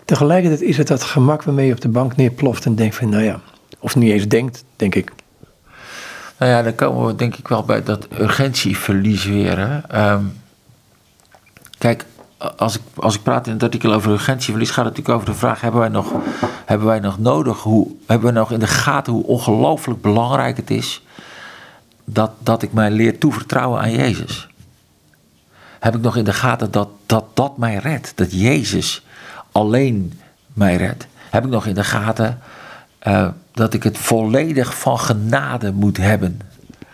Tegelijkertijd 0.06 0.62
is 0.62 0.78
het 0.78 0.88
dat 0.88 1.04
gemak 1.04 1.44
waarmee 1.44 1.68
je 1.68 1.74
op 1.74 1.82
de 1.82 1.90
bank 1.90 2.16
neerploft 2.16 2.66
en 2.66 2.76
denkt 2.76 2.96
van, 2.96 3.10
nou 3.10 3.24
ja, 3.24 3.40
of 3.80 3.96
niet 3.96 4.12
eens 4.12 4.28
denkt, 4.28 4.64
denk 4.76 4.96
ik. 4.96 5.12
Nou 6.38 6.52
ja, 6.52 6.62
dan 6.62 6.76
komen 6.76 7.06
we 7.06 7.16
denk 7.16 7.36
ik 7.36 7.48
wel 7.48 7.64
bij 7.64 7.84
dat 7.84 8.08
urgentieverlies 8.20 9.26
weer. 9.26 9.58
Hè? 9.58 10.12
Um, 10.12 10.38
kijk, 11.78 12.06
als 12.58 12.76
ik, 12.76 12.82
als 12.96 13.16
ik 13.16 13.24
praat 13.24 13.48
in 13.48 13.54
het 13.54 13.64
artikel 13.64 13.94
over 13.94 14.12
urgentieverlies, 14.12 14.70
gaat 14.70 14.86
het 14.86 14.98
natuurlijk 14.98 15.16
over 15.16 15.34
de 15.34 15.40
vraag: 15.40 15.62
hebben 15.62 15.80
wij 15.80 15.90
nog, 15.90 16.12
hebben 16.66 16.88
wij 16.88 17.00
nog 17.00 17.20
nodig, 17.20 17.62
hoe, 17.62 17.88
hebben 18.08 18.34
we 18.34 18.40
nog 18.40 18.52
in 18.52 18.60
de 18.60 18.68
gaten 18.68 19.14
hoe 19.14 19.24
ongelooflijk 19.24 20.02
belangrijk 20.02 20.58
het 20.58 20.70
is 20.70 21.04
dat, 22.06 22.32
dat 22.40 22.62
ik 22.62 22.74
mij 22.74 22.92
leer 22.92 23.18
toevertrouwen 23.18 23.82
aan 23.82 23.92
Jezus? 23.92 24.48
Heb 25.86 25.96
ik 25.96 26.02
nog 26.02 26.18
in 26.18 26.24
de 26.24 26.34
gaten 26.34 26.72
dat 26.72 26.90
dat, 27.06 27.26
dat 27.34 27.58
mij 27.58 27.76
redt. 27.76 28.12
Dat 28.16 28.32
Jezus 28.32 29.06
alleen 29.52 30.20
mij 30.54 30.76
redt. 30.76 31.08
Heb 31.30 31.44
ik 31.44 31.50
nog 31.50 31.66
in 31.66 31.76
de 31.76 31.84
gaten 31.84 32.40
uh, 33.08 33.28
dat 33.52 33.74
ik 33.74 33.84
het 33.84 33.98
volledig 33.98 34.78
van 34.78 35.00
genade 35.00 35.72
moet 35.72 35.98
hebben. 35.98 36.40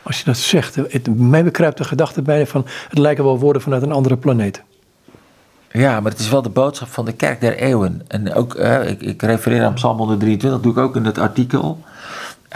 Als 0.04 0.18
je 0.18 0.26
dat 0.26 0.38
zegt, 0.38 0.76
het, 0.76 1.18
mij 1.20 1.44
bekruipt 1.44 1.78
de 1.78 1.84
gedachte 1.84 2.22
bij 2.22 2.48
van 2.48 2.66
het 2.90 2.98
lijken 2.98 3.24
wel 3.24 3.40
woorden 3.40 3.62
vanuit 3.62 3.82
een 3.82 3.92
andere 3.92 4.18
planeet. 4.18 4.62
Ja, 5.72 6.00
maar 6.00 6.12
het 6.12 6.20
is 6.20 6.30
wel 6.30 6.42
de 6.42 6.50
boodschap 6.50 6.88
van 6.88 7.06
de 7.06 7.14
kerk 7.14 7.42
der 7.42 7.58
eeuwen. 7.58 8.02
En 8.08 8.34
ook, 8.34 8.56
uh, 8.56 8.90
ik, 8.90 9.02
ik, 9.02 9.22
refereer 9.22 9.64
aan 9.64 9.74
Psalm 9.74 9.98
123, 9.98 10.50
dat 10.50 10.64
doe 10.64 10.72
ik 10.72 10.78
ook 10.90 10.96
in 10.96 11.06
het 11.06 11.18
artikel. 11.18 11.80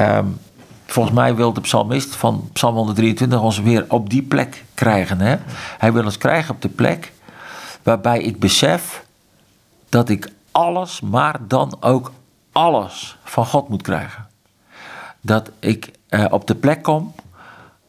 Um, 0.01 0.37
Volgens 0.85 1.15
mij 1.15 1.35
wil 1.35 1.53
de 1.53 1.61
psalmist 1.61 2.15
van 2.15 2.49
Psalm 2.53 2.75
123 2.75 3.41
ons 3.41 3.59
weer 3.59 3.85
op 3.87 4.09
die 4.09 4.21
plek 4.21 4.63
krijgen. 4.73 5.19
Hè? 5.19 5.35
Hij 5.77 5.93
wil 5.93 6.03
ons 6.03 6.17
krijgen 6.17 6.55
op 6.55 6.61
de 6.61 6.69
plek 6.69 7.13
waarbij 7.83 8.21
ik 8.21 8.39
besef 8.39 9.05
dat 9.89 10.09
ik 10.09 10.31
alles, 10.51 11.01
maar 11.01 11.39
dan 11.47 11.77
ook 11.79 12.11
alles 12.51 13.17
van 13.23 13.45
God 13.45 13.69
moet 13.69 13.81
krijgen. 13.81 14.27
Dat 15.21 15.51
ik 15.59 15.91
uh, 16.09 16.25
op 16.29 16.47
de 16.47 16.55
plek 16.55 16.83
kom 16.83 17.13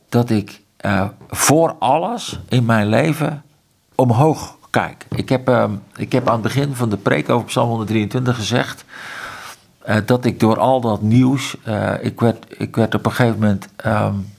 dat 0.09 0.31
ik 0.31 0.61
uh, 0.81 1.05
voor 1.29 1.77
alles 1.79 2.39
in 2.49 2.65
mijn 2.65 2.89
leven 2.89 3.45
omhoog 3.95 4.57
kijk. 4.71 5.07
Ik 5.15 5.29
heb, 5.29 5.49
uh, 5.49 5.65
ik 5.97 6.13
heb 6.13 6.27
aan 6.27 6.33
het 6.33 6.43
begin 6.43 6.75
van 6.75 6.89
de 6.89 6.97
preek 6.97 7.29
over 7.29 7.47
Psalm 7.47 7.69
123 7.69 8.37
gezegd 8.37 8.85
uh, 9.89 9.97
dat 10.07 10.25
ik 10.25 10.41
door 10.41 10.59
al 10.59 10.81
dat 10.81 11.03
nieuws, 11.03 11.57
uh, 11.69 11.93
ik, 12.01 12.21
werd, 12.21 12.47
ik 12.59 12.77
werd 12.77 12.95
op 12.95 13.07
een 13.07 13.13
gegeven 13.13 13.39
moment 13.39 13.69
um, 13.87 14.35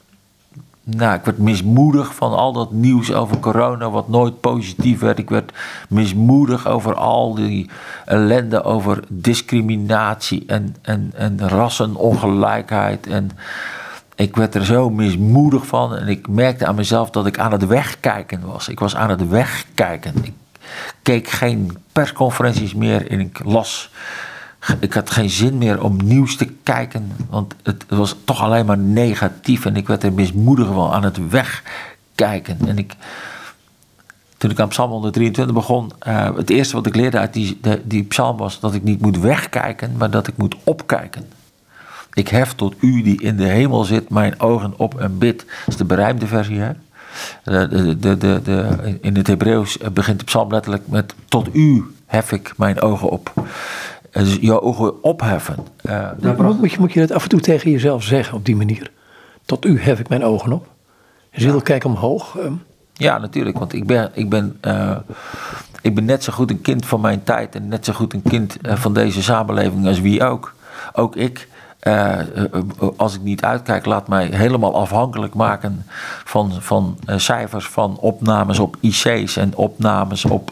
nou, 0.95 1.15
ik 1.15 1.25
werd 1.25 1.37
mismoedig 1.37 2.15
van 2.15 2.33
al 2.33 2.53
dat 2.53 2.71
nieuws 2.71 3.13
over 3.13 3.39
corona, 3.39 3.89
wat 3.89 4.09
nooit 4.09 4.39
positief 4.39 4.99
werd. 4.99 5.19
Ik 5.19 5.29
werd 5.29 5.51
mismoedig 5.89 6.67
over 6.67 6.95
al 6.95 7.33
die 7.33 7.69
ellende 8.05 8.63
over 8.63 9.03
discriminatie 9.07 10.43
en, 10.47 10.75
en, 10.81 11.11
en 11.15 11.47
rassenongelijkheid. 11.47 13.07
En 13.07 13.31
ik 14.15 14.35
werd 14.35 14.55
er 14.55 14.65
zo 14.65 14.89
mismoedig 14.89 15.67
van 15.67 15.95
en 15.95 16.07
ik 16.07 16.27
merkte 16.27 16.65
aan 16.65 16.75
mezelf 16.75 17.09
dat 17.09 17.25
ik 17.25 17.39
aan 17.39 17.51
het 17.51 17.65
wegkijken 17.65 18.41
was. 18.45 18.67
Ik 18.67 18.79
was 18.79 18.95
aan 18.95 19.09
het 19.09 19.29
wegkijken. 19.29 20.13
Ik 20.23 20.33
keek 21.01 21.27
geen 21.27 21.77
persconferenties 21.91 22.73
meer 22.73 23.11
en 23.11 23.19
ik 23.19 23.41
las 23.43 23.91
ik 24.79 24.93
had 24.93 25.09
geen 25.09 25.29
zin 25.29 25.57
meer 25.57 25.83
om 25.83 25.97
nieuws 26.03 26.35
te 26.35 26.45
kijken, 26.63 27.11
want 27.29 27.55
het 27.63 27.85
was 27.87 28.15
toch 28.23 28.41
alleen 28.41 28.65
maar 28.65 28.77
negatief 28.77 29.65
en 29.65 29.75
ik 29.75 29.87
werd 29.87 30.03
er 30.03 30.13
mismoedig 30.13 30.67
van 30.67 30.91
aan 30.91 31.03
het 31.03 31.29
wegkijken. 31.29 32.57
En 32.67 32.77
ik, 32.77 32.93
toen 34.37 34.51
ik 34.51 34.59
aan 34.59 34.67
Psalm 34.67 34.91
123 34.91 35.55
begon, 35.55 35.91
uh, 36.07 36.35
het 36.35 36.49
eerste 36.49 36.75
wat 36.75 36.85
ik 36.85 36.95
leerde 36.95 37.17
uit 37.17 37.33
die, 37.33 37.59
die 37.83 38.03
psalm 38.03 38.37
was 38.37 38.59
dat 38.59 38.73
ik 38.73 38.83
niet 38.83 39.01
moet 39.01 39.19
wegkijken, 39.19 39.95
maar 39.97 40.09
dat 40.09 40.27
ik 40.27 40.37
moet 40.37 40.55
opkijken. 40.63 41.25
Ik 42.13 42.27
hef 42.27 42.53
tot 42.53 42.75
u 42.79 43.01
die 43.01 43.21
in 43.21 43.37
de 43.37 43.47
hemel 43.47 43.83
zit 43.83 44.09
mijn 44.09 44.39
ogen 44.39 44.73
op 44.77 44.99
en 44.99 45.17
bid. 45.17 45.37
Dat 45.37 45.47
is 45.67 45.77
de 45.77 45.85
berijmde 45.85 46.27
versie? 46.27 46.61
De, 47.43 47.67
de, 47.99 48.17
de, 48.17 48.41
de, 48.43 48.97
in 49.01 49.15
het 49.15 49.27
Hebreeuws 49.27 49.77
begint 49.93 50.19
de 50.19 50.25
psalm 50.25 50.51
letterlijk 50.51 50.87
met 50.87 51.13
tot 51.27 51.55
u 51.55 51.85
hef 52.05 52.31
ik 52.31 52.53
mijn 52.57 52.81
ogen 52.81 53.09
op. 53.09 53.33
Dus 54.11 54.37
je 54.41 54.61
ogen 54.61 55.03
opheffen. 55.03 55.55
Uh, 55.85 56.09
moet, 56.37 56.71
je, 56.71 56.79
moet 56.79 56.93
je 56.93 56.99
dat 56.99 57.11
af 57.11 57.23
en 57.23 57.29
toe 57.29 57.39
tegen 57.39 57.71
jezelf 57.71 58.03
zeggen 58.03 58.37
op 58.37 58.45
die 58.45 58.55
manier? 58.55 58.91
Tot 59.45 59.65
u 59.65 59.81
hef 59.81 59.99
ik 59.99 60.09
mijn 60.09 60.23
ogen 60.23 60.51
op. 60.51 60.67
Ziel, 61.31 61.61
kijk 61.61 61.83
omhoog. 61.83 62.37
Um. 62.37 62.63
Ja, 62.93 63.17
natuurlijk. 63.17 63.59
Want 63.59 63.73
ik 63.73 63.85
ben, 63.85 64.11
ik, 64.13 64.29
ben, 64.29 64.57
uh, 64.61 64.97
ik 65.81 65.95
ben 65.95 66.05
net 66.05 66.23
zo 66.23 66.33
goed 66.33 66.49
een 66.49 66.61
kind 66.61 66.85
van 66.85 67.01
mijn 67.01 67.23
tijd 67.23 67.55
en 67.55 67.67
net 67.67 67.85
zo 67.85 67.93
goed 67.93 68.13
een 68.13 68.21
kind 68.21 68.57
uh, 68.61 68.75
van 68.75 68.93
deze 68.93 69.23
samenleving 69.23 69.87
als 69.87 70.01
wie 70.01 70.23
ook. 70.23 70.53
Ook 70.93 71.15
ik 71.15 71.47
uh, 71.83 72.19
als 72.97 73.15
ik 73.15 73.21
niet 73.21 73.43
uitkijk, 73.43 73.85
laat 73.85 74.07
mij 74.07 74.25
helemaal 74.25 74.75
afhankelijk 74.75 75.33
maken 75.33 75.85
van, 76.23 76.51
van 76.59 76.97
cijfers 77.15 77.67
van 77.67 77.97
opnames 77.97 78.59
op 78.59 78.75
IC's 78.79 79.37
en 79.37 79.55
opnames 79.55 80.25
op, 80.25 80.51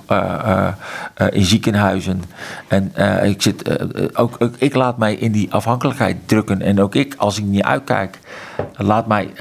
in 1.30 1.46
ziekenhuizen. 1.46 2.24
En 2.68 2.94
ik, 3.24 3.42
zit, 3.42 3.70
ook, 4.18 4.38
ik 4.58 4.76
laat 4.76 4.98
mij 4.98 5.14
in 5.14 5.32
die 5.32 5.54
afhankelijkheid 5.54 6.28
drukken. 6.28 6.62
En 6.62 6.82
ook 6.82 6.96
ik, 6.96 7.16
als 7.18 7.38
ik 7.38 7.44
niet 7.44 7.64
uitkijk, 7.64 8.20
laat 8.76 9.08
mij 9.08 9.34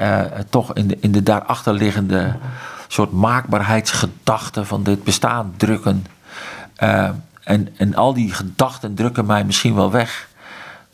toch 0.49 0.73
in 0.73 0.87
de, 0.87 0.97
in 0.99 1.11
de 1.11 1.23
daarachter 1.23 1.73
liggende 1.73 2.35
soort 2.87 3.11
maakbaarheidsgedachte 3.11 4.65
van 4.65 4.83
dit 4.83 5.03
bestaan 5.03 5.53
drukken. 5.57 6.05
en, 7.43 7.69
en 7.77 7.95
al 7.95 8.13
die 8.13 8.33
gedachten 8.33 8.95
drukken 8.95 9.25
mij 9.25 9.43
misschien 9.43 9.75
wel 9.75 9.91
weg 9.91 10.27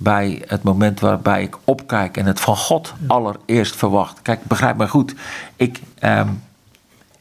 bij 0.01 0.41
het 0.47 0.63
moment 0.63 0.99
waarbij 0.99 1.41
ik 1.41 1.57
opkijk 1.63 2.17
en 2.17 2.25
het 2.25 2.39
van 2.39 2.57
God 2.57 2.93
allereerst 3.07 3.75
verwacht. 3.75 4.21
Kijk, 4.21 4.43
begrijp 4.43 4.77
me 4.77 4.87
goed. 4.87 5.15
Ik, 5.55 5.81
ehm, 5.99 6.27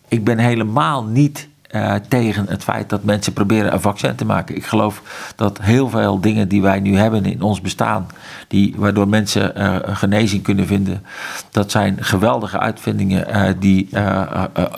ik 0.08 0.24
ben 0.24 0.38
helemaal 0.38 1.04
niet 1.04 1.48
uh, 1.70 1.94
tegen 2.08 2.46
het 2.48 2.64
feit 2.64 2.88
dat 2.88 3.04
mensen 3.04 3.32
proberen 3.32 3.72
een 3.72 3.80
vaccin 3.80 4.14
te 4.14 4.24
maken. 4.24 4.56
Ik 4.56 4.66
geloof 4.66 5.02
dat 5.36 5.58
heel 5.60 5.88
veel 5.88 6.20
dingen 6.20 6.48
die 6.48 6.62
wij 6.62 6.80
nu 6.80 6.96
hebben 6.96 7.24
in 7.24 7.42
ons 7.42 7.60
bestaan, 7.60 8.06
die, 8.48 8.74
waardoor 8.76 9.08
mensen 9.08 9.52
uh, 9.56 9.76
genezing 9.82 10.42
kunnen 10.42 10.66
vinden, 10.66 11.04
dat 11.50 11.70
zijn 11.70 11.96
geweldige 12.04 12.58
uitvindingen 12.58 13.28
uh, 13.28 13.52
die, 13.58 13.88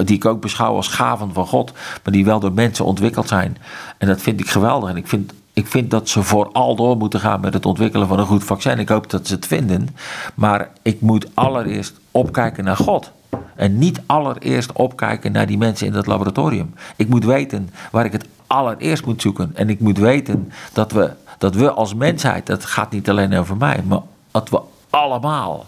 die 0.05 0.17
ik 0.17 0.25
ook 0.25 0.41
beschouw 0.41 0.75
als 0.75 0.89
gaven 0.89 1.33
van 1.33 1.47
God, 1.47 1.73
maar 1.73 2.13
die 2.13 2.25
wel 2.25 2.41
door 2.41 2.53
mensen 2.53 2.85
ontwikkeld 2.85 3.29
zijn. 3.29 3.57
En 3.99 4.07
dat 4.09 4.21
vind 4.21 4.41
ik 4.41 4.51
geweldig. 4.51 4.91
En 4.91 4.97
ik 4.97 5.09
vind 5.09 5.33
ik 5.53 5.67
vind 5.67 5.91
dat 5.91 6.09
ze 6.09 6.23
vooral 6.23 6.77
door 6.77 6.97
moeten 6.97 7.21
gaan 7.21 7.41
met 7.41 7.55
het 7.55 7.67
ontwikkelen 7.67 8.09
van 8.09 8.19
een 8.19 8.27
goed 8.27 8.45
vaccin. 8.45 8.79
Ik 8.79 8.89
hoop 8.89 9.11
dat 9.11 9.27
ze 9.27 9.35
het 9.35 9.47
vinden. 9.47 9.89
Maar 10.35 10.71
ik 10.83 11.01
moet 11.01 11.27
allereerst 11.35 11.95
opkijken 12.11 12.65
naar 12.65 12.77
God. 12.77 13.11
En 13.57 13.79
niet 13.79 14.01
allereerst 14.07 14.73
opkijken 14.73 15.33
naar 15.33 15.47
die 15.47 15.59
mensen 15.59 15.87
in 15.87 15.95
het 15.95 16.07
laboratorium. 16.07 16.75
Ik 16.97 17.09
moet 17.09 17.25
weten 17.25 17.71
waar 17.91 18.05
ik 18.05 18.13
het 18.13 18.27
allereerst 18.47 19.07
moet 19.07 19.23
zoeken. 19.23 19.51
En 19.55 19.69
ik 19.69 19.81
moet 19.81 19.99
weten 19.99 20.53
dat 20.73 20.93
we, 20.93 21.11
dat 21.39 21.55
we 21.55 21.71
als 21.71 21.95
mensheid, 21.95 22.47
dat 22.47 22.65
gaat 22.65 22.91
niet 22.91 23.11
alleen 23.11 23.35
over 23.35 23.57
mij, 23.57 23.83
maar 23.87 24.01
dat 24.31 24.49
we 24.49 24.61
allemaal 24.91 25.67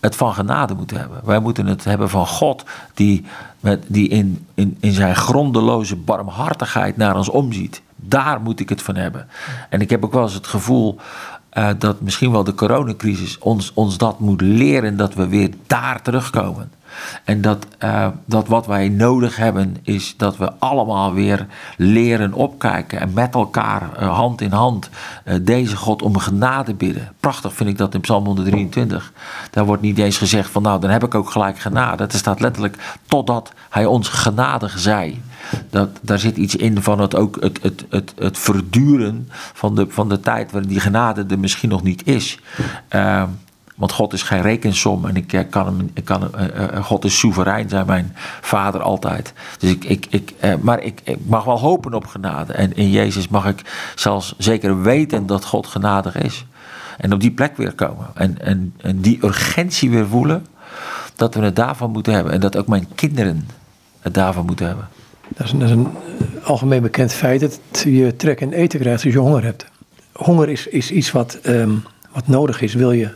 het 0.00 0.16
van 0.16 0.34
genade 0.34 0.74
moeten 0.74 0.96
hebben. 0.96 1.20
Wij 1.24 1.38
moeten 1.38 1.66
het 1.66 1.84
hebben 1.84 2.10
van 2.10 2.26
God, 2.26 2.64
die, 2.94 3.24
die 3.86 4.08
in, 4.08 4.46
in, 4.54 4.76
in 4.80 4.92
zijn 4.92 5.16
grondeloze 5.16 5.96
barmhartigheid 5.96 6.96
naar 6.96 7.16
ons 7.16 7.28
omziet. 7.28 7.82
Daar 8.04 8.40
moet 8.40 8.60
ik 8.60 8.68
het 8.68 8.82
van 8.82 8.96
hebben. 8.96 9.28
En 9.68 9.80
ik 9.80 9.90
heb 9.90 10.04
ook 10.04 10.12
wel 10.12 10.22
eens 10.22 10.34
het 10.34 10.46
gevoel 10.46 10.98
uh, 11.58 11.68
dat 11.78 12.00
misschien 12.00 12.32
wel 12.32 12.44
de 12.44 12.54
coronacrisis 12.54 13.38
ons, 13.38 13.72
ons 13.74 13.98
dat 13.98 14.20
moet 14.20 14.40
leren 14.40 14.96
dat 14.96 15.14
we 15.14 15.28
weer 15.28 15.50
daar 15.66 16.02
terugkomen. 16.02 16.72
En 17.24 17.40
dat, 17.40 17.66
uh, 17.84 18.06
dat 18.24 18.48
wat 18.48 18.66
wij 18.66 18.88
nodig 18.88 19.36
hebben 19.36 19.76
is 19.82 20.14
dat 20.16 20.36
we 20.36 20.52
allemaal 20.58 21.12
weer 21.12 21.46
leren 21.76 22.32
opkijken 22.32 23.00
en 23.00 23.12
met 23.12 23.34
elkaar 23.34 23.82
uh, 23.82 24.14
hand 24.14 24.40
in 24.40 24.52
hand 24.52 24.90
deze 25.42 25.76
God 25.76 26.02
om 26.02 26.18
genade 26.18 26.74
bidden. 26.74 27.12
Prachtig 27.20 27.54
vind 27.54 27.68
ik 27.68 27.78
dat 27.78 27.94
in 27.94 28.00
Psalm 28.00 28.24
123. 28.24 29.12
Daar 29.50 29.64
wordt 29.64 29.82
niet 29.82 29.98
eens 29.98 30.18
gezegd 30.18 30.50
van 30.50 30.62
nou 30.62 30.80
dan 30.80 30.90
heb 30.90 31.04
ik 31.04 31.14
ook 31.14 31.30
gelijk 31.30 31.58
genade. 31.58 32.04
Er 32.04 32.12
staat 32.12 32.40
letterlijk 32.40 32.98
totdat 33.06 33.52
hij 33.70 33.86
ons 33.86 34.08
genadig 34.08 34.78
zij. 34.78 35.20
Dat, 35.70 35.88
daar 36.02 36.18
zit 36.18 36.36
iets 36.36 36.56
in 36.56 36.82
van 36.82 37.00
het, 37.00 37.14
ook 37.14 37.36
het, 37.40 37.62
het, 37.62 37.84
het, 37.88 38.12
het 38.16 38.38
verduren 38.38 39.28
van 39.30 39.74
de, 39.74 39.86
van 39.88 40.08
de 40.08 40.20
tijd 40.20 40.50
waarin 40.52 40.70
die 40.70 40.80
genade 40.80 41.24
er 41.28 41.38
misschien 41.38 41.68
nog 41.68 41.82
niet 41.82 42.06
is. 42.06 42.38
Uh, 42.90 43.22
want 43.76 43.92
God 43.92 44.12
is 44.12 44.22
geen 44.22 44.42
rekensom 44.42 45.06
en 45.06 45.16
ik 45.16 45.46
kan 45.50 45.66
hem, 45.66 45.90
ik 45.94 46.04
kan, 46.04 46.30
uh, 46.38 46.84
God 46.84 47.04
is 47.04 47.18
soeverein, 47.18 47.68
zei 47.68 47.84
mijn 47.84 48.16
vader 48.40 48.82
altijd. 48.82 49.32
Dus 49.58 49.70
ik, 49.70 49.84
ik, 49.84 50.06
ik, 50.10 50.34
maar 50.60 50.82
ik, 50.82 51.00
ik, 51.04 51.18
mag 51.26 51.44
wel 51.44 51.58
hopen 51.58 51.94
op 51.94 52.06
genade. 52.06 52.52
En 52.52 52.76
in 52.76 52.90
Jezus 52.90 53.28
mag 53.28 53.46
ik 53.46 53.92
zelfs 53.94 54.34
zeker 54.38 54.82
weten 54.82 55.26
dat 55.26 55.44
God 55.44 55.66
genadig 55.66 56.16
is. 56.16 56.44
En 56.98 57.12
op 57.12 57.20
die 57.20 57.30
plek 57.30 57.56
weer 57.56 57.72
komen. 57.72 58.06
En, 58.14 58.40
en, 58.40 58.74
en 58.76 59.00
die 59.00 59.24
urgentie 59.24 59.90
weer 59.90 60.06
voelen, 60.06 60.46
dat 61.16 61.34
we 61.34 61.40
het 61.40 61.56
daarvan 61.56 61.90
moeten 61.90 62.12
hebben. 62.12 62.32
En 62.32 62.40
dat 62.40 62.56
ook 62.56 62.66
mijn 62.66 62.88
kinderen 62.94 63.48
het 64.00 64.14
daarvan 64.14 64.46
moeten 64.46 64.66
hebben. 64.66 64.88
Dat 65.36 65.46
is, 65.46 65.52
een 65.70 65.88
algemeen 66.42 66.82
bekend 66.82 67.12
feit 67.12 67.40
dat 67.40 67.60
je 67.84 68.16
trek 68.16 68.40
en 68.40 68.52
eten 68.52 68.80
krijgt 68.80 69.04
als 69.04 69.12
je 69.12 69.18
honger 69.18 69.44
hebt. 69.44 69.66
Honger 70.12 70.48
is, 70.48 70.66
is 70.66 70.90
iets 70.90 71.10
wat, 71.10 71.38
um, 71.46 71.84
wat 72.12 72.28
nodig 72.28 72.60
is, 72.60 72.74
wil 72.74 72.92
je 72.92 73.10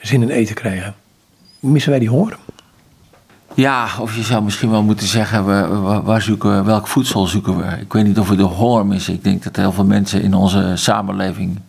zin 0.00 0.22
in 0.22 0.28
eten 0.28 0.54
krijgen. 0.54 0.94
Missen 1.60 1.90
wij 1.90 1.98
die 1.98 2.08
honger? 2.08 2.36
Ja, 3.54 3.88
of 4.00 4.16
je 4.16 4.22
zou 4.22 4.42
misschien 4.42 4.70
wel 4.70 4.82
moeten 4.82 5.06
zeggen, 5.06 5.44
waar 6.04 6.22
zoeken 6.22 6.56
we, 6.56 6.62
welk 6.62 6.86
voedsel 6.86 7.26
zoeken 7.26 7.56
we? 7.56 7.80
Ik 7.80 7.92
weet 7.92 8.04
niet 8.04 8.18
of 8.18 8.28
we 8.28 8.36
de 8.36 8.42
honger 8.42 8.86
missen. 8.86 9.14
Ik 9.14 9.24
denk 9.24 9.42
dat 9.42 9.56
heel 9.56 9.72
veel 9.72 9.84
mensen 9.84 10.22
in 10.22 10.34
onze 10.34 10.72
samenleving 10.74 11.60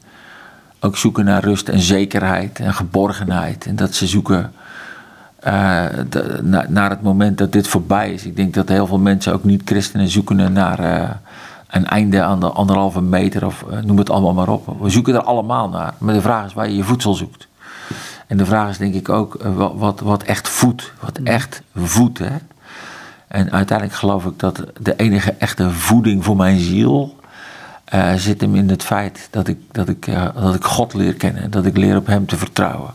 ook 0.80 0.98
zoeken 0.98 1.26
naar 1.26 1.44
rust 1.44 1.70
en 1.70 1.80
zekerheid 1.80 2.60
en 2.60 2.74
geborgenheid. 2.74 3.66
En 3.66 3.76
dat 3.76 3.94
ze 3.94 4.08
zoeken 4.08 4.54
uh, 5.48 5.86
de, 6.10 6.40
na, 6.44 6.66
naar 6.70 6.90
het 6.90 7.02
moment 7.02 7.38
dat 7.38 7.52
dit 7.52 7.68
voorbij 7.68 8.14
is. 8.14 8.26
Ik 8.26 8.36
denk 8.36 8.54
dat 8.54 8.70
heel 8.70 8.88
veel 8.88 9.00
mensen, 9.00 9.34
ook 9.34 9.44
niet-christenen, 9.44 10.08
zoeken 10.08 10.54
naar 10.54 10.80
uh, 10.80 11.10
een 11.70 11.86
einde 11.86 12.22
aan 12.22 12.40
de 12.40 12.50
anderhalve 12.50 13.02
meter 13.02 13.46
of 13.46 13.66
uh, 13.72 13.80
noem 13.80 13.98
het 13.98 14.10
allemaal 14.10 14.34
maar 14.34 14.50
op. 14.50 14.76
We 14.82 14.90
zoeken 14.90 15.14
er 15.14 15.22
allemaal 15.22 15.70
naar. 15.70 15.94
Maar 15.98 16.14
de 16.14 16.22
vraag 16.22 16.46
is 16.46 16.54
waar 16.54 16.70
je 16.70 16.76
je 16.76 16.84
voedsel 16.84 17.14
zoekt. 17.14 17.48
En 18.28 18.38
de 18.38 18.46
vraag 18.46 18.70
is 18.70 18.78
denk 18.78 18.94
ik 18.94 19.10
ook 19.10 19.38
uh, 19.46 19.72
wat, 19.76 20.00
wat 20.00 20.24
echt 20.24 20.50
voedt. 20.50 20.92
Wat 21.00 21.20
echt 21.24 21.62
voedt. 21.76 22.20
Hè? 22.20 22.36
En 23.28 23.52
uiteindelijk 23.52 23.98
geloof 23.98 24.26
ik 24.26 24.40
dat 24.40 24.64
de 24.80 24.96
enige 24.96 25.32
echte 25.32 25.72
voeding 25.72 26.24
voor 26.24 26.36
mijn 26.36 26.60
ziel 26.60 27.16
zit 28.16 28.42
hem 28.42 28.56
in 28.56 28.70
het 28.70 28.84
feit 28.84 29.28
dat 29.32 29.48
ik, 29.48 29.58
dat, 29.72 29.90
ik, 29.90 30.06
dat 30.34 30.56
ik 30.56 30.64
God 30.64 30.94
leer 30.94 31.14
kennen. 31.14 31.52
Dat 31.52 31.66
ik 31.66 31.78
leer 31.78 31.98
op 31.98 32.08
Hem 32.08 32.26
te 32.26 32.38
vertrouwen. 32.38 32.94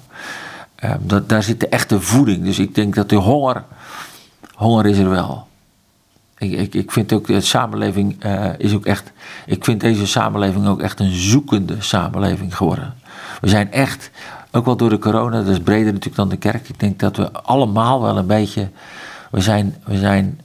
Dat, 1.01 1.29
daar 1.29 1.43
zit 1.43 1.61
de 1.61 1.69
echte 1.69 2.01
voeding. 2.01 2.45
Dus 2.45 2.59
ik 2.59 2.75
denk 2.75 2.95
dat 2.95 3.09
de 3.09 3.17
honger, 3.17 3.65
honger 4.55 4.87
is 4.87 4.99
er 4.99 5.11
wel. 5.11 5.47
Ik, 6.39 6.53
ik, 6.53 6.75
ik 6.75 6.91
vind 6.93 7.13
ook 7.13 7.27
de 7.27 7.41
samenleving 7.41 8.25
is 8.59 8.75
ook 8.75 8.87
echt. 8.87 9.13
Ik 9.47 9.65
vind 9.65 9.81
deze 9.81 10.07
samenleving 10.07 10.67
ook 10.67 10.81
echt 10.81 11.01
een 11.01 11.13
zoekende 11.13 11.77
samenleving 11.79 12.57
geworden. 12.57 12.95
We 13.41 13.49
zijn 13.49 13.73
echt 13.73 14.11
ook 14.51 14.65
wel 14.65 14.77
door 14.77 14.91
de 14.91 14.99
corona, 14.99 15.37
dat 15.37 15.49
is 15.49 15.61
breder 15.61 15.87
natuurlijk 15.93 16.17
dan 16.17 16.29
de 16.29 16.37
kerk. 16.37 16.69
Ik 16.69 16.81
denk 16.81 16.99
dat 16.99 17.17
we 17.17 17.33
allemaal 17.33 18.03
wel 18.03 18.19
een 18.19 18.27
beetje. 18.27 18.69
We 19.31 19.41
zijn, 19.41 19.77
we 19.85 19.99
zijn 19.99 20.41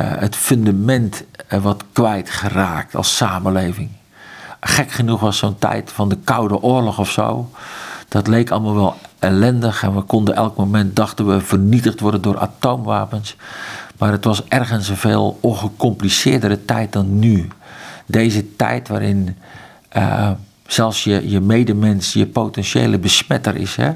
uh, 0.00 0.06
het 0.18 0.36
fundament 0.36 1.24
wat 1.60 1.84
kwijtgeraakt 1.92 2.94
als 2.94 3.16
samenleving. 3.16 3.90
Gek 4.60 4.90
genoeg 4.90 5.20
was 5.20 5.38
zo'n 5.38 5.58
tijd 5.58 5.92
van 5.92 6.08
de 6.08 6.18
Koude 6.24 6.62
Oorlog 6.62 6.98
of 6.98 7.10
zo. 7.10 7.50
Dat 8.08 8.26
leek 8.26 8.50
allemaal 8.50 8.74
wel 8.74 8.94
ellendig 9.18 9.82
en 9.82 9.94
we 9.94 10.02
konden 10.02 10.34
elk 10.34 10.56
moment, 10.56 10.96
dachten 10.96 11.26
we, 11.26 11.40
vernietigd 11.40 12.00
worden 12.00 12.22
door 12.22 12.38
atoomwapens. 12.38 13.36
Maar 13.98 14.12
het 14.12 14.24
was 14.24 14.44
ergens 14.44 14.88
een 14.88 14.96
veel 14.96 15.38
ongecompliceerdere 15.40 16.64
tijd 16.64 16.92
dan 16.92 17.18
nu. 17.18 17.48
Deze 18.06 18.56
tijd 18.56 18.88
waarin 18.88 19.36
uh, 19.96 20.30
zelfs 20.66 21.04
je, 21.04 21.30
je 21.30 21.40
medemens 21.40 22.12
je 22.12 22.26
potentiële 22.26 22.98
besmetter 22.98 23.56
is. 23.56 23.76
Hè? 23.76 23.92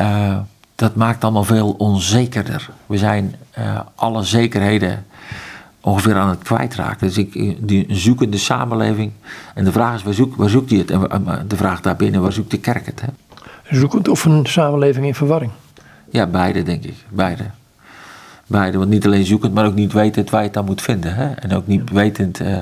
Uh, 0.00 0.38
dat 0.74 0.94
maakt 0.94 1.24
allemaal 1.24 1.44
veel 1.44 1.70
onzekerder. 1.70 2.70
We 2.86 2.98
zijn 2.98 3.34
uh, 3.58 3.80
alle 3.94 4.22
zekerheden 4.22 5.05
ongeveer 5.86 6.14
aan 6.14 6.28
het 6.28 6.42
kwijtraken. 6.42 7.06
Dus 7.06 7.18
ik, 7.18 7.56
die 7.68 7.86
zoekende 7.88 8.38
samenleving. 8.38 9.12
En 9.54 9.64
de 9.64 9.72
vraag 9.72 9.94
is, 9.94 10.02
waar, 10.02 10.14
zoek, 10.14 10.36
waar 10.36 10.48
zoekt 10.48 10.70
hij 10.70 10.78
het? 10.78 10.90
En 10.90 11.24
de 11.48 11.56
vraag 11.56 11.80
daarbinnen, 11.80 12.22
waar 12.22 12.32
zoekt 12.32 12.50
de 12.50 12.58
kerk 12.58 12.86
het? 12.86 13.00
Hè? 13.00 13.08
Zoekend 13.76 14.08
of 14.08 14.24
een 14.24 14.46
samenleving 14.46 15.06
in 15.06 15.14
verwarring? 15.14 15.50
Ja, 16.10 16.26
beide 16.26 16.62
denk 16.62 16.84
ik. 16.84 16.94
Beide. 17.08 17.44
Beide. 18.46 18.78
Want 18.78 18.90
niet 18.90 19.06
alleen 19.06 19.24
zoekend, 19.24 19.54
maar 19.54 19.66
ook 19.66 19.74
niet 19.74 19.92
wetend 19.92 20.30
waar 20.30 20.40
je 20.40 20.46
het 20.48 20.56
aan 20.56 20.64
moet 20.64 20.82
vinden. 20.82 21.14
Hè? 21.14 21.32
En 21.32 21.54
ook 21.54 21.66
niet 21.66 21.90
wetend... 21.90 22.40
Uh, 22.40 22.58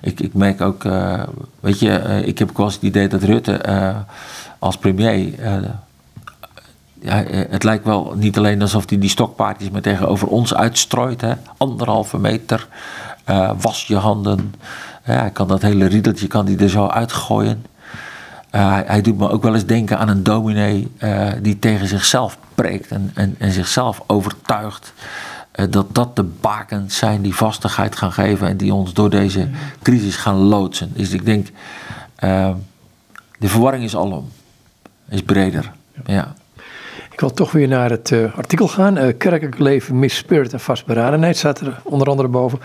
ik, 0.00 0.20
ik 0.20 0.34
merk 0.34 0.60
ook... 0.60 0.84
Uh, 0.84 1.22
weet 1.60 1.80
je, 1.80 2.02
uh, 2.06 2.26
ik 2.26 2.38
heb 2.38 2.48
ook 2.50 2.56
wel 2.56 2.66
eens 2.66 2.74
het 2.74 2.84
idee 2.84 3.08
dat 3.08 3.22
Rutte 3.22 3.60
als 4.58 4.78
premier 4.78 5.32
ja, 7.00 7.24
eh, 7.24 7.44
het 7.50 7.62
lijkt 7.62 7.84
wel 7.84 8.14
niet 8.16 8.38
alleen 8.38 8.62
alsof 8.62 8.88
hij 8.88 8.98
die 8.98 9.10
stokpaardjes 9.10 9.70
maar 9.70 9.80
tegenover 9.80 10.28
ons 10.28 10.54
uitstrooit. 10.54 11.20
Hè? 11.20 11.32
Anderhalve 11.56 12.18
meter, 12.18 12.68
uh, 13.30 13.50
was 13.60 13.86
je 13.86 13.96
handen. 13.96 14.54
Ja, 15.04 15.20
hij 15.20 15.30
kan 15.30 15.48
dat 15.48 15.62
hele 15.62 15.86
riedeltje 15.86 16.26
kan 16.26 16.46
die 16.46 16.58
er 16.58 16.68
zo 16.68 16.86
uitgooien. 16.86 17.64
Uh, 18.52 18.78
hij 18.84 19.00
doet 19.00 19.18
me 19.18 19.28
ook 19.28 19.42
wel 19.42 19.54
eens 19.54 19.66
denken 19.66 19.98
aan 19.98 20.08
een 20.08 20.22
dominee 20.22 20.92
uh, 20.98 21.28
die 21.42 21.58
tegen 21.58 21.88
zichzelf 21.88 22.38
preekt 22.54 22.90
en, 22.90 23.10
en, 23.14 23.34
en 23.38 23.52
zichzelf 23.52 24.02
overtuigt 24.06 24.92
dat 25.70 25.94
dat 25.94 26.16
de 26.16 26.22
bakens 26.22 26.96
zijn 26.96 27.22
die 27.22 27.34
vastigheid 27.34 27.96
gaan 27.96 28.12
geven 28.12 28.48
en 28.48 28.56
die 28.56 28.74
ons 28.74 28.92
door 28.92 29.10
deze 29.10 29.48
crisis 29.82 30.16
gaan 30.16 30.36
loodsen. 30.36 30.92
Dus 30.94 31.10
ik 31.10 31.24
denk, 31.24 31.48
de 33.38 33.48
verwarring 33.48 33.84
is 33.84 33.96
alom, 33.96 34.28
is 35.08 35.22
breder. 35.22 35.72
ja. 36.06 36.34
Ik 37.16 37.22
wil 37.22 37.32
toch 37.32 37.52
weer 37.52 37.68
naar 37.68 37.90
het 37.90 38.10
uh, 38.10 38.36
artikel 38.36 38.68
gaan. 38.68 38.98
Uh, 38.98 39.02
kerkelijk 39.18 39.58
leven, 39.58 39.98
mis 39.98 40.16
spirit 40.16 40.52
en 40.52 40.60
vastberadenheid 40.60 41.36
staat 41.36 41.60
er 41.60 41.80
onder 41.82 42.08
andere 42.08 42.28
boven. 42.28 42.58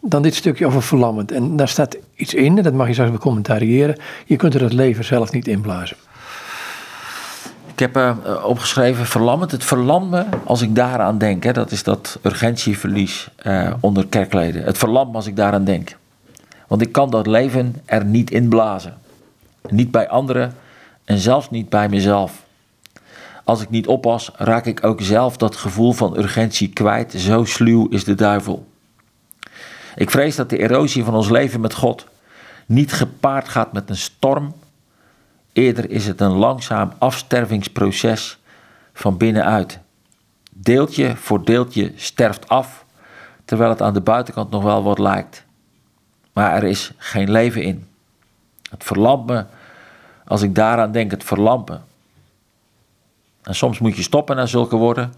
Dan 0.00 0.22
dit 0.22 0.34
stukje 0.34 0.66
over 0.66 0.82
verlammend. 0.82 1.32
En 1.32 1.56
daar 1.56 1.68
staat 1.68 1.96
iets 2.14 2.34
in, 2.34 2.56
en 2.58 2.62
dat 2.62 2.72
mag 2.72 2.86
je 2.86 2.92
straks 2.92 3.10
becommentariëren. 3.10 3.96
Je 4.26 4.36
kunt 4.36 4.54
er 4.54 4.62
het 4.62 4.72
leven 4.72 5.04
zelf 5.04 5.32
niet 5.32 5.48
inblazen. 5.48 5.96
Ik 7.72 7.78
heb 7.78 7.96
uh, 7.96 8.16
opgeschreven 8.44 9.06
verlammend. 9.06 9.50
Het 9.50 9.64
verlammen, 9.64 10.26
als 10.44 10.62
ik 10.62 10.74
daaraan 10.74 11.18
denk, 11.18 11.42
hè, 11.42 11.52
dat 11.52 11.70
is 11.70 11.82
dat 11.82 12.18
urgentieverlies 12.22 13.30
onder 13.80 14.06
kerkleden. 14.06 14.64
Het 14.64 14.78
verlammen 14.78 15.14
als 15.14 15.26
ik 15.26 15.36
daaraan 15.36 15.64
denk. 15.64 15.96
Want 16.66 16.82
ik 16.82 16.92
kan 16.92 17.10
dat 17.10 17.26
leven 17.26 17.74
er 17.84 18.04
niet 18.04 18.30
inblazen. 18.30 18.94
Niet 19.68 19.90
bij 19.90 20.08
anderen 20.08 20.54
en 21.04 21.18
zelfs 21.18 21.50
niet 21.50 21.68
bij 21.68 21.88
mezelf. 21.88 22.48
Als 23.50 23.62
ik 23.62 23.70
niet 23.70 23.86
oppas, 23.86 24.30
raak 24.36 24.66
ik 24.66 24.84
ook 24.84 25.00
zelf 25.00 25.36
dat 25.36 25.56
gevoel 25.56 25.92
van 25.92 26.16
urgentie 26.16 26.68
kwijt. 26.68 27.12
Zo 27.12 27.44
sluw 27.44 27.88
is 27.88 28.04
de 28.04 28.14
duivel. 28.14 28.68
Ik 29.94 30.10
vrees 30.10 30.36
dat 30.36 30.50
de 30.50 30.58
erosie 30.58 31.04
van 31.04 31.14
ons 31.14 31.28
leven 31.28 31.60
met 31.60 31.74
God 31.74 32.06
niet 32.66 32.92
gepaard 32.92 33.48
gaat 33.48 33.72
met 33.72 33.90
een 33.90 33.96
storm. 33.96 34.54
Eerder 35.52 35.90
is 35.90 36.06
het 36.06 36.20
een 36.20 36.32
langzaam 36.32 36.92
afstervingsproces 36.98 38.38
van 38.92 39.16
binnenuit. 39.16 39.78
Deeltje 40.50 41.16
voor 41.16 41.44
deeltje 41.44 41.92
sterft 41.96 42.48
af, 42.48 42.84
terwijl 43.44 43.70
het 43.70 43.82
aan 43.82 43.94
de 43.94 44.00
buitenkant 44.00 44.50
nog 44.50 44.62
wel 44.62 44.82
wat 44.82 44.98
lijkt. 44.98 45.44
Maar 46.32 46.54
er 46.54 46.64
is 46.64 46.92
geen 46.96 47.30
leven 47.30 47.62
in. 47.62 47.86
Het 48.70 48.84
verlampen, 48.84 49.48
als 50.26 50.42
ik 50.42 50.54
daaraan 50.54 50.92
denk, 50.92 51.10
het 51.10 51.24
verlampen. 51.24 51.88
En 53.42 53.54
soms 53.54 53.78
moet 53.78 53.96
je 53.96 54.02
stoppen 54.02 54.36
naar 54.36 54.48
zulke 54.48 54.76
woorden. 54.76 55.12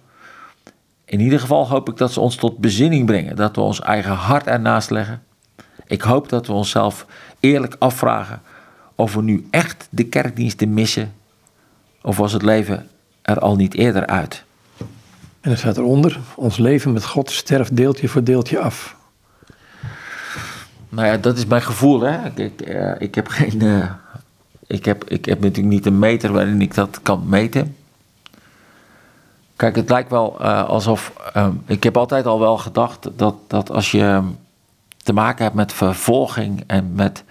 In 1.04 1.20
ieder 1.20 1.40
geval 1.40 1.68
hoop 1.68 1.88
ik 1.88 1.96
dat 1.96 2.12
ze 2.12 2.20
ons 2.20 2.36
tot 2.36 2.58
bezinning 2.58 3.06
brengen, 3.06 3.36
dat 3.36 3.56
we 3.56 3.62
ons 3.62 3.80
eigen 3.80 4.12
hart 4.12 4.46
ernaast 4.46 4.90
leggen. 4.90 5.22
Ik 5.86 6.02
hoop 6.02 6.28
dat 6.28 6.46
we 6.46 6.52
onszelf 6.52 7.06
eerlijk 7.40 7.76
afvragen 7.78 8.42
of 8.94 9.14
we 9.14 9.22
nu 9.22 9.46
echt 9.50 9.88
de 9.90 10.04
kerkdiensten 10.04 10.74
missen, 10.74 11.12
of 12.02 12.16
was 12.16 12.32
het 12.32 12.42
leven 12.42 12.88
er 13.22 13.38
al 13.38 13.56
niet 13.56 13.74
eerder 13.74 14.06
uit. 14.06 14.44
En 15.40 15.50
er 15.50 15.58
staat 15.58 15.76
eronder: 15.76 16.20
ons 16.36 16.56
leven 16.56 16.92
met 16.92 17.04
God 17.04 17.30
sterft 17.30 17.76
deeltje 17.76 18.08
voor 18.08 18.24
deeltje 18.24 18.58
af. 18.58 18.96
Nou 20.88 21.06
ja, 21.06 21.16
dat 21.16 21.36
is 21.36 21.46
mijn 21.46 21.62
gevoel. 21.62 22.00
Hè? 22.00 22.26
Ik, 22.26 22.38
ik, 22.38 22.68
uh, 22.68 22.92
ik 22.98 23.14
heb 23.14 23.28
geen. 23.28 23.62
Uh, 23.62 23.90
ik, 24.66 24.84
heb, 24.84 25.04
ik 25.04 25.24
heb 25.24 25.40
natuurlijk 25.40 25.74
niet 25.74 25.86
een 25.86 25.98
meter 25.98 26.32
waarin 26.32 26.60
ik 26.60 26.74
dat 26.74 27.00
kan 27.02 27.28
meten. 27.28 27.76
Kijk, 29.62 29.76
het 29.76 29.90
lijkt 29.90 30.10
wel 30.10 30.36
uh, 30.40 30.68
alsof. 30.68 31.12
Uh, 31.36 31.48
ik 31.66 31.82
heb 31.82 31.96
altijd 31.96 32.26
al 32.26 32.38
wel 32.38 32.58
gedacht 32.58 33.08
dat, 33.16 33.34
dat 33.46 33.70
als 33.70 33.90
je 33.90 34.22
te 34.96 35.12
maken 35.12 35.44
hebt 35.44 35.56
met 35.56 35.72
vervolging 35.72 36.64
en 36.66 36.92
met 36.94 37.24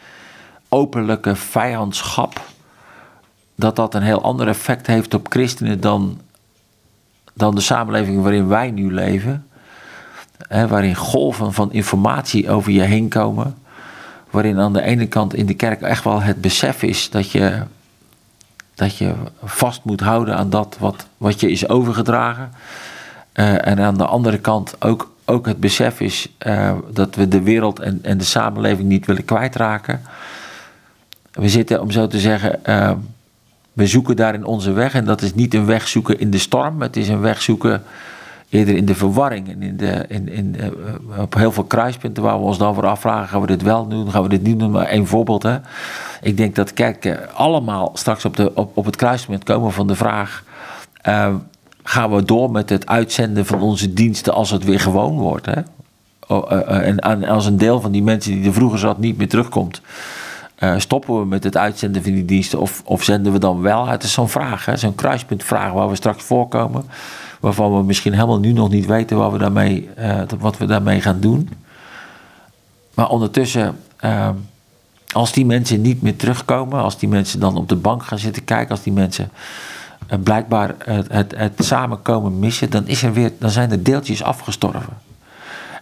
openlijke 0.70 1.36
vijandschap, 1.36 2.42
dat 3.56 3.76
dat 3.76 3.94
een 3.94 4.02
heel 4.02 4.22
ander 4.22 4.48
effect 4.48 4.88
heeft 4.88 5.14
op 5.14 5.28
christenen 5.30 5.80
dan, 5.80 6.22
dan 7.34 7.56
de 7.56 7.62
samenleving 7.62 8.22
waarin 8.22 8.48
wij 8.48 8.72
nu 8.72 8.94
leven. 8.94 9.48
Hè, 10.48 10.68
waarin 10.68 10.96
golven 10.96 11.54
van 11.54 11.72
informatie 11.72 12.50
over 12.50 12.72
je 12.72 12.82
heen 12.82 13.10
komen. 13.10 13.58
Waarin 14.30 14.60
aan 14.60 14.74
de 14.74 14.82
ene 14.82 15.08
kant 15.08 15.34
in 15.34 15.46
de 15.46 15.54
kerk 15.54 15.82
echt 15.82 16.04
wel 16.04 16.22
het 16.22 16.42
besef 16.42 16.84
is 16.84 17.10
dat 17.10 17.32
je 17.32 17.64
dat 18.82 18.98
je 18.98 19.14
vast 19.44 19.84
moet 19.84 20.00
houden 20.00 20.38
aan 20.38 20.50
dat 20.50 20.78
wat, 20.80 21.08
wat 21.18 21.40
je 21.40 21.52
is 21.52 21.70
overgedragen. 21.70 22.52
Uh, 23.34 23.68
en 23.68 23.80
aan 23.80 23.98
de 23.98 24.06
andere 24.06 24.38
kant 24.38 24.76
ook, 24.80 25.14
ook 25.26 25.46
het 25.46 25.60
besef 25.60 26.00
is 26.00 26.28
uh, 26.48 26.74
dat 26.92 27.16
we 27.16 27.28
de 27.28 27.42
wereld 27.42 27.80
en, 27.80 28.00
en 28.02 28.18
de 28.18 28.24
samenleving 28.24 28.88
niet 28.88 29.06
willen 29.06 29.26
kwijtraken. 29.26 30.02
We 31.32 31.50
zitten, 31.50 31.82
om 31.82 31.92
zo 31.92 32.08
te 32.08 32.20
zeggen, 32.20 32.60
uh, 32.66 32.92
we 33.74 33.88
zoeken 33.88 34.16
daarin 34.16 34.46
onze 34.46 34.72
weg. 34.72 34.94
En 34.94 35.06
dat 35.06 35.22
is 35.22 35.34
niet 35.34 35.54
een 35.54 35.66
weg 35.66 35.88
zoeken 35.88 36.20
in 36.20 36.32
de 36.32 36.38
storm, 36.38 36.82
het 36.82 36.98
is 36.98 37.08
een 37.08 37.22
weg 37.22 37.42
zoeken 37.42 37.84
eerder 38.52 38.76
in 38.76 38.86
de 38.86 38.96
verwarring. 38.96 39.48
In 39.62 39.78
de, 39.78 40.06
in, 40.08 40.30
in, 40.30 40.56
op 41.20 41.34
heel 41.34 41.52
veel 41.52 41.64
kruispunten 41.64 42.24
waar 42.24 42.40
we 42.40 42.46
ons 42.46 42.58
dan 42.58 42.74
voor 42.74 42.86
afvragen: 42.86 43.28
gaan 43.28 43.42
we 43.42 43.48
dit 43.48 43.62
wel 43.62 43.88
doen, 43.88 44.12
gaan 44.12 44.24
we 44.24 44.30
dit 44.30 44.44
niet 44.44 44.60
doen? 44.60 44.72
Maar 44.72 44.86
één 44.86 45.08
voorbeeld. 45.08 45.44
Hè. 45.44 45.58
Ik 46.22 46.38
denk 46.38 46.56
dat 46.56 46.74
kerken 46.74 47.36
allemaal 47.36 47.92
straks 47.94 48.26
op, 48.26 48.36
de, 48.36 48.56
op, 48.56 48.78
op 48.78 48.86
het 48.86 48.96
kruispunt 48.96 49.44
komen 49.44 49.72
van 49.72 49.88
de 49.88 49.96
vraag: 49.96 50.44
uh, 51.08 51.36
gaan 51.84 52.12
we 52.16 52.24
door 52.24 52.52
met 52.52 52.70
het 52.70 52.88
uitzenden 52.88 53.46
van 53.46 53.62
onze 53.62 53.94
diensten 53.94 54.34
als 54.34 54.50
het 54.50 54.64
weer 54.64 54.80
gewoon 54.80 55.18
wordt? 55.18 55.46
Hè? 55.46 55.62
En 56.80 57.24
als 57.28 57.46
een 57.46 57.58
deel 57.58 57.82
van 57.82 57.92
die 57.92 58.04
mensen 58.04 58.32
die 58.32 58.46
er 58.46 58.54
vroeger 58.54 58.80
zat 58.80 58.98
niet 58.98 59.18
meer 59.18 59.30
terugkomt. 59.30 59.82
Stoppen 60.78 61.20
we 61.20 61.26
met 61.26 61.44
het 61.44 61.58
uitzenden 61.58 62.04
van 62.04 62.12
die 62.12 62.26
diensten 62.26 62.60
of, 62.60 62.82
of 62.86 63.04
zenden 63.04 63.32
we 63.32 63.40
dan 63.40 63.62
wel? 63.62 63.88
Het 63.88 64.04
is 64.04 64.14
zo'n 64.14 64.30
vraag, 64.30 64.68
zo'n 64.74 64.96
kruispuntvraag 64.96 65.72
waar 65.72 65.90
we 65.90 65.96
straks 65.96 66.24
voorkomen. 66.24 66.86
Waarvan 67.42 67.78
we 67.78 67.84
misschien 67.84 68.14
helemaal 68.14 68.40
nu 68.40 68.52
nog 68.52 68.70
niet 68.70 68.86
weten 68.86 69.18
wat 69.18 69.32
we 69.32 69.38
daarmee, 69.38 69.90
wat 70.40 70.58
we 70.58 70.66
daarmee 70.66 71.02
gaan 71.02 71.20
doen. 71.20 71.50
Maar 72.94 73.10
ondertussen 73.10 73.78
ehm, 73.98 74.36
als 75.12 75.32
die 75.32 75.46
mensen 75.46 75.82
niet 75.82 76.02
meer 76.02 76.16
terugkomen, 76.16 76.82
als 76.82 76.98
die 76.98 77.10
mensen 77.10 77.40
dan 77.40 77.58
op 77.58 77.70
de 77.70 77.76
bank 77.76 78.04
gaan 78.04 78.20
zitten 78.20 78.44
kijken, 78.44 78.70
als 78.70 78.84
die 78.84 78.94
mensen 78.94 79.32
uh, 80.12 80.20
blijkbaar 80.24 80.76
het, 80.78 81.12
het, 81.12 81.34
het, 81.38 81.54
samenkomen 81.58 82.40
missen, 82.40 82.70
dan, 82.70 82.88
is 82.88 83.04
er 83.04 83.14
weer, 83.14 83.32
dan 83.40 83.50
zijn 83.50 83.72
er 83.72 83.84
deeltjes 83.84 84.24
afgestorven. 84.24 84.98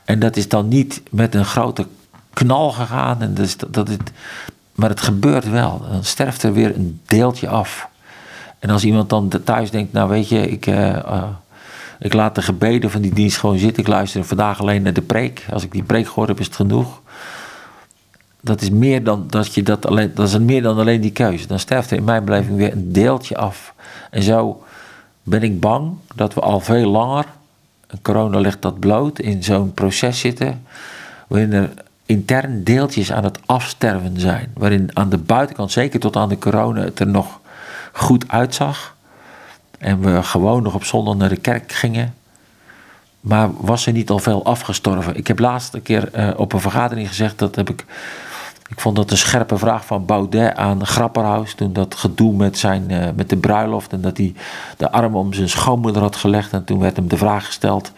En 0.06 0.20
dat 0.20 0.38
is 0.38 0.48
dan 0.48 0.68
niet 0.68 1.02
met 1.12 1.36
een 1.36 1.46
grote 1.46 1.88
knal 2.34 2.72
gegaan, 2.72 3.22
en 3.22 3.34
dus 3.34 3.58
dat, 3.58 3.74
dat 3.74 3.88
het, 3.88 4.12
maar 4.74 4.90
het 4.90 5.02
gebeurt 5.02 5.50
wel. 5.50 5.82
Dan 5.92 6.04
sterft 6.04 6.44
er 6.44 6.54
weer 6.54 6.76
een 6.76 7.00
deeltje 7.06 7.48
af. 7.48 7.88
En 8.60 8.70
als 8.70 8.84
iemand 8.84 9.10
dan 9.10 9.32
thuis 9.44 9.72
denkt, 9.72 9.94
nou 9.94 10.10
weet 10.10 10.30
je, 10.30 10.50
ik, 10.50 10.68
uh, 10.68 11.24
ik 12.00 12.14
laat 12.14 12.36
de 12.36 12.42
gebeden 12.42 12.92
van 12.92 13.02
die 13.02 13.14
dienst 13.14 13.38
gewoon 13.38 13.58
zitten. 13.58 13.84
Ik 13.84 13.90
luister 13.90 14.24
vandaag 14.24 14.60
alleen 14.60 14.82
naar 14.82 14.94
de 14.94 15.02
preek. 15.02 15.46
Als 15.52 15.64
ik 15.64 15.72
die 15.72 15.84
preek 15.84 16.08
gehoord 16.08 16.28
heb, 16.28 16.40
is 16.40 16.46
het 16.46 16.56
genoeg 16.56 17.02
dat 18.42 18.62
is 18.62 18.70
meer 18.70 19.04
dan 19.04 19.26
dat 19.30 19.54
je 19.54 19.64
dat 19.64 19.86
alleen, 19.86 20.12
dat 20.14 20.28
is 20.28 20.38
meer 20.38 20.62
dan 20.62 20.78
alleen 20.78 21.02
die 21.02 21.12
keuze. 21.12 21.48
Dan 21.48 21.60
sterft 21.60 21.92
er 21.92 21.98
in 21.98 22.04
mijn 22.04 22.26
beleving 22.26 22.58
weer 22.58 22.72
een 22.72 22.92
deeltje 22.92 23.38
af. 23.38 23.74
En 24.12 24.24
zo 24.24 24.64
ben 25.24 25.44
ik 25.44 25.60
bang 25.60 25.92
dat 26.16 26.34
we 26.34 26.42
al 26.42 26.60
veel 26.60 26.90
langer, 26.90 27.26
corona 28.02 28.40
legt 28.40 28.62
dat 28.62 28.80
bloot, 28.80 29.20
in 29.20 29.44
zo'n 29.44 29.74
proces 29.74 30.20
zitten. 30.20 30.66
waarin 31.28 31.54
er 31.54 31.70
intern 32.06 32.64
deeltjes 32.64 33.12
aan 33.12 33.24
het 33.24 33.40
afsterven 33.46 34.20
zijn. 34.20 34.52
Waarin 34.54 34.90
aan 34.94 35.10
de 35.10 35.18
buitenkant, 35.18 35.72
zeker 35.72 36.00
tot 36.00 36.16
aan 36.16 36.30
de 36.30 36.38
corona, 36.38 36.82
het 36.82 37.00
er 37.00 37.08
nog 37.08 37.40
goed 37.92 38.28
uitzag. 38.28 38.96
En 39.80 40.00
we 40.00 40.24
gewoon 40.24 40.64
nog 40.64 40.74
op 40.74 40.84
zondag 40.84 41.16
naar 41.16 41.30
de 41.30 41.38
kerk 41.38 41.72
gingen. 41.72 42.14
Maar 43.20 43.50
was 43.58 43.86
er 43.86 43.94
niet 43.94 44.10
al 44.10 44.20
veel 44.20 44.46
afgestorven? 44.46 45.16
Ik 45.16 45.28
heb 45.28 45.40
laatst 45.40 45.74
een 45.74 45.82
keer 45.82 46.14
eh, 46.14 46.30
op 46.36 46.54
een 46.54 46.60
vergadering 46.60 47.08
gezegd, 47.08 47.40
dat 47.40 47.56
heb 47.56 47.70
ik. 47.70 47.86
Ik 48.70 48.80
vond 48.80 48.96
dat 48.96 49.12
een 49.12 49.18
scherpe 49.18 49.58
vraag 49.58 49.86
van 49.86 50.06
Baudet 50.06 50.56
aan 50.56 50.86
Grapperhaus. 50.86 51.54
Toen 51.54 51.74
dat 51.74 51.96
gedoe 51.96 52.36
met, 52.36 52.58
zijn, 52.58 52.92
eh, 52.92 53.08
met 53.16 53.30
de 53.30 53.38
bruiloft. 53.38 53.94
En 53.94 54.02
dat 54.02 54.18
hij 54.18 54.34
de 54.78 54.92
arm 54.92 55.16
om 55.16 55.34
zijn 55.34 55.50
schoonmoeder 55.50 56.02
had 56.02 56.16
gelegd. 56.16 56.54
En 56.54 56.64
toen 56.64 56.80
werd 56.80 56.96
hem 56.96 57.08
de 57.08 57.18
vraag 57.18 57.46
gesteld. 57.46 57.92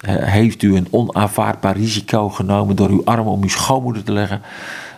eh, 0.00 0.14
heeft 0.16 0.62
u 0.62 0.76
een 0.76 0.88
onaanvaardbaar 0.90 1.76
risico 1.76 2.28
genomen 2.28 2.76
door 2.76 2.88
uw 2.88 3.02
arm 3.04 3.26
om 3.26 3.42
uw 3.42 3.48
schoonmoeder 3.48 4.02
te 4.02 4.12
leggen? 4.12 4.40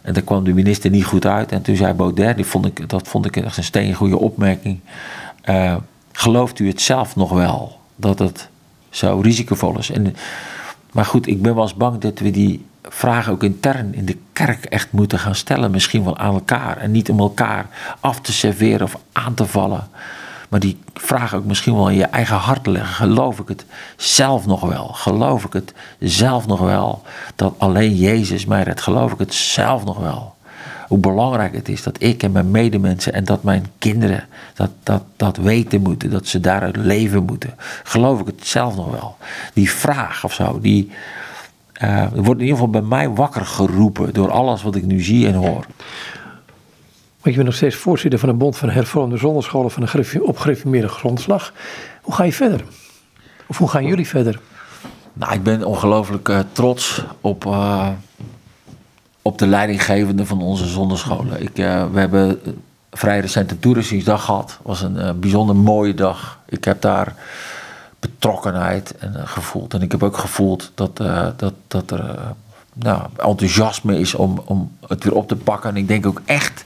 En 0.02 0.12
daar 0.12 0.22
kwam 0.22 0.44
de 0.44 0.52
minister 0.52 0.90
niet 0.90 1.04
goed 1.04 1.26
uit. 1.26 1.52
En 1.52 1.62
toen 1.62 1.76
zei 1.76 1.92
Baudet, 1.92 2.36
die 2.36 2.44
vond 2.44 2.66
ik, 2.66 2.88
dat 2.88 3.08
vond 3.08 3.26
ik 3.26 3.36
echt 3.36 3.56
een 3.56 3.64
steengoede 3.64 4.18
opmerking. 4.18 4.80
Gelooft 6.16 6.58
u 6.58 6.68
het 6.68 6.80
zelf 6.80 7.16
nog 7.16 7.30
wel? 7.30 7.78
Dat 7.96 8.18
het 8.18 8.48
zo 8.90 9.20
risicovol 9.20 9.78
is. 9.78 9.90
En, 9.90 10.16
maar 10.92 11.04
goed, 11.04 11.26
ik 11.26 11.42
ben 11.42 11.54
wel 11.54 11.62
eens 11.62 11.74
bang 11.74 12.00
dat 12.00 12.18
we 12.18 12.30
die 12.30 12.66
vragen 12.82 13.32
ook 13.32 13.42
intern 13.42 13.94
in 13.94 14.04
de 14.04 14.16
kerk 14.32 14.64
echt 14.64 14.92
moeten 14.92 15.18
gaan 15.18 15.34
stellen. 15.34 15.70
Misschien 15.70 16.04
wel 16.04 16.18
aan 16.18 16.34
elkaar. 16.34 16.76
En 16.76 16.90
niet 16.90 17.10
om 17.10 17.18
elkaar 17.18 17.66
af 18.00 18.20
te 18.20 18.32
serveren 18.32 18.82
of 18.82 18.98
aan 19.12 19.34
te 19.34 19.46
vallen. 19.46 19.88
Maar 20.48 20.60
die 20.60 20.78
vraag 20.94 21.34
ook 21.34 21.44
misschien 21.44 21.74
wel 21.74 21.88
in 21.88 21.96
je 21.96 22.04
eigen 22.04 22.36
hart 22.36 22.66
leggen. 22.66 22.94
Geloof 22.94 23.38
ik 23.38 23.48
het 23.48 23.64
zelf 23.96 24.46
nog 24.46 24.60
wel? 24.60 24.86
Geloof 24.86 25.44
ik 25.44 25.52
het 25.52 25.74
zelf 25.98 26.46
nog 26.46 26.60
wel? 26.60 27.02
Dat 27.36 27.54
alleen 27.58 27.96
Jezus 27.96 28.46
mij 28.46 28.62
redt. 28.62 28.80
Geloof 28.80 29.12
ik 29.12 29.18
het 29.18 29.34
zelf 29.34 29.84
nog 29.84 29.98
wel? 29.98 30.33
Hoe 30.88 30.98
belangrijk 30.98 31.54
het 31.54 31.68
is 31.68 31.82
dat 31.82 32.02
ik 32.02 32.22
en 32.22 32.32
mijn 32.32 32.50
medemensen 32.50 33.12
en 33.12 33.24
dat 33.24 33.42
mijn 33.42 33.66
kinderen 33.78 34.24
dat, 34.54 34.70
dat, 34.82 35.02
dat 35.16 35.36
weten 35.36 35.82
moeten. 35.82 36.10
Dat 36.10 36.26
ze 36.26 36.40
daaruit 36.40 36.76
leven 36.76 37.24
moeten. 37.24 37.54
Geloof 37.82 38.20
ik 38.20 38.26
het 38.26 38.46
zelf 38.46 38.76
nog 38.76 38.90
wel? 38.90 39.16
Die 39.52 39.70
vraag 39.70 40.24
of 40.24 40.32
zo, 40.32 40.60
die 40.60 40.90
eh, 41.72 42.06
wordt 42.14 42.40
in 42.40 42.46
ieder 42.46 42.56
geval 42.56 42.70
bij 42.70 42.82
mij 42.82 43.08
wakker 43.08 43.46
geroepen 43.46 44.12
door 44.12 44.30
alles 44.30 44.62
wat 44.62 44.74
ik 44.74 44.84
nu 44.84 45.02
zie 45.02 45.26
en 45.26 45.34
hoor. 45.34 45.66
Want 47.24 47.36
je 47.36 47.42
bent 47.42 47.44
nog 47.44 47.54
steeds 47.54 47.76
voorzitter 47.76 48.18
van 48.18 48.28
de 48.28 48.34
Bond 48.34 48.56
van 48.56 48.70
Hervormde 48.70 49.16
Zonderscholen 49.16 49.70
van 49.70 49.82
de 49.82 49.88
Gereform- 49.88 50.22
op 50.22 50.38
gereformeerde 50.38 50.88
grondslag. 50.88 51.52
Hoe 52.02 52.14
ga 52.14 52.24
je 52.24 52.32
verder? 52.32 52.64
Of 53.46 53.58
hoe 53.58 53.68
gaan 53.68 53.86
jullie 53.86 54.08
verder? 54.08 54.40
Nou, 55.12 55.32
ik 55.32 55.42
ben 55.42 55.64
ongelooflijk 55.64 56.28
eh, 56.28 56.38
trots 56.52 57.04
op, 57.20 57.46
eh, 57.46 57.88
op 59.26 59.38
de 59.38 59.46
leidinggevende 59.46 60.26
van 60.26 60.42
onze 60.42 60.66
zonderscholen. 60.66 61.42
Ik, 61.42 61.58
eh, 61.58 61.84
we 61.92 61.98
hebben 61.98 62.44
eh, 62.44 62.52
vrij 62.90 63.20
recent 63.20 63.50
een 63.50 63.58
toeristisch 63.58 64.04
gehad. 64.04 64.50
Het 64.50 64.58
was 64.62 64.82
een 64.82 64.98
eh, 64.98 65.10
bijzonder 65.12 65.56
mooie 65.56 65.94
dag. 65.94 66.38
Ik 66.48 66.64
heb 66.64 66.80
daar 66.80 67.14
betrokkenheid 68.00 68.94
en, 68.98 69.28
gevoeld. 69.28 69.74
En 69.74 69.82
ik 69.82 69.90
heb 69.90 70.02
ook 70.02 70.16
gevoeld 70.16 70.72
dat, 70.74 70.96
dat, 71.36 71.54
dat 71.66 71.90
er 71.90 72.18
nou, 72.72 73.02
enthousiasme 73.16 73.98
is 73.98 74.14
om, 74.14 74.42
om 74.44 74.76
het 74.86 75.04
weer 75.04 75.14
op 75.14 75.28
te 75.28 75.36
pakken. 75.36 75.70
En 75.70 75.76
ik 75.76 75.88
denk 75.88 76.06
ook 76.06 76.22
echt... 76.24 76.64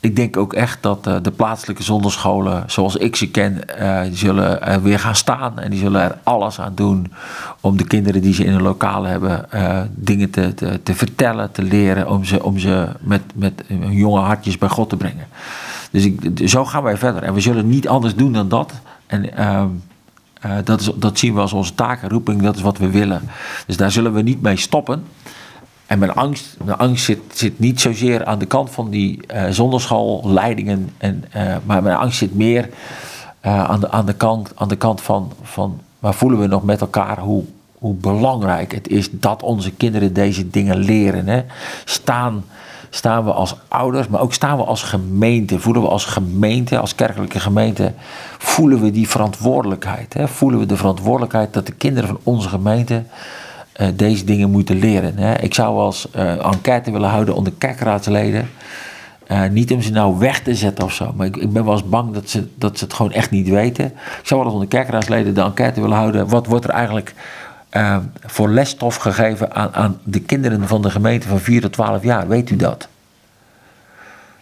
ik 0.00 0.16
denk 0.16 0.36
ook 0.36 0.52
echt 0.52 0.82
dat 0.82 1.06
eh, 1.06 1.16
de 1.22 1.30
plaatselijke 1.30 1.82
zonderscholen, 1.82 2.64
zoals 2.66 2.96
ik 2.96 3.16
ze 3.16 3.30
ken, 3.30 3.78
eh, 3.78 4.02
die 4.02 4.16
zullen 4.16 4.62
er 4.62 4.82
weer 4.82 4.98
gaan 4.98 5.14
staan. 5.14 5.58
En 5.58 5.70
die 5.70 5.78
zullen 5.78 6.00
er 6.00 6.18
alles 6.22 6.60
aan 6.60 6.74
doen 6.74 7.12
om 7.60 7.76
de 7.76 7.84
kinderen 7.84 8.22
die 8.22 8.34
ze 8.34 8.44
in 8.44 8.52
hun 8.52 8.62
lokaal 8.62 9.04
hebben, 9.04 9.52
eh, 9.52 9.80
dingen 9.90 10.30
te, 10.30 10.54
te, 10.54 10.82
te 10.82 10.94
vertellen, 10.94 11.52
te 11.52 11.62
leren. 11.62 12.08
Om 12.08 12.24
ze, 12.24 12.44
om 12.44 12.58
ze 12.58 12.88
met, 13.00 13.22
met 13.34 13.62
hun 13.66 13.92
jonge 13.92 14.20
hartjes 14.20 14.58
bij 14.58 14.68
God 14.68 14.88
te 14.88 14.96
brengen. 14.96 15.26
Dus 15.90 16.04
ik, 16.04 16.48
zo 16.48 16.64
gaan 16.64 16.82
wij 16.82 16.96
verder. 16.96 17.22
En 17.22 17.34
we 17.34 17.40
zullen 17.40 17.68
niet 17.68 17.88
anders 17.88 18.14
doen 18.14 18.32
dan 18.32 18.48
dat. 18.48 18.72
En 19.06 19.36
ehm, 19.36 19.68
eh, 20.40 20.56
dat, 20.64 20.80
is, 20.80 20.90
dat 20.96 21.18
zien 21.18 21.34
we 21.34 21.40
als 21.40 21.52
onze 21.52 21.74
taak 21.74 22.02
en 22.02 22.08
roeping, 22.08 22.42
dat 22.42 22.56
is 22.56 22.62
wat 22.62 22.78
we 22.78 22.90
willen. 22.90 23.22
Dus 23.66 23.76
daar 23.76 23.90
zullen 23.90 24.12
we 24.12 24.22
niet 24.22 24.42
mee 24.42 24.56
stoppen. 24.56 25.04
En 25.90 25.98
mijn 25.98 26.14
angst, 26.14 26.56
mijn 26.64 26.78
angst 26.78 27.16
zit, 27.32 27.58
niet 27.58 27.80
zozeer 27.80 28.24
aan 28.24 28.38
de 28.38 28.46
kant 28.46 28.70
van 28.70 28.90
die 28.90 29.26
eh 29.26 29.44
zonderschoolleidingen, 29.50 30.90
en, 30.98 31.24
eh, 31.30 31.56
maar 31.64 31.82
mijn 31.82 31.96
angst 31.96 32.18
zit 32.18 32.34
meer 32.34 32.68
eh, 33.40 33.64
aan, 33.64 33.80
de, 33.80 33.90
aan 33.90 34.06
de 34.06 34.14
kant, 34.14 34.52
aan 34.54 34.68
de 34.68 34.76
kant 34.76 35.00
van, 35.00 35.32
van, 35.42 35.80
waar 35.98 36.14
voelen 36.14 36.38
we 36.38 36.46
nog 36.46 36.62
met 36.62 36.80
elkaar 36.80 37.18
hoe, 37.18 37.44
hoe 37.78 37.94
belangrijk 37.94 38.72
het 38.72 38.88
is 38.88 39.08
dat 39.10 39.42
onze 39.42 39.72
kinderen 39.72 40.12
deze 40.12 40.50
dingen 40.50 40.76
leren. 40.76 41.26
Hè? 41.26 41.42
Staan, 41.84 42.44
staan 42.90 43.24
we 43.24 43.32
als 43.32 43.56
ouders, 43.68 44.08
maar 44.08 44.20
ook 44.20 44.32
staan 44.32 44.56
we 44.56 44.64
als 44.64 44.82
gemeente, 44.82 45.58
voelen 45.58 45.82
we 45.82 45.88
als 45.88 46.04
gemeente, 46.04 46.78
als 46.78 46.94
kerkelijke 46.94 47.40
gemeente, 47.40 47.92
voelen 48.38 48.80
we 48.80 48.90
die 48.90 49.08
verantwoordelijkheid. 49.08 50.14
Hè? 50.14 50.28
Voelen 50.28 50.60
we 50.60 50.66
de 50.66 50.76
verantwoordelijkheid 50.76 51.52
dat 51.52 51.66
de 51.66 51.72
kinderen 51.72 52.08
van 52.08 52.20
onze 52.22 52.48
gemeente 52.48 53.02
deze 53.94 54.24
dingen 54.24 54.50
moeten 54.50 54.78
leren. 54.78 55.18
Hè. 55.18 55.38
Ik 55.38 55.54
zou 55.54 55.84
eens 55.84 56.10
eh, 56.10 56.44
enquête 56.44 56.90
willen 56.90 57.08
houden 57.08 57.34
onder 57.34 57.52
kerkraadsleden. 57.58 58.50
Eh, 59.26 59.48
niet 59.48 59.72
om 59.72 59.82
ze 59.82 59.92
nou 59.92 60.18
weg 60.18 60.40
te 60.40 60.54
zetten 60.54 60.84
of 60.84 60.92
zo. 60.92 61.12
Maar 61.16 61.26
ik, 61.26 61.36
ik 61.36 61.52
ben 61.52 61.64
wel 61.64 61.72
eens 61.72 61.88
bang 61.88 62.12
dat 62.12 62.28
ze, 62.28 62.48
dat 62.54 62.78
ze 62.78 62.84
het 62.84 62.94
gewoon 62.94 63.12
echt 63.12 63.30
niet 63.30 63.48
weten. 63.48 63.84
Ik 63.84 64.20
zou 64.22 64.40
wel 64.40 64.44
eens 64.44 64.52
onder 64.52 64.68
kerkraadsleden 64.68 65.34
de 65.34 65.40
enquête 65.40 65.80
willen 65.80 65.96
houden. 65.96 66.28
Wat 66.28 66.46
wordt 66.46 66.64
er 66.64 66.70
eigenlijk 66.70 67.14
eh, 67.68 67.96
voor 68.20 68.48
lesstof 68.48 68.96
gegeven 68.96 69.54
aan, 69.54 69.74
aan 69.74 69.98
de 70.04 70.20
kinderen 70.20 70.68
van 70.68 70.82
de 70.82 70.90
gemeente 70.90 71.28
van 71.28 71.38
4 71.38 71.60
tot 71.60 71.72
12 71.72 72.02
jaar? 72.02 72.28
Weet 72.28 72.50
u 72.50 72.56
dat? 72.56 72.88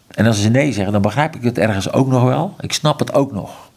En 0.08 0.26
als 0.26 0.42
ze 0.42 0.48
nee 0.48 0.72
zeggen, 0.72 0.92
dan 0.92 1.02
begrijp 1.02 1.34
ik 1.34 1.42
het 1.42 1.58
ergens 1.58 1.92
ook 1.92 2.08
nog 2.08 2.22
wel. 2.22 2.54
Ik 2.60 2.72
snap 2.72 2.98
het 2.98 3.14
ook 3.14 3.32
nog 3.32 3.67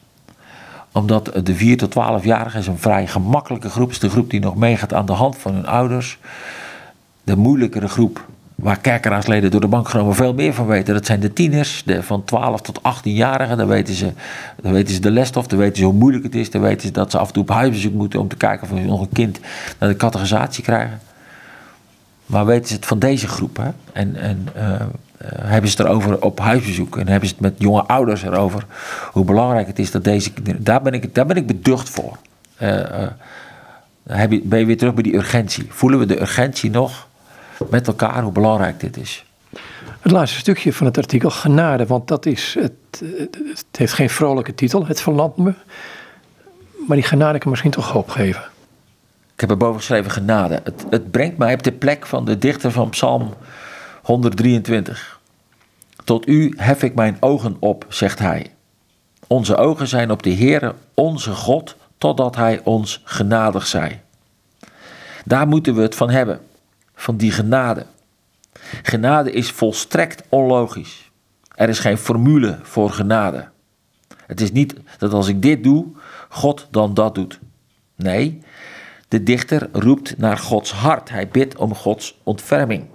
omdat 0.92 1.32
de 1.44 1.56
4 1.56 1.78
tot 1.78 1.94
12-jarigen 1.94 2.60
is 2.60 2.68
een 2.68 2.78
vrij 2.78 3.08
gemakkelijke 3.08 3.70
groep. 3.70 3.90
is 3.90 4.00
de 4.00 4.10
groep 4.10 4.30
die 4.30 4.40
nog 4.40 4.56
meegaat 4.56 4.94
aan 4.94 5.06
de 5.06 5.12
hand 5.12 5.38
van 5.38 5.54
hun 5.54 5.68
ouders. 5.68 6.20
De 7.24 7.36
moeilijkere 7.36 7.88
groep, 7.88 8.26
waar 8.56 8.80
kerkeraadsleden 8.80 9.52
door 9.52 9.62
de 9.62 9.68
bank 9.68 9.90
genomen 9.90 10.16
veel 10.16 10.34
meer 10.34 10.54
van 10.54 10.68
weten. 10.68 10.94
Dat 10.94 11.06
zijn 11.06 11.20
de 11.20 11.34
tieners, 11.34 11.84
de 11.86 12.04
van 12.04 12.24
12 12.24 12.62
tot 12.62 12.80
18-jarigen. 12.80 13.58
Dan 13.58 13.68
weten, 13.68 13.94
ze, 13.94 14.12
dan 14.62 14.72
weten 14.72 14.94
ze 14.94 15.00
de 15.00 15.12
lesstof, 15.12 15.48
dan 15.48 15.60
weten 15.60 15.78
ze 15.78 15.84
hoe 15.84 15.94
moeilijk 15.94 16.24
het 16.24 16.36
is. 16.36 16.52
Dan 16.52 16.62
weten 16.62 16.88
ze 16.88 16.92
dat 16.92 17.12
ze 17.12 17.18
af 17.18 17.28
en 17.28 17.34
toe 17.34 17.44
op 17.44 17.50
huisbezoek 17.50 17.94
moeten 17.94 18.20
om 18.20 18.28
te 18.28 18.36
kijken 18.36 18.72
of 18.72 18.78
ze 18.78 18.86
nog 18.86 19.02
een 19.02 19.10
kind 19.14 19.40
naar 19.80 19.90
de 19.90 19.96
categorisatie 19.96 20.64
krijgen. 20.64 21.00
Maar 22.26 22.46
weten 22.46 22.68
ze 22.68 22.74
het 22.74 22.86
van 22.86 23.00
deze 23.00 23.28
groep? 23.28 23.58
Hè? 23.58 23.70
En, 23.94 24.16
en 24.16 24.48
uh, 24.58 24.82
hebben 25.26 25.70
ze 25.70 25.78
het 25.78 25.88
erover 25.88 26.22
op 26.22 26.40
huisbezoek 26.40 26.98
en 26.98 27.08
hebben 27.08 27.30
ze 27.30 27.34
het 27.34 27.44
met 27.44 27.56
jonge 27.58 27.82
ouders 27.82 28.24
erover 28.24 28.66
hoe 29.12 29.26
belangrijk 29.26 29.68
het 29.68 29.80
is 29.80 29.92
dat 29.92 30.04
deze 30.04 30.34
kinderen. 30.34 30.64
Daar 30.64 30.82
ben 30.82 30.94
ik, 30.94 31.16
daar 31.16 31.26
ben 31.26 31.36
ik 31.36 31.48
beducht 31.48 31.90
voor. 31.90 32.18
Uh, 32.62 32.70
uh, 32.70 33.08
heb 34.04 34.32
je, 34.32 34.42
ben 34.44 34.60
je 34.60 34.66
weer 34.66 34.78
terug 34.78 34.94
bij 34.94 35.04
die 35.04 35.16
urgentie? 35.16 35.66
Voelen 35.70 36.00
we 36.00 36.06
de 36.06 36.22
urgentie 36.22 36.70
nog 36.70 37.08
met 37.70 37.88
elkaar 37.88 38.24
hoe 38.24 38.32
belangrijk 38.32 38.80
dit 38.80 38.98
is? 38.98 39.26
Het 40.00 40.12
laatste 40.12 40.40
stukje 40.40 40.74
van 40.74 40.86
het 40.86 40.98
artikel, 40.98 41.30
genade, 41.30 41.86
want 41.86 42.08
dat 42.08 42.26
is, 42.26 42.56
het, 42.60 43.04
het 43.46 43.66
heeft 43.78 43.94
geen 43.94 44.10
vrolijke 44.10 44.56
titel, 44.56 44.86
het 44.86 45.02
verlamt 45.02 45.38
me. 45.38 45.54
Maar 46.88 46.98
die 46.98 47.06
genade 47.06 47.38
kan 47.38 47.50
misschien 47.50 47.72
toch 47.72 47.92
hoop 47.92 48.10
geven. 48.10 48.42
Ik 49.34 49.40
heb 49.40 49.50
erboven 49.50 49.80
geschreven 49.80 50.12
genade. 50.12 50.62
Het, 50.64 50.86
het 50.90 51.12
brengt 51.12 51.38
mij 51.38 51.54
op 51.54 51.64
de 51.64 51.72
plek 51.72 52.06
van 52.06 52.26
de 52.26 52.38
dichter 52.38 52.72
van 52.72 52.90
Psalm 52.90 53.34
123. 54.02 55.20
Tot 56.04 56.28
u 56.28 56.54
hef 56.58 56.84
ik 56.84 56.96
mijn 56.96 57.18
ogen 57.20 57.58
op, 57.60 57.86
zegt 57.90 58.20
hij. 58.20 58.54
Onze 59.28 59.56
ogen 59.56 59.88
zijn 59.88 60.12
op 60.12 60.24
de 60.24 60.34
Heere, 60.34 60.76
onze 60.94 61.32
God, 61.32 61.76
totdat 61.98 62.36
hij 62.36 62.62
ons 62.64 63.02
genadig 63.04 63.68
zij. 63.68 64.02
Daar 65.26 65.48
moeten 65.48 65.76
we 65.76 65.82
het 65.82 65.96
van 65.96 66.10
hebben, 66.10 66.40
van 66.96 67.18
die 67.18 67.32
genade. 67.32 67.86
Genade 68.84 69.32
is 69.32 69.52
volstrekt 69.52 70.24
onlogisch. 70.30 71.12
Er 71.56 71.70
is 71.70 71.80
geen 71.80 71.98
formule 71.98 72.60
voor 72.62 72.90
genade. 72.90 73.50
Het 74.26 74.42
is 74.42 74.52
niet 74.52 74.76
dat 74.98 75.14
als 75.14 75.28
ik 75.28 75.42
dit 75.42 75.64
doe, 75.64 75.86
God 76.30 76.68
dan 76.72 76.94
dat 76.94 77.16
doet. 77.16 77.40
Nee, 77.96 78.42
de 79.08 79.24
dichter 79.24 79.70
roept 79.72 80.18
naar 80.18 80.38
Gods 80.38 80.72
hart. 80.72 81.10
Hij 81.10 81.28
bidt 81.28 81.58
om 81.58 81.76
Gods 81.76 82.20
ontferming. 82.24 82.86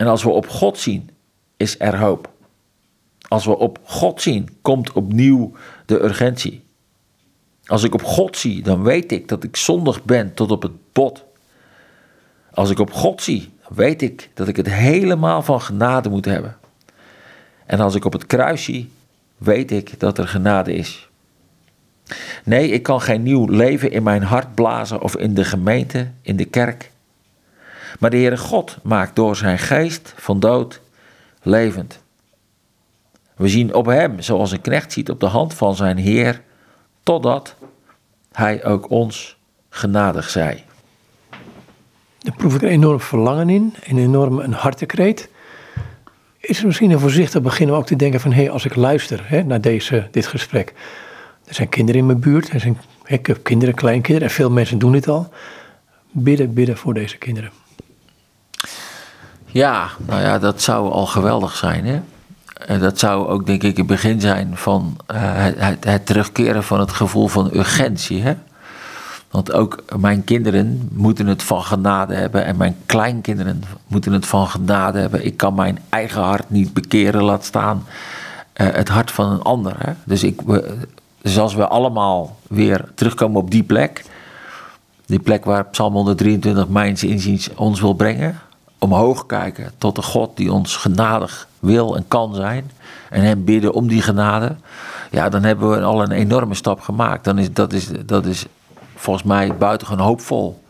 En 0.00 0.06
als 0.06 0.22
we 0.22 0.30
op 0.30 0.48
God 0.48 0.78
zien, 0.78 1.10
is 1.56 1.76
er 1.78 1.98
hoop. 1.98 2.30
Als 3.28 3.44
we 3.44 3.56
op 3.56 3.78
God 3.82 4.22
zien, 4.22 4.48
komt 4.62 4.92
opnieuw 4.92 5.52
de 5.86 6.02
urgentie. 6.02 6.64
Als 7.64 7.82
ik 7.82 7.94
op 7.94 8.02
God 8.02 8.36
zie, 8.36 8.62
dan 8.62 8.82
weet 8.82 9.12
ik 9.12 9.28
dat 9.28 9.44
ik 9.44 9.56
zondig 9.56 10.04
ben 10.04 10.34
tot 10.34 10.50
op 10.50 10.62
het 10.62 10.92
bot. 10.92 11.24
Als 12.52 12.70
ik 12.70 12.78
op 12.78 12.92
God 12.92 13.22
zie, 13.22 13.50
dan 13.62 13.76
weet 13.76 14.02
ik 14.02 14.30
dat 14.34 14.48
ik 14.48 14.56
het 14.56 14.70
helemaal 14.70 15.42
van 15.42 15.60
genade 15.60 16.08
moet 16.08 16.24
hebben. 16.24 16.56
En 17.66 17.80
als 17.80 17.94
ik 17.94 18.04
op 18.04 18.12
het 18.12 18.26
kruis 18.26 18.64
zie, 18.64 18.90
weet 19.36 19.70
ik 19.70 20.00
dat 20.00 20.18
er 20.18 20.28
genade 20.28 20.72
is. 20.72 21.08
Nee, 22.44 22.68
ik 22.68 22.82
kan 22.82 23.00
geen 23.00 23.22
nieuw 23.22 23.46
leven 23.46 23.90
in 23.90 24.02
mijn 24.02 24.22
hart 24.22 24.54
blazen 24.54 25.02
of 25.02 25.16
in 25.16 25.34
de 25.34 25.44
gemeente, 25.44 26.10
in 26.22 26.36
de 26.36 26.44
kerk. 26.44 26.89
Maar 27.98 28.10
de 28.10 28.16
Heere 28.16 28.36
God 28.36 28.78
maakt 28.82 29.16
door 29.16 29.36
zijn 29.36 29.58
geest 29.58 30.14
van 30.16 30.40
dood 30.40 30.80
levend. 31.42 32.02
We 33.36 33.48
zien 33.48 33.74
op 33.74 33.86
hem, 33.86 34.20
zoals 34.20 34.52
een 34.52 34.60
knecht 34.60 34.92
ziet 34.92 35.10
op 35.10 35.20
de 35.20 35.26
hand 35.26 35.54
van 35.54 35.74
zijn 35.74 35.96
Heer, 35.96 36.42
totdat 37.02 37.56
hij 38.32 38.64
ook 38.64 38.90
ons 38.90 39.38
genadig 39.68 40.30
zij. 40.30 40.64
Daar 42.18 42.36
proef 42.36 42.54
ik 42.54 42.62
een 42.62 42.68
enorm 42.68 43.00
verlangen 43.00 43.48
in, 43.48 43.74
een 43.84 43.98
enorme 43.98 44.42
een 44.42 44.52
hartekreet. 44.52 45.28
Is 46.38 46.56
het 46.56 46.66
misschien 46.66 46.90
een 46.90 47.00
voorzichtig 47.00 47.42
begin 47.42 47.68
om 47.68 47.74
ook 47.74 47.86
te 47.86 47.96
denken 47.96 48.20
van... 48.20 48.32
hé, 48.32 48.42
hey, 48.42 48.50
als 48.50 48.64
ik 48.64 48.74
luister 48.74 49.20
hè, 49.24 49.42
naar 49.42 49.60
deze, 49.60 50.08
dit 50.10 50.26
gesprek... 50.26 50.74
er 51.44 51.54
zijn 51.54 51.68
kinderen 51.68 52.00
in 52.00 52.06
mijn 52.06 52.20
buurt, 52.20 52.52
er 52.52 52.60
zijn, 52.60 52.78
ik 53.04 53.26
heb 53.26 53.42
kinderen, 53.42 53.74
kleinkinderen... 53.74 54.28
en 54.28 54.34
veel 54.34 54.50
mensen 54.50 54.78
doen 54.78 54.92
dit 54.92 55.08
al. 55.08 55.28
Bidden, 56.10 56.54
bidden 56.54 56.76
voor 56.76 56.94
deze 56.94 57.16
kinderen. 57.16 57.50
Ja, 59.52 59.88
nou 60.06 60.20
ja, 60.20 60.38
dat 60.38 60.62
zou 60.62 60.90
al 60.90 61.06
geweldig 61.06 61.56
zijn, 61.56 61.86
hè? 61.86 62.00
En 62.66 62.80
dat 62.80 62.98
zou 62.98 63.26
ook, 63.26 63.46
denk 63.46 63.62
ik, 63.62 63.76
het 63.76 63.86
begin 63.86 64.20
zijn 64.20 64.56
van 64.56 64.96
uh, 65.12 65.18
het, 65.80 66.06
terugkeren 66.06 66.64
van 66.64 66.80
het 66.80 66.92
gevoel 66.92 67.28
van 67.28 67.50
urgentie. 67.54 68.22
Hè? 68.22 68.34
Want 69.30 69.52
ook 69.52 69.84
mijn 69.98 70.24
kinderen 70.24 70.88
moeten 70.92 71.26
het 71.26 71.42
van 71.42 71.62
genade 71.62 72.14
hebben 72.14 72.44
en 72.44 72.56
mijn 72.56 72.76
kleinkinderen 72.86 73.62
moeten 73.86 74.12
het 74.12 74.26
van 74.26 74.46
genade 74.46 74.98
hebben. 74.98 75.24
Ik 75.24 75.36
kan 75.36 75.54
mijn 75.54 75.78
eigen 75.88 76.22
hart 76.22 76.50
niet 76.50 76.72
bekeren, 76.72 77.22
laat 77.22 77.44
staan 77.44 77.84
uh, 78.56 78.66
het 78.72 78.88
hart 78.88 79.10
van 79.10 79.30
een 79.30 79.42
ander. 79.42 79.74
Hè? 79.78 79.92
Dus, 80.04 80.22
ik, 80.22 80.40
we, 80.40 80.76
dus 81.22 81.38
als 81.38 81.54
we 81.54 81.68
allemaal 81.68 82.36
weer 82.48 82.84
terugkomen 82.94 83.40
op 83.40 83.50
die 83.50 83.62
plek, 83.62 84.04
die 85.06 85.18
plek 85.18 85.44
waar 85.44 85.64
Psalm 85.64 85.92
123 85.92 86.68
mijns 86.68 87.04
inziens 87.04 87.54
ons 87.54 87.80
wil 87.80 87.94
brengen, 87.94 88.40
omhoog 88.80 89.26
kijken 89.26 89.72
tot 89.78 89.96
de 89.96 90.02
God 90.02 90.36
die 90.36 90.52
ons 90.52 90.76
genadig 90.76 91.48
wil 91.58 91.96
en 91.96 92.04
kan 92.08 92.34
zijn. 92.34 92.70
En 93.10 93.22
hem 93.22 93.44
bidden 93.44 93.72
om 93.72 93.88
die 93.88 94.02
genade. 94.02 94.56
Ja, 95.10 95.28
dan 95.28 95.42
hebben 95.42 95.70
we 95.70 95.80
al 95.80 96.02
een 96.02 96.10
enorme 96.10 96.54
stap 96.54 96.80
gemaakt. 96.80 97.24
Dan 97.24 97.38
is, 97.38 97.52
dat, 97.52 97.72
is, 97.72 97.88
dat 98.06 98.26
is 98.26 98.46
volgens 98.94 99.24
mij 99.24 99.56
buitengewoon 99.56 100.06
hoopvol. 100.06 100.62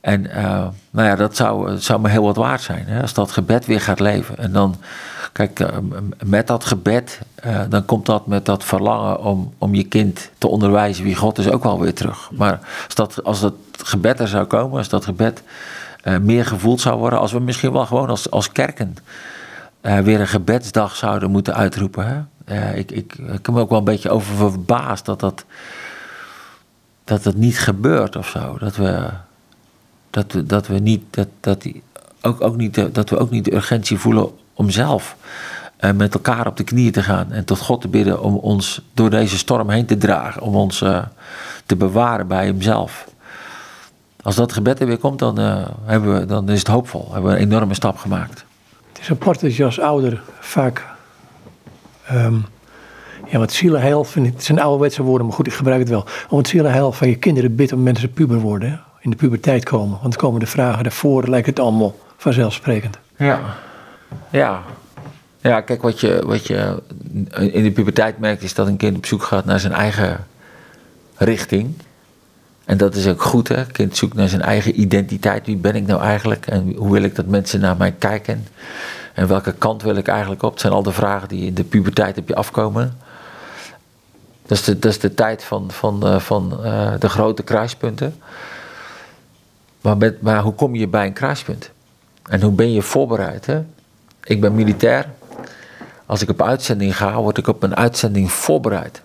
En 0.00 0.24
uh, 0.24 0.66
nou 0.90 1.08
ja, 1.08 1.16
dat 1.16 1.36
zou, 1.36 1.78
zou 1.78 2.00
me 2.00 2.08
heel 2.08 2.22
wat 2.22 2.36
waard 2.36 2.60
zijn. 2.60 2.86
Hè, 2.86 3.00
als 3.00 3.14
dat 3.14 3.30
gebed 3.30 3.66
weer 3.66 3.80
gaat 3.80 4.00
leven. 4.00 4.38
En 4.38 4.52
dan, 4.52 4.76
kijk, 5.32 5.60
uh, 5.60 5.68
met 6.24 6.46
dat 6.46 6.64
gebed, 6.64 7.20
uh, 7.46 7.60
dan 7.68 7.84
komt 7.84 8.06
dat 8.06 8.26
met 8.26 8.46
dat 8.46 8.64
verlangen 8.64 9.20
om, 9.20 9.54
om 9.58 9.74
je 9.74 9.84
kind 9.84 10.30
te 10.38 10.48
onderwijzen 10.48 11.04
wie 11.04 11.16
God 11.16 11.38
is 11.38 11.50
ook 11.50 11.62
wel 11.62 11.80
weer 11.80 11.94
terug. 11.94 12.30
Maar 12.32 12.60
als 12.86 12.94
dat, 12.94 13.24
als 13.24 13.40
dat 13.40 13.54
gebed 13.84 14.20
er 14.20 14.28
zou 14.28 14.44
komen, 14.44 14.78
als 14.78 14.88
dat 14.88 15.04
gebed 15.04 15.42
meer 16.20 16.46
gevoeld 16.46 16.80
zou 16.80 16.98
worden, 16.98 17.18
als 17.18 17.32
we 17.32 17.40
misschien 17.40 17.72
wel 17.72 17.86
gewoon 17.86 18.08
als, 18.08 18.30
als 18.30 18.52
kerken 18.52 18.96
weer 19.80 20.20
een 20.20 20.28
gebedsdag 20.28 20.96
zouden 20.96 21.30
moeten 21.30 21.54
uitroepen. 21.54 22.28
Hè? 22.46 22.74
ik, 22.74 22.90
ik, 22.90 23.14
ik 23.14 23.28
heb 23.28 23.50
me 23.50 23.60
ook 23.60 23.68
wel 23.68 23.78
een 23.78 23.84
beetje 23.84 24.10
over 24.10 24.36
verbaasd 24.36 25.04
dat 25.04 25.20
dat 25.20 25.44
dat 27.04 27.24
het 27.24 27.36
niet 27.36 27.58
gebeurt 27.58 28.16
of 28.16 28.28
zo. 28.28 28.58
Dat 28.58 28.76
we, 28.76 29.08
dat 30.10 30.32
we, 30.32 30.46
dat 30.46 30.66
we 30.66 30.78
niet, 30.78 31.02
dat, 31.10 31.28
dat 31.40 31.62
die, 31.62 31.82
ook, 32.22 32.40
ook 32.40 32.56
niet, 32.56 32.94
dat 32.94 33.10
we 33.10 33.18
ook 33.18 33.30
niet 33.30 33.44
de 33.44 33.54
urgentie 33.54 33.98
voelen 33.98 34.30
om 34.54 34.70
zelf 34.70 35.16
met 35.94 36.14
elkaar 36.14 36.46
op 36.46 36.56
de 36.56 36.64
knieën 36.64 36.92
te 36.92 37.02
gaan 37.02 37.32
en 37.32 37.44
tot 37.44 37.58
God 37.58 37.80
te 37.80 37.88
bidden 37.88 38.22
om 38.22 38.36
ons 38.36 38.82
door 38.94 39.10
deze 39.10 39.38
storm 39.38 39.70
heen 39.70 39.86
te 39.86 39.98
dragen, 39.98 40.42
om 40.42 40.54
ons 40.54 40.84
te 41.66 41.76
bewaren 41.76 42.26
bij 42.26 42.46
Hemzelf. 42.46 43.08
Als 44.22 44.34
dat 44.34 44.52
gebed 44.52 44.80
er 44.80 44.86
weer 44.86 44.98
komt, 44.98 45.18
dan, 45.18 45.40
uh, 45.40 45.66
hebben 45.84 46.18
we, 46.18 46.26
dan 46.26 46.48
is 46.48 46.58
het 46.58 46.68
hoopvol. 46.68 47.08
Hebben 47.12 47.30
we 47.30 47.36
een 47.36 47.42
enorme 47.42 47.74
stap 47.74 47.96
gemaakt. 47.96 48.44
Het 48.92 49.00
is 49.00 49.10
apart 49.10 49.40
dat 49.40 49.56
je 49.56 49.64
als 49.64 49.80
ouder 49.80 50.22
vaak 50.40 50.84
um, 52.12 52.44
ja, 53.26 53.38
wat 53.38 53.52
zielenheil, 53.52 54.04
vind 54.04 54.26
ik, 54.26 54.32
het 54.32 54.44
zijn 54.44 54.60
ouderwetse 54.60 55.02
woorden, 55.02 55.26
maar 55.26 55.36
goed, 55.36 55.46
ik 55.46 55.52
gebruik 55.52 55.80
het 55.80 55.88
wel. 55.88 56.04
Om 56.28 56.38
het 56.38 56.48
zielenheil 56.48 56.92
van 56.92 57.08
je 57.08 57.16
kinderen 57.16 57.54
bidt 57.54 57.72
om 57.72 57.82
mensen 57.82 58.12
puber 58.12 58.38
worden, 58.38 58.80
in 59.00 59.10
de 59.10 59.16
puberteit 59.16 59.64
komen. 59.64 59.98
Want 60.02 60.16
komen 60.16 60.40
de 60.40 60.46
vragen 60.46 60.82
daarvoor, 60.82 61.28
lijkt 61.28 61.46
het 61.46 61.60
allemaal 61.60 61.94
vanzelfsprekend. 62.16 62.98
Ja, 63.16 63.40
ja. 64.30 64.62
Ja, 65.40 65.60
kijk, 65.60 65.82
wat 65.82 66.00
je, 66.00 66.22
wat 66.26 66.46
je 66.46 66.82
in 67.32 67.62
de 67.62 67.70
puberteit 67.70 68.18
merkt, 68.18 68.42
is 68.42 68.54
dat 68.54 68.66
een 68.66 68.76
kind 68.76 68.96
op 68.96 69.06
zoek 69.06 69.22
gaat 69.22 69.44
naar 69.44 69.60
zijn 69.60 69.72
eigen 69.72 70.26
richting. 71.16 71.74
En 72.64 72.76
dat 72.76 72.94
is 72.94 73.08
ook 73.08 73.22
goed, 73.22 73.48
hè? 73.48 73.66
Kind 73.66 73.96
zoekt 73.96 74.14
naar 74.14 74.28
zijn 74.28 74.42
eigen 74.42 74.80
identiteit. 74.80 75.46
Wie 75.46 75.56
ben 75.56 75.74
ik 75.74 75.86
nou 75.86 76.02
eigenlijk? 76.02 76.46
En 76.46 76.74
hoe 76.76 76.92
wil 76.92 77.02
ik 77.02 77.14
dat 77.14 77.26
mensen 77.26 77.60
naar 77.60 77.76
mij 77.76 77.92
kijken? 77.92 78.46
En 79.14 79.28
welke 79.28 79.52
kant 79.52 79.82
wil 79.82 79.96
ik 79.96 80.08
eigenlijk 80.08 80.42
op? 80.42 80.50
Het 80.50 80.60
zijn 80.60 80.72
al 80.72 80.82
de 80.82 80.92
vragen 80.92 81.28
die 81.28 81.46
in 81.46 81.54
de 81.54 81.64
puberteit 81.64 82.18
op 82.18 82.28
je 82.28 82.34
afkomen. 82.34 82.98
Dat 84.46 84.58
is 84.58 84.64
de, 84.64 84.78
dat 84.78 84.90
is 84.90 84.98
de 84.98 85.14
tijd 85.14 85.44
van, 85.44 85.70
van, 85.70 86.06
uh, 86.06 86.18
van 86.18 86.58
uh, 86.64 86.92
de 86.98 87.08
grote 87.08 87.42
kruispunten. 87.42 88.14
Maar, 89.80 89.96
met, 89.96 90.22
maar 90.22 90.42
hoe 90.42 90.54
kom 90.54 90.74
je 90.74 90.88
bij 90.88 91.06
een 91.06 91.12
kruispunt? 91.12 91.70
En 92.22 92.42
hoe 92.42 92.52
ben 92.52 92.72
je 92.72 92.82
voorbereid? 92.82 93.46
Hè? 93.46 93.62
Ik 94.24 94.40
ben 94.40 94.54
militair. 94.54 95.10
Als 96.06 96.22
ik 96.22 96.30
op 96.30 96.42
uitzending 96.42 96.96
ga, 96.96 97.20
word 97.20 97.38
ik 97.38 97.46
op 97.46 97.62
een 97.62 97.76
uitzending 97.76 98.32
voorbereid. 98.32 99.02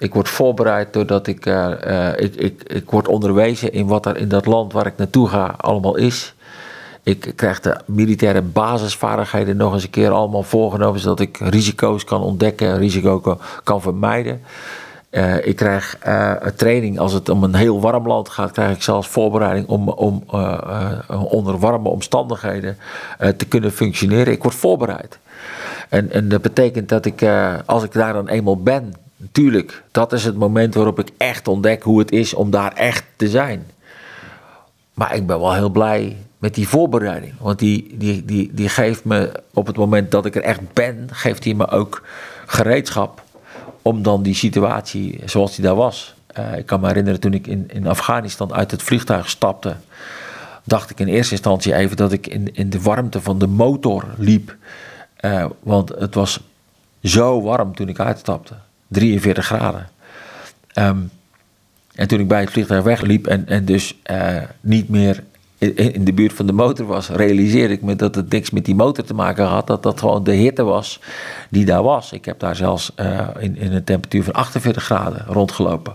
Ik 0.00 0.14
word 0.14 0.28
voorbereid 0.28 0.92
doordat 0.92 1.26
ik, 1.26 1.46
uh, 1.46 2.12
ik, 2.16 2.34
ik, 2.34 2.62
ik 2.62 2.90
word 2.90 3.08
onderwezen 3.08 3.72
in 3.72 3.86
wat 3.86 4.06
er 4.06 4.16
in 4.16 4.28
dat 4.28 4.46
land 4.46 4.72
waar 4.72 4.86
ik 4.86 4.96
naartoe 4.96 5.28
ga 5.28 5.54
allemaal 5.56 5.96
is. 5.96 6.34
Ik 7.02 7.32
krijg 7.36 7.60
de 7.60 7.80
militaire 7.86 8.42
basisvaardigheden 8.42 9.56
nog 9.56 9.72
eens 9.72 9.82
een 9.82 9.90
keer 9.90 10.10
allemaal 10.10 10.42
voorgenomen, 10.42 11.00
zodat 11.00 11.20
ik 11.20 11.38
risico's 11.38 12.04
kan 12.04 12.22
ontdekken, 12.22 12.78
risico 12.78 13.38
kan, 13.64 13.80
vermijden. 13.80 14.40
Uh, 15.10 15.46
ik 15.46 15.56
krijg 15.56 15.98
uh, 16.06 16.32
training 16.32 16.98
als 16.98 17.12
het 17.12 17.28
om 17.28 17.44
een 17.44 17.54
heel 17.54 17.80
warm 17.80 18.06
land 18.06 18.28
gaat, 18.28 18.50
krijg 18.52 18.76
ik 18.76 18.82
zelfs 18.82 19.08
voorbereiding 19.08 19.66
om, 19.66 19.88
om 19.88 20.24
onder 21.08 21.58
warme 21.58 21.88
omstandigheden 21.88 22.76
te 23.36 23.44
kunnen 23.48 23.72
functioneren. 23.72 24.32
Ik 24.32 24.42
word 24.42 24.54
voorbereid. 24.54 25.18
En, 25.88 26.12
en 26.12 26.28
dat 26.28 26.42
betekent 26.42 26.88
dat 26.88 27.06
ik, 27.06 27.26
als 27.66 27.82
ik 27.82 27.92
daar 27.92 28.12
dan 28.12 28.28
eenmaal 28.28 28.62
ben, 28.62 28.94
natuurlijk, 29.20 29.82
dat 29.90 30.12
is 30.12 30.24
het 30.24 30.36
moment 30.36 30.74
waarop 30.74 30.98
ik 30.98 31.10
echt 31.16 31.48
ontdek 31.48 31.82
hoe 31.82 31.98
het 31.98 32.12
is 32.12 32.34
om 32.34 32.50
daar 32.50 32.72
echt 32.72 33.04
te 33.16 33.28
zijn. 33.28 33.66
Maar 34.94 35.14
ik 35.14 35.26
ben 35.26 35.40
wel 35.40 35.54
heel 35.54 35.70
blij 35.70 36.16
met 36.38 36.54
die 36.54 36.68
voorbereiding. 36.68 37.32
Want 37.38 37.58
die, 37.58 37.96
die, 37.98 38.24
die, 38.24 38.50
die 38.52 38.68
geeft 38.68 39.04
me 39.04 39.42
op 39.54 39.66
het 39.66 39.76
moment 39.76 40.10
dat 40.10 40.26
ik 40.26 40.36
er 40.36 40.42
echt 40.42 40.72
ben, 40.72 41.08
geeft 41.10 41.44
hij 41.44 41.54
me 41.54 41.68
ook 41.68 42.02
gereedschap 42.46 43.22
om 43.82 44.02
dan 44.02 44.22
die 44.22 44.34
situatie 44.34 45.20
zoals 45.24 45.54
die 45.54 45.64
daar 45.64 45.74
was. 45.74 46.14
Uh, 46.38 46.56
ik 46.56 46.66
kan 46.66 46.80
me 46.80 46.86
herinneren 46.86 47.20
toen 47.20 47.34
ik 47.34 47.46
in, 47.46 47.70
in 47.72 47.86
Afghanistan 47.86 48.54
uit 48.54 48.70
het 48.70 48.82
vliegtuig 48.82 49.30
stapte, 49.30 49.76
dacht 50.64 50.90
ik 50.90 51.00
in 51.00 51.08
eerste 51.08 51.32
instantie 51.32 51.74
even 51.74 51.96
dat 51.96 52.12
ik 52.12 52.26
in, 52.26 52.54
in 52.54 52.70
de 52.70 52.80
warmte 52.80 53.20
van 53.20 53.38
de 53.38 53.46
motor 53.46 54.04
liep. 54.16 54.56
Uh, 55.20 55.46
want 55.62 55.88
het 55.88 56.14
was 56.14 56.40
zo 57.02 57.42
warm 57.42 57.74
toen 57.74 57.88
ik 57.88 58.00
uitstapte. 58.00 58.54
43 58.90 59.44
graden. 59.46 59.88
Um, 60.74 61.10
en 61.94 62.08
toen 62.08 62.20
ik 62.20 62.28
bij 62.28 62.40
het 62.40 62.50
vliegtuig 62.50 62.82
wegliep 62.82 63.26
en, 63.26 63.48
en 63.48 63.64
dus 63.64 63.98
uh, 64.10 64.36
niet 64.60 64.88
meer 64.88 65.22
in 65.74 66.04
de 66.04 66.12
buurt 66.12 66.32
van 66.32 66.46
de 66.46 66.52
motor 66.52 66.86
was, 66.86 67.08
realiseerde 67.08 67.74
ik 67.74 67.82
me 67.82 67.96
dat 67.96 68.14
het 68.14 68.30
niks 68.30 68.50
met 68.50 68.64
die 68.64 68.74
motor 68.74 69.04
te 69.04 69.14
maken 69.14 69.44
had. 69.44 69.66
Dat 69.66 69.82
dat 69.82 70.00
gewoon 70.00 70.24
de 70.24 70.32
hitte 70.32 70.62
was 70.62 71.00
die 71.48 71.64
daar 71.64 71.82
was. 71.82 72.12
Ik 72.12 72.24
heb 72.24 72.38
daar 72.38 72.56
zelfs 72.56 72.92
uh, 72.96 73.28
in, 73.38 73.56
in 73.56 73.72
een 73.72 73.84
temperatuur 73.84 74.24
van 74.24 74.32
48 74.32 74.84
graden 74.84 75.24
rondgelopen. 75.26 75.94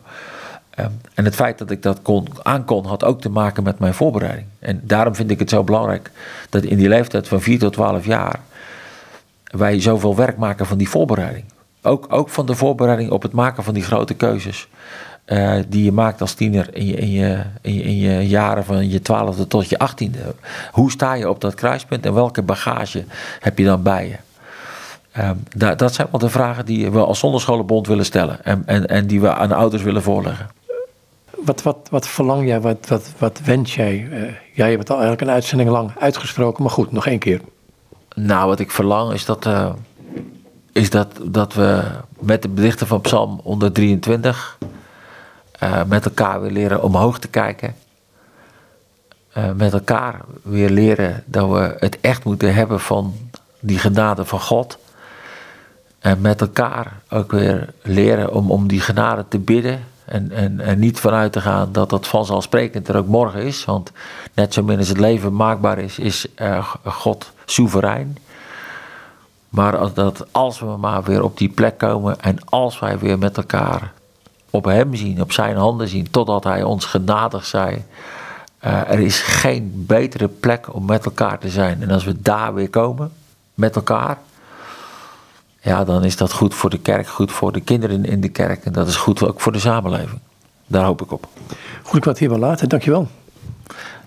Um, 0.79 1.01
en 1.13 1.25
het 1.25 1.35
feit 1.35 1.57
dat 1.57 1.71
ik 1.71 1.81
dat 1.81 2.01
kon, 2.01 2.27
aankon, 2.43 2.85
had 2.85 3.03
ook 3.03 3.21
te 3.21 3.29
maken 3.29 3.63
met 3.63 3.79
mijn 3.79 3.93
voorbereiding. 3.93 4.47
En 4.59 4.81
daarom 4.83 5.15
vind 5.15 5.31
ik 5.31 5.39
het 5.39 5.49
zo 5.49 5.63
belangrijk 5.63 6.11
dat 6.49 6.63
in 6.63 6.77
die 6.77 6.89
leeftijd 6.89 7.27
van 7.27 7.41
4 7.41 7.59
tot 7.59 7.73
12 7.73 8.05
jaar 8.05 8.39
wij 9.43 9.81
zoveel 9.81 10.15
werk 10.15 10.37
maken 10.37 10.65
van 10.65 10.77
die 10.77 10.89
voorbereiding. 10.89 11.43
Ook, 11.85 12.05
ook 12.09 12.29
van 12.29 12.45
de 12.45 12.55
voorbereiding 12.55 13.11
op 13.11 13.21
het 13.21 13.31
maken 13.31 13.63
van 13.63 13.73
die 13.73 13.83
grote 13.83 14.13
keuzes. 14.13 14.67
Uh, 15.25 15.55
die 15.67 15.83
je 15.83 15.91
maakt 15.91 16.21
als 16.21 16.33
tiener 16.33 16.75
in 16.75 16.85
je, 16.85 16.95
in, 16.95 17.11
je, 17.11 17.43
in, 17.61 17.73
je, 17.73 17.83
in 17.83 17.97
je 17.97 18.27
jaren 18.27 18.65
van 18.65 18.89
je 18.89 19.01
twaalfde 19.01 19.47
tot 19.47 19.69
je 19.69 19.77
achttiende. 19.77 20.19
Hoe 20.71 20.91
sta 20.91 21.13
je 21.13 21.29
op 21.29 21.41
dat 21.41 21.53
kruispunt 21.53 22.05
en 22.05 22.13
welke 22.13 22.41
bagage 22.41 23.03
heb 23.39 23.57
je 23.57 23.65
dan 23.65 23.83
bij 23.83 24.07
je? 24.07 24.15
Um, 25.21 25.43
dat, 25.55 25.79
dat 25.79 25.93
zijn 25.93 26.07
wel 26.11 26.19
de 26.19 26.29
vragen 26.29 26.65
die 26.65 26.91
we 26.91 26.99
als 26.99 27.19
Zonderscholenbond 27.19 27.87
willen 27.87 28.05
stellen 28.05 28.43
en, 28.43 28.63
en, 28.65 28.87
en 28.87 29.07
die 29.07 29.21
we 29.21 29.33
aan 29.33 29.47
de 29.47 29.55
ouders 29.55 29.83
willen 29.83 30.01
voorleggen. 30.01 30.47
Wat, 31.29 31.61
wat, 31.63 31.77
wat 31.89 32.07
verlang 32.07 32.47
jij, 32.47 32.61
wat, 32.61 32.87
wat, 32.87 33.11
wat 33.17 33.41
wens 33.43 33.75
jij? 33.75 34.07
Uh, 34.11 34.21
jij 34.53 34.69
hebt 34.69 34.79
het 34.79 34.89
al 34.89 34.95
eigenlijk 34.95 35.21
een 35.21 35.33
uitzending 35.33 35.69
lang 35.69 35.91
uitgesproken, 35.99 36.63
maar 36.63 36.71
goed, 36.71 36.91
nog 36.91 37.07
één 37.07 37.19
keer. 37.19 37.41
Nou, 38.15 38.47
wat 38.47 38.59
ik 38.59 38.71
verlang 38.71 39.13
is 39.13 39.25
dat, 39.25 39.45
uh, 39.45 39.69
is 40.75 40.89
dat, 40.89 41.07
dat 41.23 41.53
we 41.53 41.83
met 42.19 42.41
de 42.41 42.47
berichten 42.47 42.87
van 42.87 43.01
Psalm 43.01 43.39
123 43.43 44.57
uh, 45.63 45.83
met 45.83 46.05
elkaar 46.05 46.41
weer 46.41 46.51
leren 46.51 46.83
omhoog 46.83 47.19
te 47.19 47.27
kijken. 47.27 47.75
Uh, 49.37 49.51
met 49.51 49.73
elkaar 49.73 50.21
weer 50.41 50.69
leren 50.69 51.23
dat 51.25 51.49
we 51.49 51.75
het 51.79 51.97
echt 52.01 52.23
moeten 52.23 52.53
hebben 52.53 52.79
van 52.79 53.13
die 53.59 53.77
genade 53.77 54.25
van 54.25 54.39
God. 54.39 54.77
En 55.99 56.21
met 56.21 56.41
elkaar 56.41 56.99
ook 57.09 57.31
weer 57.31 57.73
leren 57.81 58.33
om, 58.33 58.51
om 58.51 58.67
die 58.67 58.81
genade 58.81 59.25
te 59.27 59.39
bidden. 59.39 59.83
En, 60.05 60.31
en, 60.31 60.79
niet 60.79 60.99
vanuit 60.99 61.31
te 61.31 61.41
gaan 61.41 61.71
dat 61.71 61.89
dat 61.89 62.07
vanzelfsprekend 62.07 62.87
er 62.87 62.97
ook 62.97 63.07
morgen 63.07 63.41
is. 63.41 63.65
Want 63.65 63.91
net 64.33 64.53
zo 64.53 64.63
min 64.63 64.77
als 64.77 64.87
het 64.87 64.99
leven 64.99 65.35
maakbaar 65.35 65.77
is, 65.77 65.99
is 65.99 66.25
uh, 66.41 66.73
God 66.83 67.31
soeverein. 67.45 68.17
Maar 69.55 69.93
dat 69.93 70.25
als 70.31 70.59
we 70.59 70.65
maar 70.65 71.03
weer 71.03 71.23
op 71.23 71.37
die 71.37 71.49
plek 71.49 71.77
komen 71.77 72.21
en 72.21 72.37
als 72.45 72.79
wij 72.79 72.99
weer 72.99 73.17
met 73.17 73.37
elkaar 73.37 73.93
op 74.49 74.65
Hem 74.65 74.95
zien, 74.95 75.21
op 75.21 75.31
Zijn 75.31 75.55
handen 75.55 75.87
zien, 75.87 76.11
totdat 76.11 76.43
Hij 76.43 76.63
ons 76.63 76.85
genadig 76.85 77.45
zij. 77.45 77.85
Uh, 78.65 78.91
er 78.91 78.99
is 78.99 79.21
geen 79.21 79.71
betere 79.87 80.27
plek 80.27 80.73
om 80.73 80.85
met 80.85 81.05
elkaar 81.05 81.39
te 81.39 81.49
zijn. 81.49 81.81
En 81.81 81.91
als 81.91 82.03
we 82.03 82.21
daar 82.21 82.53
weer 82.53 82.69
komen, 82.69 83.11
met 83.53 83.75
elkaar, 83.75 84.17
ja, 85.61 85.83
dan 85.83 86.03
is 86.03 86.17
dat 86.17 86.33
goed 86.33 86.53
voor 86.53 86.69
de 86.69 86.79
kerk, 86.79 87.07
goed 87.07 87.31
voor 87.31 87.51
de 87.51 87.61
kinderen 87.61 88.05
in 88.05 88.21
de 88.21 88.29
kerk. 88.29 88.65
En 88.65 88.73
dat 88.73 88.87
is 88.87 88.95
goed 88.95 89.23
ook 89.23 89.41
voor 89.41 89.51
de 89.51 89.59
samenleving. 89.59 90.19
Daar 90.67 90.85
hoop 90.85 91.01
ik 91.01 91.11
op. 91.11 91.27
Goed, 91.83 91.97
ik 91.97 92.03
wat 92.03 92.17
hier 92.17 92.29
wel 92.29 92.39
laten. 92.39 92.69
Dankjewel. 92.69 93.07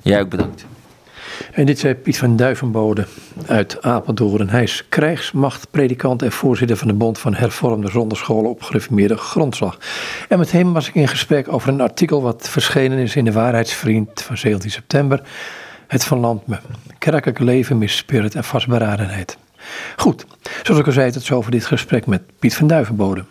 Jij 0.03 0.21
ook 0.21 0.29
bedankt. 0.29 0.67
En 1.53 1.67
dit 1.67 1.79
zei 1.79 1.95
Piet 1.95 2.19
van 2.19 2.37
Duivenbode 2.37 3.07
uit 3.47 3.83
Apeldoorn. 3.83 4.49
Hij 4.49 4.63
is 4.63 4.85
krijgsmachtpredikant 4.89 6.23
en 6.23 6.33
voorzitter 6.33 6.77
van 6.77 6.89
de 6.89 6.95
Bond 6.95 7.19
van 7.19 7.35
Hervormde 7.35 7.91
Zonderscholen 7.91 8.51
op 8.51 8.63
gereformeerde 8.63 9.17
grondslag. 9.17 9.79
En 10.29 10.39
met 10.39 10.53
hem 10.53 10.73
was 10.73 10.89
ik 10.89 10.95
in 10.95 11.09
gesprek 11.09 11.53
over 11.53 11.69
een 11.69 11.81
artikel 11.81 12.23
wat 12.23 12.49
verschenen 12.49 12.99
is 12.99 13.17
in 13.17 13.25
de 13.25 13.33
Waarheidsvriend 13.33 14.23
van 14.23 14.37
17 14.37 14.71
september. 14.71 15.23
Het 15.87 16.05
van 16.05 16.19
land 16.19 16.47
me. 16.47 16.57
Kerkelijk 16.99 17.39
leven 17.39 17.79
met 17.79 17.91
spirit 17.91 18.35
en 18.35 18.45
vastberadenheid. 18.45 19.39
Goed, 19.97 20.27
zoals 20.63 20.81
ik 20.81 20.87
al 20.87 20.93
zei, 20.93 21.11
tot 21.11 21.23
zo 21.23 21.43
voor 21.43 21.51
dit 21.51 21.67
gesprek 21.67 22.07
met 22.07 22.23
Piet 22.39 22.55
van 22.55 22.67
Duivenbode. 22.67 23.25